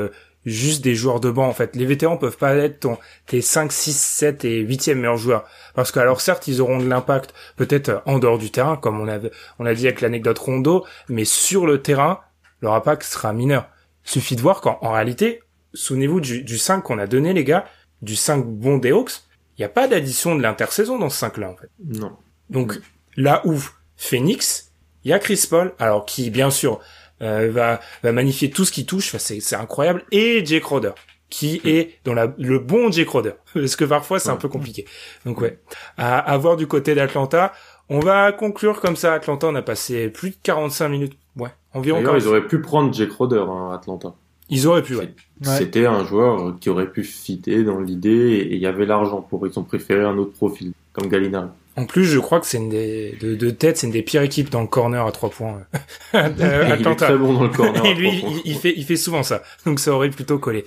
juste 0.46 0.84
des 0.84 0.96
joueurs 0.96 1.20
de 1.20 1.30
banc 1.30 1.48
en 1.48 1.54
fait. 1.54 1.76
Les 1.76 1.86
vétérans 1.86 2.18
peuvent 2.18 2.38
pas 2.38 2.56
être 2.56 2.82
ton, 2.82 2.98
tes 3.26 3.42
5, 3.42 3.72
6, 3.72 3.98
7 3.98 4.46
et 4.46 4.64
8e 4.64 4.96
meilleurs 4.96 5.18
joueurs. 5.18 5.46
Parce 5.76 5.92
que 5.92 6.00
alors 6.00 6.22
certes 6.22 6.48
ils 6.48 6.62
auront 6.62 6.80
de 6.80 6.88
l'impact 6.88 7.34
peut-être 7.56 8.02
en 8.06 8.20
dehors 8.20 8.38
du 8.38 8.52
terrain, 8.52 8.78
comme 8.78 9.00
on 9.00 9.08
a, 9.08 9.20
on 9.60 9.66
a 9.66 9.74
dit 9.74 9.88
avec 9.88 10.02
l'anecdote 10.02 10.40
Rondo, 10.40 10.86
mais 11.08 11.26
sur 11.26 11.66
le 11.66 11.82
terrain, 11.82 12.20
leur 12.62 12.74
impact 12.74 13.04
sera 13.04 13.34
mineur. 13.34 13.70
Suffit 14.04 14.36
de 14.36 14.42
voir 14.42 14.62
qu'en 14.62 14.92
réalité, 14.92 15.42
souvenez-vous 15.74 16.22
du, 16.22 16.44
du 16.44 16.58
5 16.58 16.82
qu'on 16.82 17.00
a 17.00 17.08
donné 17.08 17.34
les 17.34 17.44
gars, 17.44 17.66
du 18.02 18.16
5 18.16 18.46
bon 18.46 18.78
des 18.78 18.92
Hawks, 18.92 19.12
il 19.58 19.62
n'y 19.62 19.66
a 19.66 19.70
pas 19.70 19.88
d'addition 19.88 20.36
de 20.36 20.42
l'intersaison 20.42 20.98
dans 20.98 21.10
ce 21.10 21.26
5-là 21.26 21.50
en 21.50 21.56
fait. 21.56 21.70
Non. 21.84 22.16
Donc 22.50 22.80
là 23.18 23.42
où 23.46 23.56
Phoenix, 23.98 24.72
il 25.04 25.12
y 25.12 25.14
a 25.14 25.20
Chris 25.20 25.46
Paul, 25.50 25.74
alors 25.80 26.06
qui 26.06 26.30
bien 26.30 26.50
sûr 26.50 26.80
euh, 27.22 27.52
va, 27.52 27.80
va 28.04 28.12
magnifier 28.12 28.50
tout 28.50 28.66
ce 28.66 28.72
qui 28.72 28.86
touche, 28.86 29.16
c'est 29.18 29.56
incroyable, 29.56 30.04
et 30.12 30.46
Jake 30.46 30.64
Crowder 30.64 30.92
qui 31.30 31.62
est 31.64 32.00
dans 32.06 32.16
la, 32.16 32.34
le 32.40 32.58
bon 32.58 32.92
Jake 32.92 33.08
Crowder, 33.08 33.34
parce 33.54 33.76
que 33.76 33.86
parfois 33.86 34.20
c'est 34.20 34.30
un 34.30 34.36
peu 34.36 34.50
compliqué. 34.50 34.86
Donc 35.26 35.42
ouais, 35.42 35.60
à, 35.98 36.18
à 36.18 36.38
voir 36.38 36.56
du 36.58 36.66
côté 36.66 36.96
d'Atlanta, 36.96 37.54
on 37.90 38.00
va 38.00 38.32
conclure 38.32 38.80
comme 38.82 38.96
ça. 38.96 39.14
Atlanta, 39.14 39.48
on 39.48 39.56
a 39.56 39.62
passé 39.62 40.10
plus 40.10 40.32
de 40.32 40.36
45 40.42 40.90
minutes. 40.90 41.14
Ouais, 41.36 41.50
environ. 41.74 42.00
D'ailleurs, 42.00 42.18
ils 42.18 42.28
auraient 42.28 42.48
pu 42.48 42.62
prendre 42.62 42.94
Jake 42.94 43.12
Roder, 43.12 43.46
hein, 43.48 43.72
Atlanta. 43.74 44.16
Ils 44.50 44.68
auraient 44.68 44.84
pu, 44.84 44.96
ouais. 44.96 45.14
C'était 45.42 45.86
un 45.86 46.06
joueur 46.06 46.58
qui 46.60 46.70
aurait 46.70 46.90
pu 46.90 47.04
fitter 47.04 47.64
dans 47.64 47.80
l'idée 47.80 48.10
et 48.50 48.56
il 48.56 48.62
y 48.62 48.66
avait 48.66 48.86
l'argent 48.86 49.22
pour. 49.22 49.46
Ils 49.48 49.58
ont 49.60 49.64
préféré 49.64 50.04
un 50.04 50.18
autre 50.18 50.34
profil, 50.34 50.74
comme 50.92 51.08
Gallinari. 51.08 51.50
En 51.80 51.86
plus, 51.86 52.04
je 52.04 52.20
crois 52.20 52.42
que 52.42 52.46
c'est 52.46 52.58
une 52.58 52.70
des 52.70 53.16
de, 53.22 53.36
de 53.36 53.50
tête, 53.52 53.78
c'est 53.78 53.88
une 53.88 53.94
des 53.94 54.02
pires 54.02 54.22
équipes 54.22 54.50
dans 54.50 54.60
le 54.60 54.68
corner 54.68 55.06
à 55.06 55.12
trois 55.14 55.30
points. 55.30 55.62
Il 56.14 56.20
est 56.20 56.96
très 56.96 57.18
bon 57.18 57.34
dans 57.34 57.44
le 57.44 57.50
corner. 57.50 57.86
et 57.86 57.94
lui, 57.94 58.22
il, 58.44 58.58
fait 58.58 58.74
il 58.76 58.84
fait 58.84 58.98
souvent 58.98 59.24
ça, 59.24 59.44
donc 59.66 59.80
ça 59.80 59.94
aurait 59.94 60.10
plutôt 60.10 60.40
collé. 60.40 60.66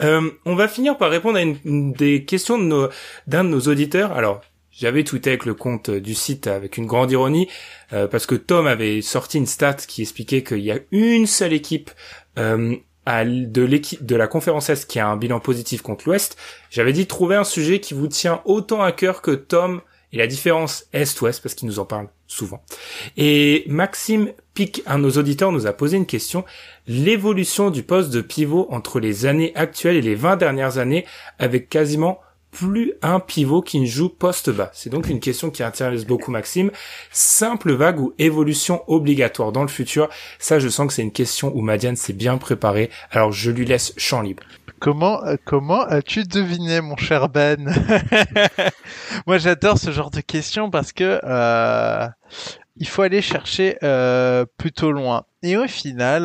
Euh, 0.00 0.28
on 0.46 0.56
va 0.56 0.66
finir 0.66 0.98
par 0.98 1.10
répondre 1.10 1.38
à 1.38 1.42
une, 1.42 1.92
des 1.92 2.24
questions 2.24 2.58
de 2.58 2.64
nos 2.64 2.88
d'un 3.28 3.44
de 3.44 3.50
nos 3.50 3.60
auditeurs. 3.60 4.10
Alors, 4.12 4.40
j'avais 4.72 5.04
tweeté 5.04 5.30
avec 5.30 5.44
le 5.44 5.54
compte 5.54 5.90
du 5.90 6.14
site 6.14 6.48
avec 6.48 6.76
une 6.76 6.86
grande 6.86 7.12
ironie 7.12 7.46
euh, 7.92 8.08
parce 8.08 8.26
que 8.26 8.34
Tom 8.34 8.66
avait 8.66 9.00
sorti 9.00 9.38
une 9.38 9.46
stat 9.46 9.74
qui 9.74 10.02
expliquait 10.02 10.42
qu'il 10.42 10.60
y 10.60 10.72
a 10.72 10.78
une 10.90 11.26
seule 11.26 11.52
équipe 11.52 11.92
euh, 12.36 12.74
de 13.24 13.62
l'équipe 13.62 14.04
de 14.04 14.16
la 14.16 14.26
conférence 14.26 14.68
Est 14.68 14.86
qui 14.86 14.98
a 14.98 15.08
un 15.08 15.16
bilan 15.16 15.40
positif 15.40 15.82
contre 15.82 16.06
l'Ouest. 16.06 16.36
J'avais 16.70 16.92
dit 16.92 17.06
trouver 17.06 17.36
un 17.36 17.44
sujet 17.44 17.80
qui 17.80 17.94
vous 17.94 18.08
tient 18.08 18.42
autant 18.44 18.82
à 18.82 18.92
cœur 18.92 19.22
que 19.22 19.30
Tom 19.30 19.80
et 20.12 20.18
la 20.18 20.26
différence 20.26 20.86
Est-Ouest 20.92 21.42
parce 21.42 21.54
qu'il 21.54 21.68
nous 21.68 21.78
en 21.78 21.84
parle 21.84 22.08
souvent. 22.26 22.62
Et 23.16 23.64
Maxime 23.66 24.32
Pic, 24.54 24.82
un 24.86 24.98
de 24.98 25.04
nos 25.04 25.12
auditeurs, 25.12 25.52
nous 25.52 25.66
a 25.66 25.72
posé 25.72 25.96
une 25.96 26.06
question. 26.06 26.44
L'évolution 26.86 27.70
du 27.70 27.82
poste 27.82 28.10
de 28.10 28.20
pivot 28.20 28.66
entre 28.70 29.00
les 29.00 29.26
années 29.26 29.52
actuelles 29.54 29.96
et 29.96 30.02
les 30.02 30.14
20 30.14 30.36
dernières 30.36 30.78
années 30.78 31.06
avec 31.38 31.68
quasiment 31.68 32.20
plus 32.50 32.92
un 33.02 33.20
pivot 33.20 33.62
qui 33.62 33.80
ne 33.80 33.86
joue 33.86 34.08
poste 34.08 34.50
bas 34.50 34.70
C'est 34.72 34.90
donc 34.90 35.08
une 35.08 35.20
question 35.20 35.50
qui 35.50 35.62
intéresse 35.62 36.06
beaucoup 36.06 36.30
Maxime. 36.30 36.70
Simple 37.10 37.72
vague 37.72 38.00
ou 38.00 38.14
évolution 38.18 38.82
obligatoire 38.86 39.52
dans 39.52 39.62
le 39.62 39.68
futur? 39.68 40.08
Ça, 40.38 40.58
je 40.58 40.68
sens 40.68 40.86
que 40.86 40.92
c'est 40.92 41.02
une 41.02 41.12
question 41.12 41.52
où 41.54 41.60
Madiane 41.60 41.96
s'est 41.96 42.12
bien 42.12 42.38
préparée. 42.38 42.90
Alors, 43.10 43.32
je 43.32 43.50
lui 43.50 43.64
laisse 43.64 43.92
champ 43.96 44.22
libre. 44.22 44.42
Comment 44.80 45.24
euh, 45.24 45.36
comment 45.44 45.82
as-tu 45.82 46.24
deviné, 46.24 46.80
mon 46.80 46.96
cher 46.96 47.28
Ben? 47.28 47.72
Moi, 49.26 49.38
j'adore 49.38 49.78
ce 49.78 49.90
genre 49.90 50.10
de 50.10 50.20
questions 50.20 50.70
parce 50.70 50.92
que 50.92 51.20
euh, 51.24 52.06
il 52.76 52.86
faut 52.86 53.02
aller 53.02 53.22
chercher 53.22 53.76
euh, 53.82 54.44
plutôt 54.56 54.92
loin. 54.92 55.24
Et 55.42 55.56
au 55.56 55.66
final, 55.66 56.24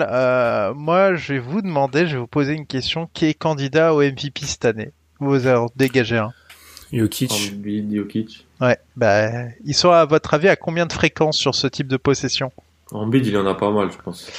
moi, 0.75 1.13
je 1.13 1.33
vais 1.33 1.39
vous 1.39 1.61
demander, 1.61 2.07
je 2.07 2.13
vais 2.13 2.19
vous 2.19 2.27
poser 2.27 2.53
une 2.53 2.65
question 2.65 3.07
qui 3.13 3.25
est 3.25 3.35
candidat 3.35 3.93
au 3.93 4.01
MVP 4.01 4.45
cette 4.45 4.65
année 4.65 4.91
vous 5.23 5.47
en 5.47 5.67
dégagez 5.75 6.17
un 6.17 6.33
Jokic. 6.93 7.55
Jokic. 7.91 8.45
Ouais, 8.61 8.77
bah, 8.95 9.29
ils 9.65 9.73
sont 9.73 9.89
à 9.89 10.05
votre 10.05 10.35
avis 10.35 10.47
à 10.47 10.55
combien 10.55 10.85
de 10.85 10.93
fréquences 10.93 11.37
sur 11.37 11.55
ce 11.55 11.65
type 11.65 11.87
de 11.87 11.97
possession? 11.97 12.51
Embiid, 12.91 13.25
il 13.25 13.35
en 13.35 13.47
a 13.47 13.55
pas 13.55 13.71
mal, 13.71 13.91
je 13.91 13.97
pense. 13.97 14.29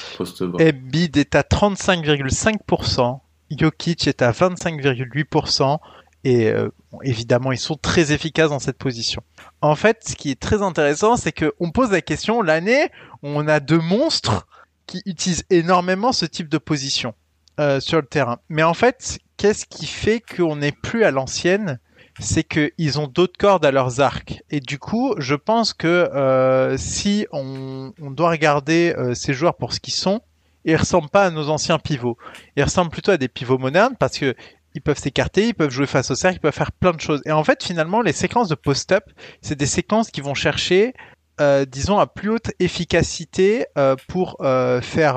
Embiid 0.41 1.17
est 1.17 1.35
à 1.35 1.43
35,5%. 1.43 3.19
Jokic 3.51 4.07
est 4.07 4.23
à 4.23 4.31
25,8%. 4.31 5.79
Et 6.23 6.49
euh, 6.49 6.71
évidemment, 7.03 7.53
ils 7.53 7.59
sont 7.59 7.77
très 7.77 8.13
efficaces 8.13 8.51
dans 8.51 8.61
cette 8.61 8.79
position. 8.79 9.23
En 9.61 9.75
fait, 9.75 10.09
ce 10.09 10.15
qui 10.15 10.31
est 10.31 10.41
très 10.41 10.63
intéressant, 10.63 11.17
c'est 11.17 11.33
qu'on 11.33 11.71
pose 11.71 11.91
la 11.91 12.01
question, 12.01 12.41
l'année, 12.41 12.89
on 13.23 13.47
a 13.47 13.61
deux 13.61 13.81
monstres 13.81 14.47
qui 14.87 15.03
utilisent 15.05 15.45
énormément 15.51 16.13
ce 16.13 16.25
type 16.25 16.49
de 16.49 16.59
position 16.59 17.15
euh, 17.61 17.81
sur 17.81 18.01
le 18.01 18.07
terrain. 18.07 18.39
Mais 18.49 18.63
en 18.63 18.75
fait, 18.75 19.19
qu'est-ce 19.45 19.67
qui 19.67 19.85
fait 19.85 20.23
qu'on 20.23 20.57
n'est 20.57 20.73
plus 20.73 21.05
à 21.05 21.11
l'ancienne 21.11 21.79
c'est 22.19 22.45
qu'ils 22.45 22.99
ont 22.99 23.09
d'autres 23.09 23.37
cordes 23.37 23.67
à 23.67 23.73
leurs 23.73 24.01
arcs. 24.01 24.43
Et 24.49 24.61
du 24.61 24.79
coup, 24.79 25.15
je 25.19 25.35
pense 25.35 25.75
que 25.75 25.87
euh, 25.87 26.79
si 26.79 27.27
on, 27.31 27.93
doit 27.99 28.31
regarder 28.31 28.95
euh, 28.97 29.13
ces 29.13 29.35
joueurs 29.35 29.57
pour 29.57 29.75
ce 29.75 29.81
qu'ils 29.81 29.93
sont, 29.93 30.23
ils 30.65 30.77
ressemblent 30.77 31.11
pas 31.11 31.27
à 31.27 31.31
nos 31.31 31.51
anciens 31.51 31.79
pivots. 31.79 32.17
Ils 32.57 32.63
ressemblent 32.63 32.91
plutôt 32.91 33.11
à 33.11 33.19
des 33.19 33.29
pivots 33.29 33.59
modernes 33.59 33.97
parce 33.99 34.17
que 34.17 34.35
ils 34.75 34.81
peuvent 34.81 34.99
s'écarter, 34.99 35.49
ils 35.49 35.55
peuvent 35.55 35.71
jouer 35.71 35.87
face 35.87 36.11
au 36.11 36.15
cercle, 36.15 36.39
ils 36.39 36.41
peuvent 36.41 36.55
faire 36.55 36.73
plein 36.73 36.93
de 36.93 37.01
choses. 37.01 37.21
Et 37.27 37.33
en 37.33 37.45
fait, 37.45 37.63
finalement, 37.63 38.01
les 38.01 38.15
séquences 38.15 38.49
de 38.49 38.55
post-up, 38.55 39.05
c'est 39.43 39.59
des 39.59 39.67
séquences 39.67 40.11
qui 40.11 40.23
vont 40.23 40.35
chercher 40.35 40.95
euh, 41.41 41.65
disons 41.65 41.99
à 41.99 42.07
plus 42.07 42.31
haute 42.31 42.53
efficacité 42.61 43.67
euh, 43.77 43.97
pour 44.09 44.37
euh, 44.41 44.81
faire 44.81 45.15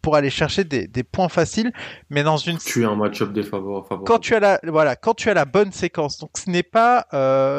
pour 0.00 0.16
aller 0.16 0.30
chercher 0.30 0.64
des, 0.64 0.86
des, 0.86 1.02
points 1.02 1.28
faciles 1.28 1.72
mais 2.08 2.22
dans 2.22 2.38
une 2.38 2.56
tu 2.56 2.86
as 2.86 2.88
un 2.88 2.96
match-up 2.96 3.32
défavorable 3.32 4.04
quand 4.06 4.18
tu 4.18 4.34
as 4.34 4.40
la 4.40 4.60
voilà 4.64 4.96
quand 4.96 5.12
tu 5.12 5.28
as 5.28 5.34
la 5.34 5.44
bonne 5.44 5.72
séquence. 5.72 6.18
Donc 6.18 6.30
ce 6.38 6.48
n'est 6.48 6.62
pas 6.62 7.06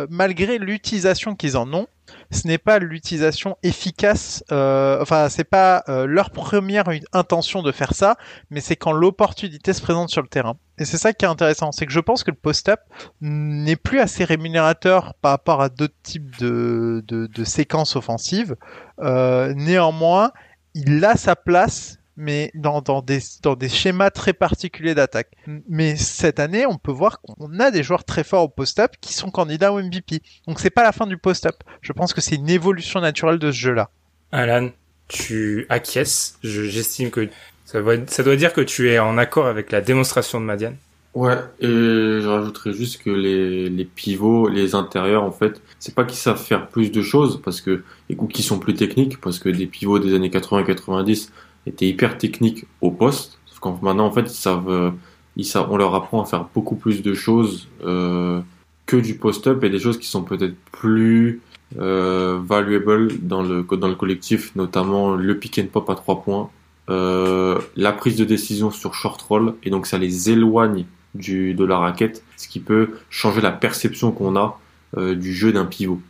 malgré 0.09 0.57
l'utilisation 0.57 1.35
qu'ils 1.35 1.55
en 1.55 1.71
ont 1.73 1.87
ce 2.31 2.47
n'est 2.47 2.57
pas 2.57 2.79
l'utilisation 2.79 3.57
efficace, 3.63 4.43
euh, 4.51 4.99
enfin 5.01 5.29
c'est 5.29 5.43
pas 5.43 5.83
euh, 5.89 6.05
leur 6.05 6.31
première 6.31 6.85
intention 7.13 7.61
de 7.61 7.71
faire 7.71 7.93
ça, 7.93 8.15
mais 8.49 8.61
c'est 8.61 8.75
quand 8.75 8.91
l'opportunité 8.91 9.73
se 9.73 9.81
présente 9.81 10.09
sur 10.09 10.21
le 10.21 10.27
terrain. 10.27 10.55
Et 10.77 10.85
c'est 10.85 10.97
ça 10.97 11.13
qui 11.13 11.25
est 11.25 11.27
intéressant, 11.27 11.71
c'est 11.71 11.85
que 11.85 11.91
je 11.91 11.99
pense 11.99 12.23
que 12.23 12.31
le 12.31 12.37
post-up 12.37 12.79
n'est 13.21 13.75
plus 13.75 13.99
assez 13.99 14.23
rémunérateur 14.23 15.13
par 15.21 15.31
rapport 15.31 15.61
à 15.61 15.69
d'autres 15.69 15.93
types 16.01 16.39
de, 16.39 17.03
séquences 17.43 17.95
offensives. 17.95 18.55
Euh, 18.99 19.53
néanmoins, 19.55 20.31
il 20.73 21.03
a 21.05 21.15
sa 21.17 21.35
place 21.35 22.00
mais 22.21 22.51
dans, 22.53 22.81
dans, 22.81 23.01
des, 23.01 23.19
dans 23.41 23.55
des 23.55 23.67
schémas 23.67 24.11
très 24.11 24.31
particuliers 24.31 24.93
d'attaque. 24.93 25.31
Mais 25.67 25.95
cette 25.95 26.39
année, 26.39 26.67
on 26.67 26.77
peut 26.77 26.91
voir 26.91 27.19
qu'on 27.19 27.59
a 27.59 27.71
des 27.71 27.81
joueurs 27.81 28.03
très 28.03 28.23
forts 28.23 28.43
au 28.43 28.47
post-up 28.47 28.91
qui 29.01 29.13
sont 29.13 29.31
candidats 29.31 29.73
au 29.73 29.81
MVP. 29.81 30.21
Donc 30.47 30.59
c'est 30.59 30.69
pas 30.69 30.83
la 30.83 30.91
fin 30.91 31.07
du 31.07 31.17
post-up. 31.17 31.55
Je 31.81 31.91
pense 31.93 32.13
que 32.13 32.21
c'est 32.21 32.35
une 32.35 32.49
évolution 32.49 33.01
naturelle 33.01 33.39
de 33.39 33.51
ce 33.51 33.57
jeu-là. 33.57 33.89
Alan, 34.31 34.69
tu 35.07 35.65
acquiesces. 35.69 36.37
J'estime 36.43 37.09
que 37.09 37.27
ça 37.65 37.81
doit, 37.81 37.95
ça 38.07 38.21
doit 38.21 38.35
dire 38.35 38.53
que 38.53 38.61
tu 38.61 38.91
es 38.91 38.99
en 38.99 39.17
accord 39.17 39.47
avec 39.47 39.71
la 39.71 39.81
démonstration 39.81 40.39
de 40.39 40.45
Madiane. 40.45 40.77
Ouais, 41.13 41.37
et 41.59 41.67
je 41.67 42.25
rajouterais 42.25 42.71
juste 42.71 43.01
que 43.01 43.09
les, 43.09 43.67
les 43.67 43.83
pivots, 43.83 44.47
les 44.47 44.75
intérieurs, 44.75 45.23
en 45.23 45.31
fait, 45.31 45.61
c'est 45.77 45.93
pas 45.93 46.05
qu'ils 46.05 46.17
savent 46.17 46.41
faire 46.41 46.69
plus 46.69 46.89
de 46.89 47.01
choses 47.01 47.41
parce 47.43 47.59
que, 47.59 47.83
ou 48.15 48.27
qu'ils 48.27 48.45
sont 48.45 48.59
plus 48.59 48.75
techniques 48.75 49.19
parce 49.19 49.37
que 49.39 49.49
des 49.49 49.65
pivots 49.65 49.99
des 49.99 50.13
années 50.13 50.29
80-90 50.29 51.29
étaient 51.65 51.87
hyper 51.87 52.17
techniques 52.17 52.65
au 52.81 52.91
poste. 52.91 53.39
Sauf 53.45 53.59
qu'en 53.59 53.79
maintenant, 53.81 54.05
en 54.05 54.11
fait, 54.11 54.31
euh, 54.47 54.91
ils 55.37 55.45
savent, 55.45 55.71
on 55.71 55.77
leur 55.77 55.95
apprend 55.95 56.21
à 56.21 56.25
faire 56.25 56.45
beaucoup 56.53 56.75
plus 56.75 57.01
de 57.01 57.13
choses 57.13 57.67
euh, 57.83 58.41
que 58.85 58.97
du 58.97 59.15
post-up 59.15 59.63
et 59.63 59.69
des 59.69 59.79
choses 59.79 59.97
qui 59.97 60.07
sont 60.07 60.23
peut-être 60.23 60.55
plus 60.71 61.41
euh, 61.79 62.39
dans 62.39 63.41
le 63.41 63.63
dans 63.63 63.87
le 63.87 63.95
collectif, 63.95 64.55
notamment 64.55 65.15
le 65.15 65.37
pick 65.37 65.59
and 65.59 65.67
pop 65.71 65.89
à 65.89 65.95
trois 65.95 66.21
points, 66.21 66.49
euh, 66.89 67.59
la 67.75 67.93
prise 67.93 68.17
de 68.17 68.25
décision 68.25 68.71
sur 68.71 68.93
short 68.93 69.21
roll 69.21 69.53
et 69.63 69.69
donc 69.69 69.87
ça 69.87 69.97
les 69.97 70.29
éloigne 70.29 70.85
du, 71.15 71.53
de 71.53 71.63
la 71.63 71.77
raquette, 71.77 72.23
ce 72.37 72.47
qui 72.47 72.59
peut 72.59 72.91
changer 73.09 73.41
la 73.41 73.51
perception 73.51 74.11
qu'on 74.11 74.35
a 74.35 74.59
du 74.97 75.33
jeu 75.33 75.53
d'un 75.53 75.65
pivot. 75.65 76.01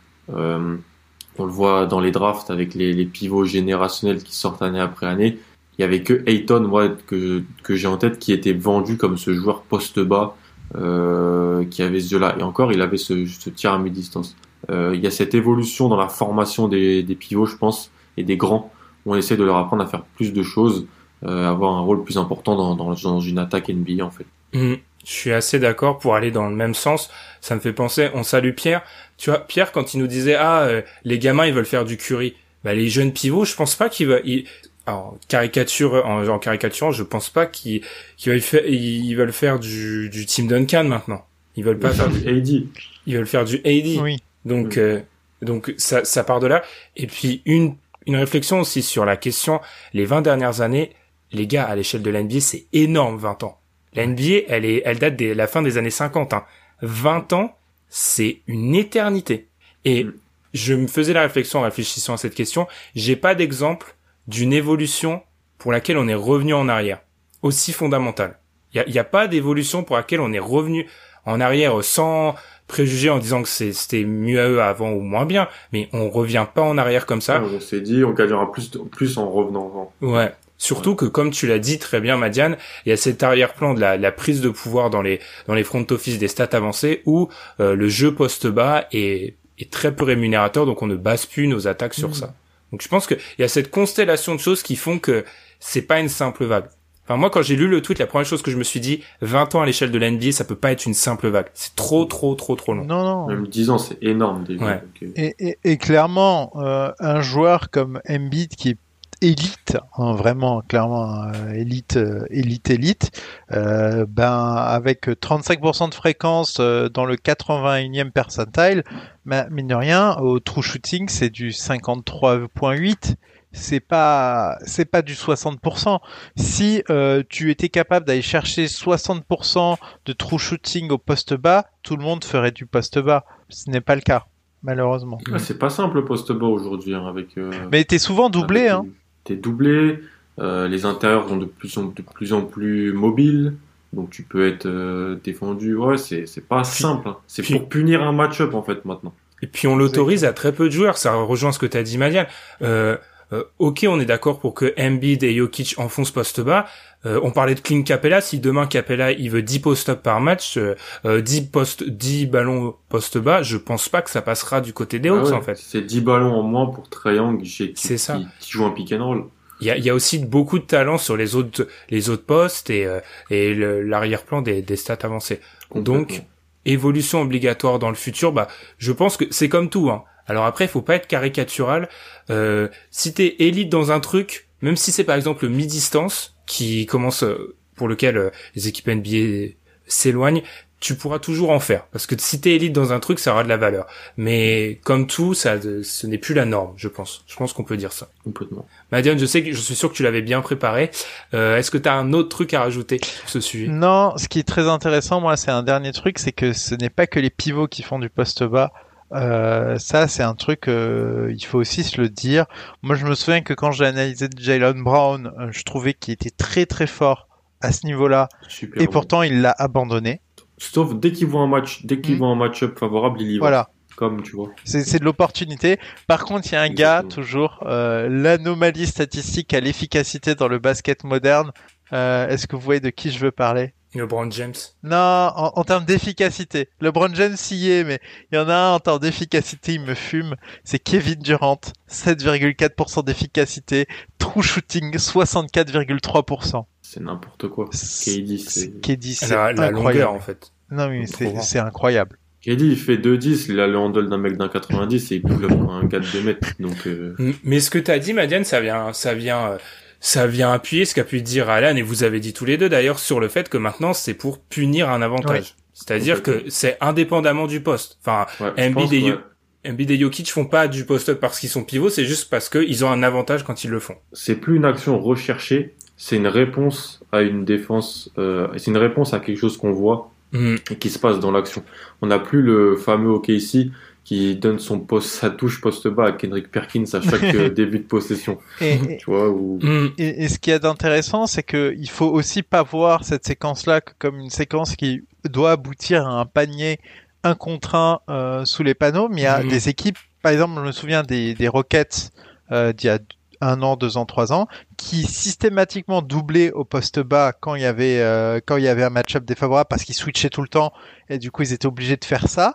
On 1.38 1.44
le 1.44 1.50
voit 1.50 1.86
dans 1.86 2.00
les 2.00 2.10
drafts 2.10 2.50
avec 2.50 2.74
les, 2.74 2.92
les, 2.92 3.06
pivots 3.06 3.44
générationnels 3.44 4.22
qui 4.22 4.34
sortent 4.34 4.62
année 4.62 4.80
après 4.80 5.06
année. 5.06 5.38
Il 5.78 5.82
y 5.82 5.84
avait 5.84 6.02
que 6.02 6.22
Ayton, 6.26 6.60
moi, 6.68 6.88
que, 7.06 7.42
que 7.62 7.74
j'ai 7.74 7.88
en 7.88 7.96
tête, 7.96 8.18
qui 8.18 8.32
était 8.32 8.52
vendu 8.52 8.98
comme 8.98 9.16
ce 9.16 9.32
joueur 9.32 9.62
poste 9.62 9.98
bas, 10.00 10.36
euh, 10.74 11.64
qui 11.64 11.82
avait 11.82 12.00
ce 12.00 12.10
jeu-là. 12.10 12.36
Et 12.38 12.42
encore, 12.42 12.72
il 12.72 12.82
avait 12.82 12.98
ce, 12.98 13.26
ce 13.26 13.50
tir 13.50 13.72
à 13.72 13.78
mi-distance. 13.78 14.36
Euh, 14.70 14.92
il 14.94 15.02
y 15.02 15.06
a 15.06 15.10
cette 15.10 15.34
évolution 15.34 15.88
dans 15.88 15.96
la 15.96 16.08
formation 16.08 16.68
des, 16.68 17.02
des, 17.02 17.14
pivots, 17.14 17.46
je 17.46 17.56
pense, 17.56 17.90
et 18.16 18.24
des 18.24 18.36
grands, 18.36 18.70
où 19.04 19.12
on 19.12 19.16
essaie 19.16 19.36
de 19.36 19.44
leur 19.44 19.56
apprendre 19.56 19.82
à 19.82 19.86
faire 19.86 20.04
plus 20.16 20.32
de 20.32 20.42
choses, 20.42 20.86
euh, 21.24 21.48
avoir 21.48 21.74
un 21.74 21.80
rôle 21.80 22.04
plus 22.04 22.18
important 22.18 22.56
dans, 22.56 22.74
dans, 22.74 22.94
dans 22.94 23.20
une 23.20 23.38
attaque 23.38 23.68
NBA, 23.68 24.04
en 24.04 24.10
fait. 24.10 24.26
Mmh. 24.54 24.74
Je 25.04 25.10
suis 25.12 25.32
assez 25.32 25.58
d'accord 25.58 25.98
pour 25.98 26.14
aller 26.14 26.30
dans 26.30 26.48
le 26.48 26.54
même 26.54 26.74
sens. 26.74 27.10
Ça 27.40 27.54
me 27.54 27.60
fait 27.60 27.72
penser, 27.72 28.08
on 28.14 28.22
salue 28.22 28.52
Pierre. 28.52 28.82
Tu 29.18 29.30
vois, 29.30 29.40
Pierre, 29.40 29.72
quand 29.72 29.94
il 29.94 29.98
nous 30.00 30.06
disait, 30.06 30.34
ah, 30.36 30.62
euh, 30.62 30.82
les 31.04 31.18
gamins, 31.18 31.46
ils 31.46 31.52
veulent 31.54 31.66
faire 31.66 31.84
du 31.84 31.96
curry. 31.96 32.34
Bah, 32.64 32.74
les 32.74 32.88
jeunes 32.88 33.12
pivots, 33.12 33.44
je 33.44 33.56
pense 33.56 33.74
pas 33.74 33.88
qu'ils 33.88 34.06
veulent, 34.06 34.22
ils... 34.24 34.46
en 34.86 35.16
caricature, 35.28 36.06
en, 36.06 36.26
en 36.28 36.38
caricaturant, 36.38 36.92
je 36.92 37.02
pense 37.02 37.30
pas 37.30 37.46
qu'ils, 37.46 37.82
qu'ils 38.16 38.32
veulent 38.32 38.40
faire, 38.40 38.64
ils 38.66 39.14
veulent 39.14 39.32
faire 39.32 39.58
du, 39.58 40.08
du 40.10 40.24
Team 40.26 40.46
Duncan 40.46 40.84
maintenant. 40.84 41.24
Ils 41.56 41.64
veulent 41.64 41.78
pas 41.80 41.90
faire 41.90 42.08
du 42.08 42.18
AD. 42.28 42.66
Ils 43.06 43.16
veulent 43.16 43.26
faire 43.26 43.44
du 43.44 43.56
AD. 43.64 44.00
Oui. 44.00 44.22
Donc, 44.44 44.66
Oui. 44.74 44.78
euh, 44.78 45.00
donc 45.42 45.74
ça, 45.78 46.04
ça 46.04 46.22
part 46.22 46.38
de 46.38 46.46
là. 46.46 46.62
Et 46.96 47.08
puis 47.08 47.42
une, 47.44 47.74
une 48.06 48.14
réflexion 48.16 48.60
aussi 48.60 48.82
sur 48.82 49.04
la 49.04 49.16
question, 49.16 49.60
les 49.92 50.04
20 50.04 50.22
dernières 50.22 50.60
années, 50.60 50.92
les 51.32 51.48
gars, 51.48 51.64
à 51.64 51.74
l'échelle 51.74 52.02
de 52.02 52.10
l'NBA, 52.10 52.40
c'est 52.40 52.66
énorme, 52.72 53.18
20 53.18 53.42
ans. 53.42 53.58
La 53.94 54.06
NBA, 54.06 54.46
elle 54.48 54.64
est, 54.64 54.82
elle 54.84 54.98
date 54.98 55.16
de 55.16 55.32
la 55.32 55.46
fin 55.46 55.62
des 55.62 55.78
années 55.78 55.90
50. 55.90 56.32
Hein. 56.32 56.44
20 56.82 57.32
ans, 57.34 57.56
c'est 57.88 58.38
une 58.46 58.74
éternité. 58.74 59.48
Et 59.84 60.04
Mm. 60.04 60.12
je 60.54 60.74
me 60.74 60.86
faisais 60.86 61.12
la 61.12 61.22
réflexion 61.22 61.60
en 61.60 61.62
réfléchissant 61.62 62.14
à 62.14 62.16
cette 62.16 62.34
question. 62.34 62.66
J'ai 62.94 63.16
pas 63.16 63.34
d'exemple 63.34 63.94
d'une 64.28 64.52
évolution 64.52 65.22
pour 65.58 65.72
laquelle 65.72 65.98
on 65.98 66.08
est 66.08 66.14
revenu 66.14 66.54
en 66.54 66.68
arrière, 66.68 67.00
aussi 67.42 67.72
fondamentale. 67.72 68.38
Il 68.74 68.82
y 68.92 68.98
a, 68.98 69.02
a 69.02 69.04
pas 69.04 69.28
d'évolution 69.28 69.84
pour 69.84 69.96
laquelle 69.96 70.20
on 70.20 70.32
est 70.32 70.38
revenu 70.38 70.88
en 71.26 71.40
arrière 71.40 71.84
sans 71.84 72.34
préjuger 72.66 73.10
en 73.10 73.18
disant 73.18 73.42
que 73.42 73.48
c'était 73.48 74.04
mieux 74.04 74.40
à 74.40 74.48
eux 74.48 74.62
avant 74.62 74.92
ou 74.92 75.00
moins 75.00 75.26
bien, 75.26 75.46
mais 75.72 75.88
on 75.92 76.08
revient 76.08 76.46
pas 76.52 76.62
en 76.62 76.78
arrière 76.78 77.04
comme 77.04 77.20
ça. 77.20 77.42
on 77.42 77.60
s'est 77.60 77.80
dit, 77.82 78.02
on 78.02 78.12
gagnera 78.12 78.50
plus, 78.50 78.70
plus 78.90 79.18
en 79.18 79.30
revenant. 79.30 79.92
Ouais. 80.00 80.32
Surtout 80.62 80.94
que, 80.94 81.06
comme 81.06 81.32
tu 81.32 81.48
l'as 81.48 81.58
dit 81.58 81.80
très 81.80 82.00
bien, 82.00 82.16
Madiane, 82.16 82.56
il 82.86 82.90
y 82.90 82.92
a 82.92 82.96
cet 82.96 83.24
arrière-plan 83.24 83.74
de 83.74 83.80
la, 83.80 83.96
la 83.96 84.12
prise 84.12 84.40
de 84.40 84.48
pouvoir 84.48 84.90
dans 84.90 85.02
les 85.02 85.18
dans 85.48 85.54
les 85.54 85.64
front 85.64 85.84
office 85.90 86.20
des 86.20 86.28
stats 86.28 86.50
avancées 86.52 87.02
où 87.04 87.28
euh, 87.58 87.74
le 87.74 87.88
jeu 87.88 88.14
poste 88.14 88.46
bas 88.46 88.86
est, 88.92 89.34
est 89.58 89.72
très 89.72 89.92
peu 89.92 90.04
rémunérateur, 90.04 90.64
donc 90.64 90.80
on 90.80 90.86
ne 90.86 90.94
base 90.94 91.26
plus 91.26 91.48
nos 91.48 91.66
attaques 91.66 91.94
sur 91.94 92.14
ça. 92.14 92.34
Donc 92.70 92.80
je 92.80 92.86
pense 92.86 93.08
qu'il 93.08 93.18
y 93.40 93.42
a 93.42 93.48
cette 93.48 93.72
constellation 93.72 94.36
de 94.36 94.40
choses 94.40 94.62
qui 94.62 94.76
font 94.76 95.00
que 95.00 95.24
c'est 95.58 95.82
pas 95.82 95.98
une 95.98 96.08
simple 96.08 96.44
vague. 96.44 96.66
Enfin 97.04 97.16
moi 97.16 97.28
quand 97.28 97.42
j'ai 97.42 97.56
lu 97.56 97.66
le 97.66 97.82
tweet, 97.82 97.98
la 97.98 98.06
première 98.06 98.24
chose 98.28 98.42
que 98.42 98.52
je 98.52 98.56
me 98.56 98.62
suis 98.62 98.78
dit, 98.78 99.02
20 99.20 99.56
ans 99.56 99.62
à 99.62 99.66
l'échelle 99.66 99.90
de 99.90 99.98
l'NBA, 99.98 100.30
ça 100.30 100.44
peut 100.44 100.54
pas 100.54 100.70
être 100.70 100.86
une 100.86 100.94
simple 100.94 101.26
vague. 101.26 101.46
C'est 101.54 101.74
trop 101.74 102.04
trop 102.04 102.36
trop 102.36 102.54
trop 102.54 102.72
long. 102.74 102.84
Non, 102.84 103.02
non. 103.02 103.26
Même 103.26 103.48
10 103.48 103.70
ans, 103.70 103.78
c'est 103.78 103.98
énorme 104.00 104.44
déjà. 104.44 104.64
Ouais. 104.64 104.80
Euh, 105.02 105.06
Et, 105.16 105.34
et, 105.40 105.58
et 105.64 105.76
clairement, 105.76 106.52
euh, 106.54 106.92
un 107.00 107.20
joueur 107.20 107.68
comme 107.70 108.00
Embiid 108.08 108.54
qui 108.54 108.68
est 108.70 108.76
élite, 109.22 109.76
hein, 109.96 110.12
vraiment 110.14 110.60
clairement 110.62 111.24
euh, 111.24 111.52
élite, 111.54 111.96
euh, 111.96 112.26
élite, 112.30 112.70
élite, 112.70 113.22
euh, 113.52 114.04
ben 114.08 114.54
avec 114.54 115.06
35% 115.06 115.88
de 115.90 115.94
fréquence 115.94 116.56
dans 116.58 117.04
le 117.04 117.16
81e 117.16 118.10
percentile, 118.10 118.82
ben, 119.24 119.46
mine 119.50 119.68
de 119.68 119.74
rien, 119.74 120.16
au 120.18 120.40
true 120.40 120.62
shooting 120.62 121.08
c'est 121.08 121.30
du 121.30 121.50
53.8. 121.50 123.14
C'est 123.54 123.80
pas, 123.80 124.56
c'est 124.64 124.86
pas 124.86 125.02
du 125.02 125.12
60%. 125.12 125.98
Si 126.36 126.82
euh, 126.88 127.22
tu 127.28 127.50
étais 127.50 127.68
capable 127.68 128.06
d'aller 128.06 128.22
chercher 128.22 128.64
60% 128.64 129.76
de 130.06 130.12
true 130.14 130.38
shooting 130.38 130.90
au 130.90 130.96
poste 130.96 131.34
bas, 131.34 131.66
tout 131.82 131.96
le 131.98 132.02
monde 132.02 132.24
ferait 132.24 132.50
du 132.50 132.64
poste 132.64 132.98
bas. 132.98 133.26
Ce 133.50 133.68
n'est 133.68 133.82
pas 133.82 133.94
le 133.94 134.00
cas, 134.00 134.24
malheureusement. 134.62 135.18
ah, 135.34 135.38
c'est 135.38 135.58
pas 135.58 135.68
simple 135.68 135.96
le 135.96 136.04
poste 136.06 136.32
bas 136.32 136.46
aujourd'hui, 136.46 136.94
hein, 136.94 137.06
avec. 137.06 137.36
euh, 137.36 137.50
Mais 137.70 137.84
t'es 137.84 137.98
souvent 137.98 138.30
doublé, 138.30 138.68
avec 138.68 138.72
hein. 138.72 138.86
T'es 139.24 139.36
doublé. 139.36 140.00
euh, 140.38 140.66
les 140.68 140.84
intérieurs 140.84 141.28
sont 141.28 141.36
de 141.36 141.44
plus 141.46 141.76
en, 141.78 141.84
de 141.84 142.02
plus 142.02 142.32
en 142.32 142.42
plus 142.42 142.92
mobiles. 142.92 143.54
Donc 143.92 144.10
tu 144.10 144.22
peux 144.22 144.46
être 144.46 144.66
euh, 144.66 145.16
défendu. 145.22 145.74
Ouais, 145.76 145.98
c'est 145.98 146.26
c'est 146.26 146.40
pas 146.46 146.64
simple. 146.64 147.08
hein. 147.08 147.16
C'est 147.26 147.42
puis- 147.42 147.54
pour 147.54 147.68
punir 147.68 148.02
un 148.02 148.12
match-up 148.12 148.54
en 148.54 148.62
fait 148.62 148.84
maintenant. 148.84 149.12
Et 149.42 149.46
puis 149.46 149.66
on 149.68 149.76
l'autorise 149.76 150.24
à 150.24 150.32
très 150.32 150.52
peu 150.52 150.66
de 150.66 150.70
joueurs. 150.72 150.96
Ça 150.98 151.12
rejoint 151.14 151.52
ce 151.52 151.58
que 151.58 151.66
t'as 151.66 151.82
dit, 151.82 151.98
Madiane. 151.98 152.26
Euh, 152.62 152.96
euh, 153.32 153.44
ok, 153.58 153.86
on 153.88 153.98
est 154.00 154.04
d'accord 154.04 154.38
pour 154.40 154.54
que 154.54 154.72
Embiid 154.78 155.22
et 155.24 155.34
Jokic 155.36 155.74
enfoncent 155.78 156.10
poste 156.12 156.40
bas. 156.40 156.66
Euh, 157.04 157.20
on 157.22 157.30
parlait 157.30 157.54
de 157.54 157.60
Clint 157.60 157.82
Capella. 157.82 158.20
Si 158.20 158.38
demain 158.38 158.66
Capella 158.66 159.12
il 159.12 159.30
veut 159.30 159.42
10 159.42 159.58
post-up 159.60 160.02
par 160.02 160.20
match, 160.20 160.56
euh, 160.56 160.74
euh, 161.04 161.20
10 161.20 161.48
post, 161.48 161.82
10 161.88 162.26
ballons 162.26 162.76
poste 162.88 163.18
bas, 163.18 163.42
je 163.42 163.56
pense 163.56 163.88
pas 163.88 164.02
que 164.02 164.10
ça 164.10 164.22
passera 164.22 164.60
du 164.60 164.72
côté 164.72 164.98
des 164.98 165.08
Ah 165.08 165.14
Hawks 165.14 165.26
ouais, 165.26 165.32
en 165.32 165.42
fait. 165.42 165.56
C'est 165.56 165.82
10 165.82 166.00
ballons 166.02 166.34
en 166.34 166.42
moins 166.42 166.66
pour 166.66 166.88
Triangle 166.88 167.42
qui, 167.42 167.72
qui, 167.72 167.86
C'est 167.86 167.98
ça. 167.98 168.18
qui, 168.18 168.26
qui 168.40 168.50
joue 168.52 168.64
un 168.64 168.70
pick 168.70 168.92
and 168.92 169.04
roll. 169.04 169.24
Il 169.60 169.66
y 169.66 169.70
a, 169.70 169.76
il 169.76 169.84
y 169.84 169.90
a 169.90 169.94
aussi 169.94 170.18
beaucoup 170.18 170.58
de 170.58 170.64
talent 170.64 170.98
sur 170.98 171.16
les 171.16 171.36
autres 171.36 171.68
les 171.88 172.10
autres 172.10 172.24
postes 172.24 172.68
et 172.68 172.84
euh, 172.84 173.00
et 173.30 173.54
l'arrière-plan 173.54 174.42
des, 174.42 174.60
des 174.60 174.76
stats 174.76 174.98
avancées. 175.02 175.40
Donc 175.74 176.22
évolution 176.64 177.20
obligatoire 177.20 177.78
dans 177.78 177.88
le 177.88 177.94
futur, 177.94 178.32
bah 178.32 178.48
je 178.78 178.92
pense 178.92 179.16
que 179.16 179.24
c'est 179.30 179.48
comme 179.48 179.70
tout. 179.70 179.90
Hein. 179.90 180.04
Alors 180.26 180.44
après, 180.46 180.64
il 180.64 180.68
faut 180.68 180.82
pas 180.82 180.96
être 180.96 181.06
caricatural. 181.06 181.88
Euh, 182.30 182.68
si 182.90 183.12
t'es 183.14 183.36
élite 183.38 183.68
dans 183.68 183.92
un 183.92 184.00
truc, 184.00 184.48
même 184.62 184.76
si 184.76 184.92
c'est 184.92 185.04
par 185.04 185.16
exemple 185.16 185.44
le 185.44 185.50
mi-distance 185.50 186.31
qui 186.46 186.86
commence 186.86 187.22
euh, 187.22 187.56
pour 187.76 187.88
lequel 187.88 188.16
euh, 188.16 188.30
les 188.54 188.68
équipes 188.68 188.88
NBA 188.88 189.54
s'éloignent, 189.86 190.42
tu 190.80 190.96
pourras 190.96 191.20
toujours 191.20 191.50
en 191.50 191.60
faire 191.60 191.86
parce 191.86 192.06
que 192.06 192.16
si 192.18 192.40
t'es 192.40 192.56
élite 192.56 192.72
dans 192.72 192.92
un 192.92 192.98
truc, 192.98 193.20
ça 193.20 193.32
aura 193.32 193.44
de 193.44 193.48
la 193.48 193.56
valeur. 193.56 193.86
Mais 194.16 194.80
comme 194.82 195.06
tout, 195.06 195.32
ça, 195.32 195.54
ce 195.60 196.06
n'est 196.08 196.18
plus 196.18 196.34
la 196.34 196.44
norme, 196.44 196.72
je 196.76 196.88
pense. 196.88 197.24
Je 197.28 197.36
pense 197.36 197.52
qu'on 197.52 197.62
peut 197.62 197.76
dire 197.76 197.92
ça. 197.92 198.08
complètement. 198.24 198.66
Madiane, 198.90 199.16
je 199.18 199.26
sais 199.26 199.44
que 199.44 199.52
je 199.52 199.60
suis 199.60 199.76
sûr 199.76 199.90
que 199.92 199.94
tu 199.96 200.02
l'avais 200.02 200.22
bien 200.22 200.40
préparé. 200.40 200.90
Euh, 201.34 201.56
Est-ce 201.56 201.70
que 201.70 201.78
tu 201.78 201.88
as 201.88 201.94
un 201.94 202.12
autre 202.12 202.30
truc 202.30 202.52
à 202.52 202.60
rajouter 202.60 203.00
sur 203.04 203.28
ce 203.28 203.40
sujet? 203.40 203.68
Non, 203.68 204.14
ce 204.16 204.26
qui 204.26 204.40
est 204.40 204.48
très 204.48 204.66
intéressant, 204.68 205.20
moi, 205.20 205.36
c'est 205.36 205.52
un 205.52 205.62
dernier 205.62 205.92
truc, 205.92 206.18
c'est 206.18 206.32
que 206.32 206.52
ce 206.52 206.74
n'est 206.74 206.90
pas 206.90 207.06
que 207.06 207.20
les 207.20 207.30
pivots 207.30 207.68
qui 207.68 207.82
font 207.82 208.00
du 208.00 208.10
poste 208.10 208.42
bas. 208.42 208.72
Euh, 209.14 209.78
ça, 209.78 210.08
c'est 210.08 210.22
un 210.22 210.34
truc, 210.34 210.68
euh, 210.68 211.32
il 211.36 211.44
faut 211.44 211.58
aussi 211.58 211.84
se 211.84 212.00
le 212.00 212.08
dire. 212.08 212.46
Moi, 212.82 212.96
je 212.96 213.04
me 213.04 213.14
souviens 213.14 213.42
que 213.42 213.52
quand 213.54 213.70
j'ai 213.70 213.84
analysé 213.86 214.26
Jalen 214.38 214.82
Brown, 214.82 215.30
euh, 215.38 215.48
je 215.50 215.62
trouvais 215.64 215.92
qu'il 215.94 216.14
était 216.14 216.30
très 216.30 216.66
très 216.66 216.86
fort 216.86 217.28
à 217.60 217.72
ce 217.72 217.86
niveau-là, 217.86 218.28
et 218.76 218.86
bon. 218.86 218.92
pourtant 218.92 219.22
il 219.22 219.40
l'a 219.40 219.54
abandonné. 219.58 220.20
Sauf 220.58 220.94
dès 220.94 221.12
qu'il 221.12 221.26
voit 221.28 221.42
un 221.42 221.46
match, 221.46 221.84
dès 221.84 222.00
qu'il 222.00 222.14
Mm. 222.14 222.18
voit 222.18 222.28
un 222.28 222.34
match-up 222.36 222.78
favorable, 222.78 223.20
il 223.20 223.30
y 223.32 223.38
va. 223.38 223.40
Voilà, 223.40 223.68
Comme 223.96 224.22
tu 224.22 224.34
vois. 224.34 224.48
c'est 224.64 224.98
de 224.98 225.04
l'opportunité. 225.04 225.78
Par 226.08 226.24
contre, 226.24 226.48
il 226.50 226.52
y 226.54 226.56
a 226.56 226.62
un 226.62 226.70
gars, 226.70 227.02
toujours, 227.08 227.58
l'anomalie 227.64 228.86
statistique 228.86 229.54
à 229.54 229.60
l'efficacité 229.60 230.34
dans 230.34 230.48
le 230.48 230.58
basket 230.58 231.04
moderne. 231.04 231.52
Est-ce 231.92 232.46
que 232.46 232.56
vous 232.56 232.62
voyez 232.62 232.80
de 232.80 232.90
qui 232.90 233.10
je 233.10 233.18
veux 233.18 233.30
parler? 233.32 233.74
LeBron 233.94 234.30
James. 234.30 234.54
Non, 234.82 234.96
en, 234.96 235.52
en 235.54 235.64
termes 235.64 235.84
d'efficacité. 235.84 236.68
LeBron 236.80 237.14
James 237.14 237.36
y 237.50 237.70
est, 237.70 237.84
mais 237.84 238.00
il 238.30 238.36
y 238.36 238.38
en 238.38 238.48
a 238.48 238.54
un 238.54 238.72
en 238.74 238.80
termes 238.80 238.98
d'efficacité, 239.00 239.74
il 239.74 239.82
me 239.82 239.94
fume. 239.94 240.34
C'est 240.64 240.78
Kevin 240.78 241.16
Durant, 241.16 241.60
7,4% 241.90 243.04
d'efficacité. 243.04 243.86
True 244.18 244.42
shooting, 244.42 244.96
64,3%. 244.96 246.64
C'est 246.80 247.00
n'importe 247.00 247.48
quoi. 247.48 247.68
C'est 247.72 248.22
KD, 248.22 248.38
c'est. 248.38 248.80
KD, 248.80 249.04
c'est 249.14 249.28
La, 249.30 249.52
la 249.52 249.66
incroyable. 249.68 249.74
longueur, 250.04 250.12
en 250.12 250.20
fait. 250.20 250.52
Non, 250.70 250.88
mais 250.88 251.04
c'est 251.06 251.58
incroyable. 251.58 252.18
KD, 252.42 252.62
il 252.62 252.76
fait 252.76 252.96
2-10, 252.96 253.46
il 253.50 253.60
a 253.60 253.66
le 253.68 253.78
handle 253.78 254.08
d'un 254.08 254.18
mec 254.18 254.36
d'un 254.36 254.48
90 254.48 255.12
et 255.12 255.22
il 255.24 255.44
up 255.44 255.52
un 255.70 255.84
gars 255.84 256.00
de 256.00 256.06
2 256.10 256.22
mètres. 256.22 256.48
Donc, 256.58 256.86
euh, 256.88 257.14
Mais 257.44 257.60
ce 257.60 257.70
que 257.70 257.78
tu 257.78 257.90
as 257.90 257.98
dit, 258.00 258.12
Madiane, 258.12 258.44
ça 258.44 258.60
vient, 258.60 258.92
ça 258.92 259.14
vient, 259.14 259.52
euh, 259.52 259.58
ça 260.04 260.26
vient 260.26 260.52
appuyer 260.52 260.84
ce 260.84 260.94
qu'a 260.94 261.04
pu 261.04 261.22
dire 261.22 261.48
Alan 261.48 261.76
et 261.76 261.82
vous 261.82 262.02
avez 262.02 262.18
dit 262.20 262.32
tous 262.34 262.44
les 262.44 262.58
deux 262.58 262.68
d'ailleurs 262.68 262.98
sur 262.98 263.20
le 263.20 263.28
fait 263.28 263.48
que 263.48 263.56
maintenant 263.56 263.92
c'est 263.94 264.14
pour 264.14 264.40
punir 264.40 264.90
un 264.90 265.00
avantage. 265.00 265.54
C'est-à-dire 265.72 266.22
que 266.22 266.42
c'est 266.48 266.76
indépendamment 266.80 267.46
du 267.46 267.60
poste. 267.62 267.98
Enfin, 268.04 268.26
Ouais, 268.40 268.66
Embiid 268.68 268.92
et, 268.92 269.02
ouais, 269.12 269.18
Embiid 269.66 269.90
et 269.92 269.98
Jokic 269.98 270.30
font 270.30 270.44
pas 270.44 270.66
du 270.68 270.84
post-up 270.84 271.18
parce 271.20 271.38
qu'ils 271.38 271.48
sont 271.48 271.62
pivots, 271.64 271.88
c'est 271.88 272.04
juste 272.04 272.28
parce 272.28 272.48
qu'ils 272.48 272.84
ont 272.84 272.90
un 272.90 273.02
avantage 273.04 273.44
quand 273.44 273.62
ils 273.64 273.70
le 273.70 273.78
font. 273.78 273.94
c'est 274.12 274.34
plus 274.34 274.56
une 274.56 274.64
action 274.64 275.00
recherchée, 275.00 275.74
c'est 275.96 276.16
une 276.16 276.26
réponse 276.26 277.00
à 277.12 277.22
une 277.22 277.44
défense, 277.44 278.10
euh, 278.18 278.48
c'est 278.56 278.70
une 278.72 278.76
réponse 278.76 279.14
à 279.14 279.20
quelque 279.20 279.38
chose 279.38 279.56
qu'on 279.56 279.72
voit 279.72 280.10
Mhm. 280.32 280.56
et 280.70 280.76
qui 280.76 280.88
se 280.90 280.98
passe 280.98 281.20
dans 281.20 281.30
l'action. 281.30 281.62
On 282.00 282.06
n'a 282.06 282.18
plus 282.18 282.40
le 282.42 282.74
fameux 282.76 283.10
OKC 283.10 283.70
qui 284.04 284.34
donne 284.36 284.58
son 284.58 284.80
poste, 284.80 285.08
sa 285.10 285.30
touche 285.30 285.60
poste 285.60 285.86
bas 285.88 286.06
à 286.06 286.12
Kendrick 286.12 286.50
Perkins 286.50 286.84
à 286.92 287.00
chaque 287.00 287.22
euh, 287.34 287.50
début 287.50 287.78
de 287.78 287.84
possession. 287.84 288.38
Et, 288.60 288.74
et- 288.74 288.96
Tu 288.98 289.06
vois, 289.10 289.28
ou 289.30 289.58
Mhm. 289.62 289.92
et- 289.98 290.24
et 290.24 290.28
ce 290.28 290.38
qu'il 290.38 290.50
y 290.52 290.54
a 290.54 290.58
d'intéressant, 290.58 291.26
c'est 291.26 291.42
que 291.44 291.74
il 291.78 291.88
faut 291.88 292.08
aussi 292.10 292.42
pas 292.42 292.62
voir 292.62 293.04
cette 293.04 293.24
séquence-là 293.26 293.80
que 293.80 293.92
comme 293.98 294.18
une 294.18 294.30
séquence 294.30 294.74
qui 294.76 295.02
doit 295.24 295.52
aboutir 295.52 296.06
à 296.06 296.20
un 296.20 296.26
panier 296.26 296.80
un 297.24 297.34
contre 297.36 297.76
un 297.76 298.00
euh, 298.10 298.44
sous 298.44 298.64
les 298.64 298.74
panneaux, 298.74 299.08
mais 299.08 299.20
il 299.20 299.24
y 299.24 299.26
a 299.26 299.42
Mhm. 299.44 299.48
des 299.48 299.68
équipes, 299.68 299.98
par 300.22 300.32
exemple, 300.32 300.54
je 300.56 300.66
me 300.66 300.72
souviens 300.72 301.02
des, 301.04 301.34
des 301.34 301.46
Rockets 301.48 302.10
euh, 302.50 302.72
d'il 302.72 302.88
y 302.88 302.90
a 302.90 302.98
un 303.40 303.60
an, 303.62 303.76
deux 303.76 303.96
ans, 303.96 304.04
trois 304.06 304.32
ans, 304.32 304.46
qui 304.76 305.04
systématiquement 305.04 306.02
doublaient 306.02 306.52
au 306.52 306.64
poste 306.64 307.00
bas 307.00 307.32
quand 307.32 307.54
il 307.54 307.62
y 307.62 307.64
avait 307.64 307.98
euh, 308.00 308.40
quand 308.44 308.56
il 308.56 308.64
y 308.64 308.68
avait 308.68 308.84
un 308.84 308.90
match-up 308.90 309.24
défavorable 309.24 309.66
parce 309.68 309.84
qu'ils 309.84 309.94
switchaient 309.94 310.30
tout 310.30 310.42
le 310.42 310.48
temps 310.48 310.72
et 311.08 311.18
du 311.18 311.30
coup 311.30 311.42
ils 311.42 311.52
étaient 311.52 311.66
obligés 311.66 311.96
de 311.96 312.04
faire 312.04 312.28
ça. 312.28 312.54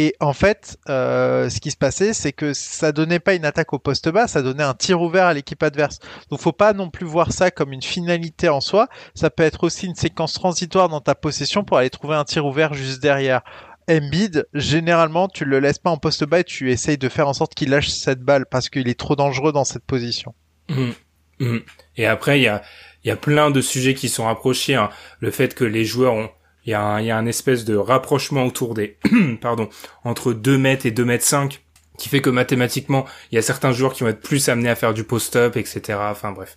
Et 0.00 0.14
en 0.20 0.32
fait, 0.32 0.78
euh, 0.88 1.50
ce 1.50 1.58
qui 1.58 1.72
se 1.72 1.76
passait, 1.76 2.12
c'est 2.12 2.30
que 2.30 2.54
ça 2.54 2.92
donnait 2.92 3.18
pas 3.18 3.34
une 3.34 3.44
attaque 3.44 3.72
au 3.72 3.80
poste 3.80 4.08
bas, 4.08 4.28
ça 4.28 4.42
donnait 4.42 4.62
un 4.62 4.74
tir 4.74 5.02
ouvert 5.02 5.24
à 5.24 5.34
l'équipe 5.34 5.60
adverse. 5.60 5.98
Donc 6.30 6.38
faut 6.38 6.52
pas 6.52 6.72
non 6.72 6.88
plus 6.88 7.04
voir 7.04 7.32
ça 7.32 7.50
comme 7.50 7.72
une 7.72 7.82
finalité 7.82 8.48
en 8.48 8.60
soi. 8.60 8.86
Ça 9.16 9.28
peut 9.28 9.42
être 9.42 9.64
aussi 9.64 9.86
une 9.86 9.96
séquence 9.96 10.34
transitoire 10.34 10.88
dans 10.88 11.00
ta 11.00 11.16
possession 11.16 11.64
pour 11.64 11.78
aller 11.78 11.90
trouver 11.90 12.14
un 12.14 12.22
tir 12.24 12.46
ouvert 12.46 12.74
juste 12.74 13.02
derrière. 13.02 13.40
Embiid, 13.90 14.46
généralement, 14.54 15.26
tu 15.26 15.44
le 15.44 15.58
laisses 15.58 15.80
pas 15.80 15.90
en 15.90 15.96
poste 15.96 16.22
bas 16.24 16.38
et 16.40 16.44
tu 16.44 16.70
essayes 16.70 16.98
de 16.98 17.08
faire 17.08 17.26
en 17.26 17.32
sorte 17.32 17.56
qu'il 17.56 17.70
lâche 17.70 17.88
cette 17.88 18.20
balle 18.20 18.46
parce 18.46 18.68
qu'il 18.68 18.88
est 18.88 18.96
trop 19.00 19.16
dangereux 19.16 19.50
dans 19.50 19.64
cette 19.64 19.84
position. 19.84 20.32
Mhm. 20.68 20.94
Mhm. 21.40 21.62
Et 21.96 22.06
après, 22.06 22.38
il 22.38 22.44
y 22.44 22.48
a, 22.48 22.62
il 23.02 23.08
y 23.08 23.10
a 23.10 23.16
plein 23.16 23.50
de 23.50 23.60
sujets 23.60 23.94
qui 23.94 24.08
sont 24.08 24.26
rapprochés. 24.26 24.76
hein. 24.76 24.90
Le 25.18 25.32
fait 25.32 25.56
que 25.56 25.64
les 25.64 25.84
joueurs 25.84 26.14
ont, 26.14 26.30
il 26.68 26.72
y 26.72 26.74
a 26.74 26.82
un, 26.82 27.00
il 27.00 27.06
y 27.06 27.10
a 27.10 27.16
un 27.16 27.24
espèce 27.24 27.64
de 27.64 27.76
rapprochement 27.76 28.44
autour 28.44 28.74
des, 28.74 28.98
pardon, 29.40 29.70
entre 30.04 30.34
2 30.34 30.58
mètres 30.58 30.84
et 30.84 30.90
2 30.90 31.02
mètres 31.02 31.24
5 31.24 31.62
qui 31.96 32.10
fait 32.10 32.20
que 32.20 32.28
mathématiquement, 32.28 33.06
il 33.32 33.36
y 33.36 33.38
a 33.38 33.42
certains 33.42 33.72
joueurs 33.72 33.94
qui 33.94 34.04
vont 34.04 34.10
être 34.10 34.20
plus 34.20 34.50
amenés 34.50 34.68
à 34.68 34.76
faire 34.76 34.92
du 34.92 35.02
post-up, 35.02 35.56
etc. 35.56 35.98
Enfin 35.98 36.30
bref. 36.30 36.56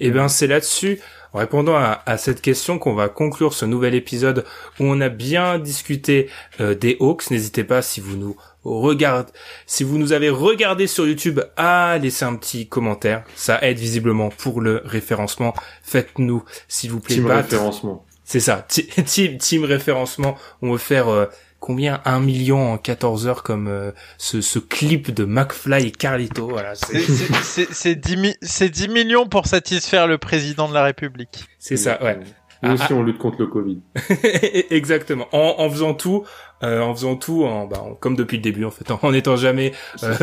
Et 0.00 0.10
ben 0.10 0.26
c'est 0.26 0.48
là-dessus, 0.48 0.98
en 1.32 1.38
répondant 1.38 1.76
à, 1.76 2.02
à 2.04 2.18
cette 2.18 2.42
question, 2.42 2.80
qu'on 2.80 2.94
va 2.94 3.08
conclure 3.08 3.54
ce 3.54 3.64
nouvel 3.64 3.94
épisode 3.94 4.44
où 4.80 4.84
on 4.84 5.00
a 5.00 5.08
bien 5.08 5.60
discuté 5.60 6.28
euh, 6.60 6.74
des 6.74 6.96
Hawks. 6.98 7.30
N'hésitez 7.30 7.62
pas 7.62 7.80
si 7.80 8.00
vous 8.00 8.16
nous 8.16 8.36
regardez, 8.64 9.32
si 9.66 9.84
vous 9.84 9.98
nous 9.98 10.12
avez 10.12 10.30
regardé 10.30 10.88
sur 10.88 11.06
YouTube, 11.06 11.40
à 11.56 11.96
laisser 11.98 12.24
un 12.24 12.34
petit 12.34 12.68
commentaire. 12.68 13.22
Ça 13.36 13.62
aide 13.62 13.78
visiblement 13.78 14.30
pour 14.30 14.60
le 14.60 14.82
référencement. 14.84 15.54
Faites-nous, 15.84 16.44
s'il 16.66 16.90
vous 16.90 17.00
plaît, 17.00 17.14
team 17.14 17.28
battre. 17.28 17.50
référencement. 17.50 18.04
C'est 18.24 18.40
ça, 18.40 18.66
team, 18.68 19.38
team 19.38 19.64
référencement. 19.64 20.36
On 20.62 20.72
veut 20.72 20.78
faire 20.78 21.08
euh, 21.08 21.26
combien? 21.60 22.00
Un 22.04 22.20
million 22.20 22.72
en 22.72 22.78
14 22.78 23.26
heures 23.26 23.42
comme 23.42 23.68
euh, 23.68 23.92
ce, 24.18 24.40
ce 24.40 24.58
clip 24.58 25.12
de 25.12 25.24
McFly 25.24 25.88
et 25.88 25.90
Carlito. 25.92 26.48
Voilà, 26.48 26.74
C'est- 26.74 27.00
c'est 27.00 27.12
C'est 27.12 27.34
c'est- 27.42 27.72
c'est 27.72 27.94
10, 27.94 28.16
mi- 28.16 28.36
c'est 28.42 28.68
10 28.70 28.88
millions 28.88 29.26
pour 29.26 29.46
satisfaire 29.46 30.06
le 30.06 30.18
président 30.18 30.68
de 30.68 30.74
la 30.74 30.84
République. 30.84 31.44
c'est 31.58 31.76
ça, 31.76 32.02
ouais. 32.02 32.18
Nous 32.62 32.70
Ah, 32.70 32.74
aussi, 32.74 32.92
on 32.94 33.02
lutte 33.02 33.18
contre 33.18 33.40
le 33.40 33.46
Covid. 33.48 33.82
Exactement. 34.70 35.26
En, 35.32 35.56
en 35.62 35.68
faisant 35.70 35.92
tout, 35.92 36.24
euh, 36.62 36.80
en 36.80 36.94
faisant 36.94 37.16
tout, 37.16 37.44
en, 37.44 37.66
bah, 37.66 37.82
en- 37.82 37.94
comme 37.94 38.16
depuis 38.16 38.36
le 38.38 38.42
début 38.42 38.64
en 38.64 38.70
fait, 38.70 38.90
en 38.90 39.12
n'étant 39.12 39.36
jamais 39.36 39.72
euh, 40.02 40.14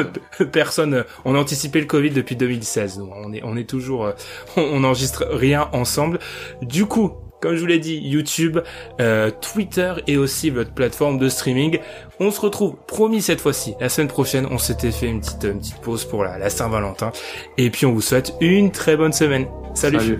personne. 0.52 0.94
euh, 0.96 1.04
On 1.26 1.36
a 1.36 1.38
anticipé 1.40 1.80
le 1.80 1.86
Covid 1.86 2.10
depuis 2.12 2.36
2016. 2.36 2.98
Donc 2.98 3.12
on 3.16 3.32
est, 3.34 3.42
on 3.44 3.58
est 3.58 3.70
toujours, 3.70 4.06
euh, 4.06 4.14
on, 4.58 4.62
on 4.62 4.84
enregistre 4.84 5.26
rien 5.30 5.70
ensemble. 5.74 6.18
Du 6.64 6.86
coup. 6.88 7.12
Comme 7.42 7.56
je 7.56 7.60
vous 7.60 7.66
l'ai 7.66 7.80
dit, 7.80 7.98
YouTube, 7.98 8.60
euh, 9.00 9.32
Twitter 9.32 9.94
et 10.08 10.18
aussi 10.18 10.52
votre 10.52 10.72
plateforme 10.72 11.18
de 11.18 11.28
streaming. 11.28 11.80
On 12.20 12.30
se 12.30 12.40
retrouve, 12.40 12.76
promis 12.88 13.22
cette 13.22 13.42
fois-ci, 13.42 13.74
la 13.80 13.90
semaine 13.90 14.08
prochaine. 14.08 14.48
On 14.52 14.60
s'était 14.60 14.92
fait 14.92 15.08
une 15.08 15.22
petite, 15.22 15.82
pause 15.82 16.06
pour 16.06 16.24
la, 16.24 16.50
Saint-Valentin. 16.50 17.12
Et 17.58 17.72
puis 17.72 17.86
on 17.86 17.94
vous 17.94 18.02
souhaite 18.02 18.34
une 18.42 18.72
très 18.72 18.96
bonne 18.96 19.14
semaine. 19.14 19.48
Salut. 19.74 20.20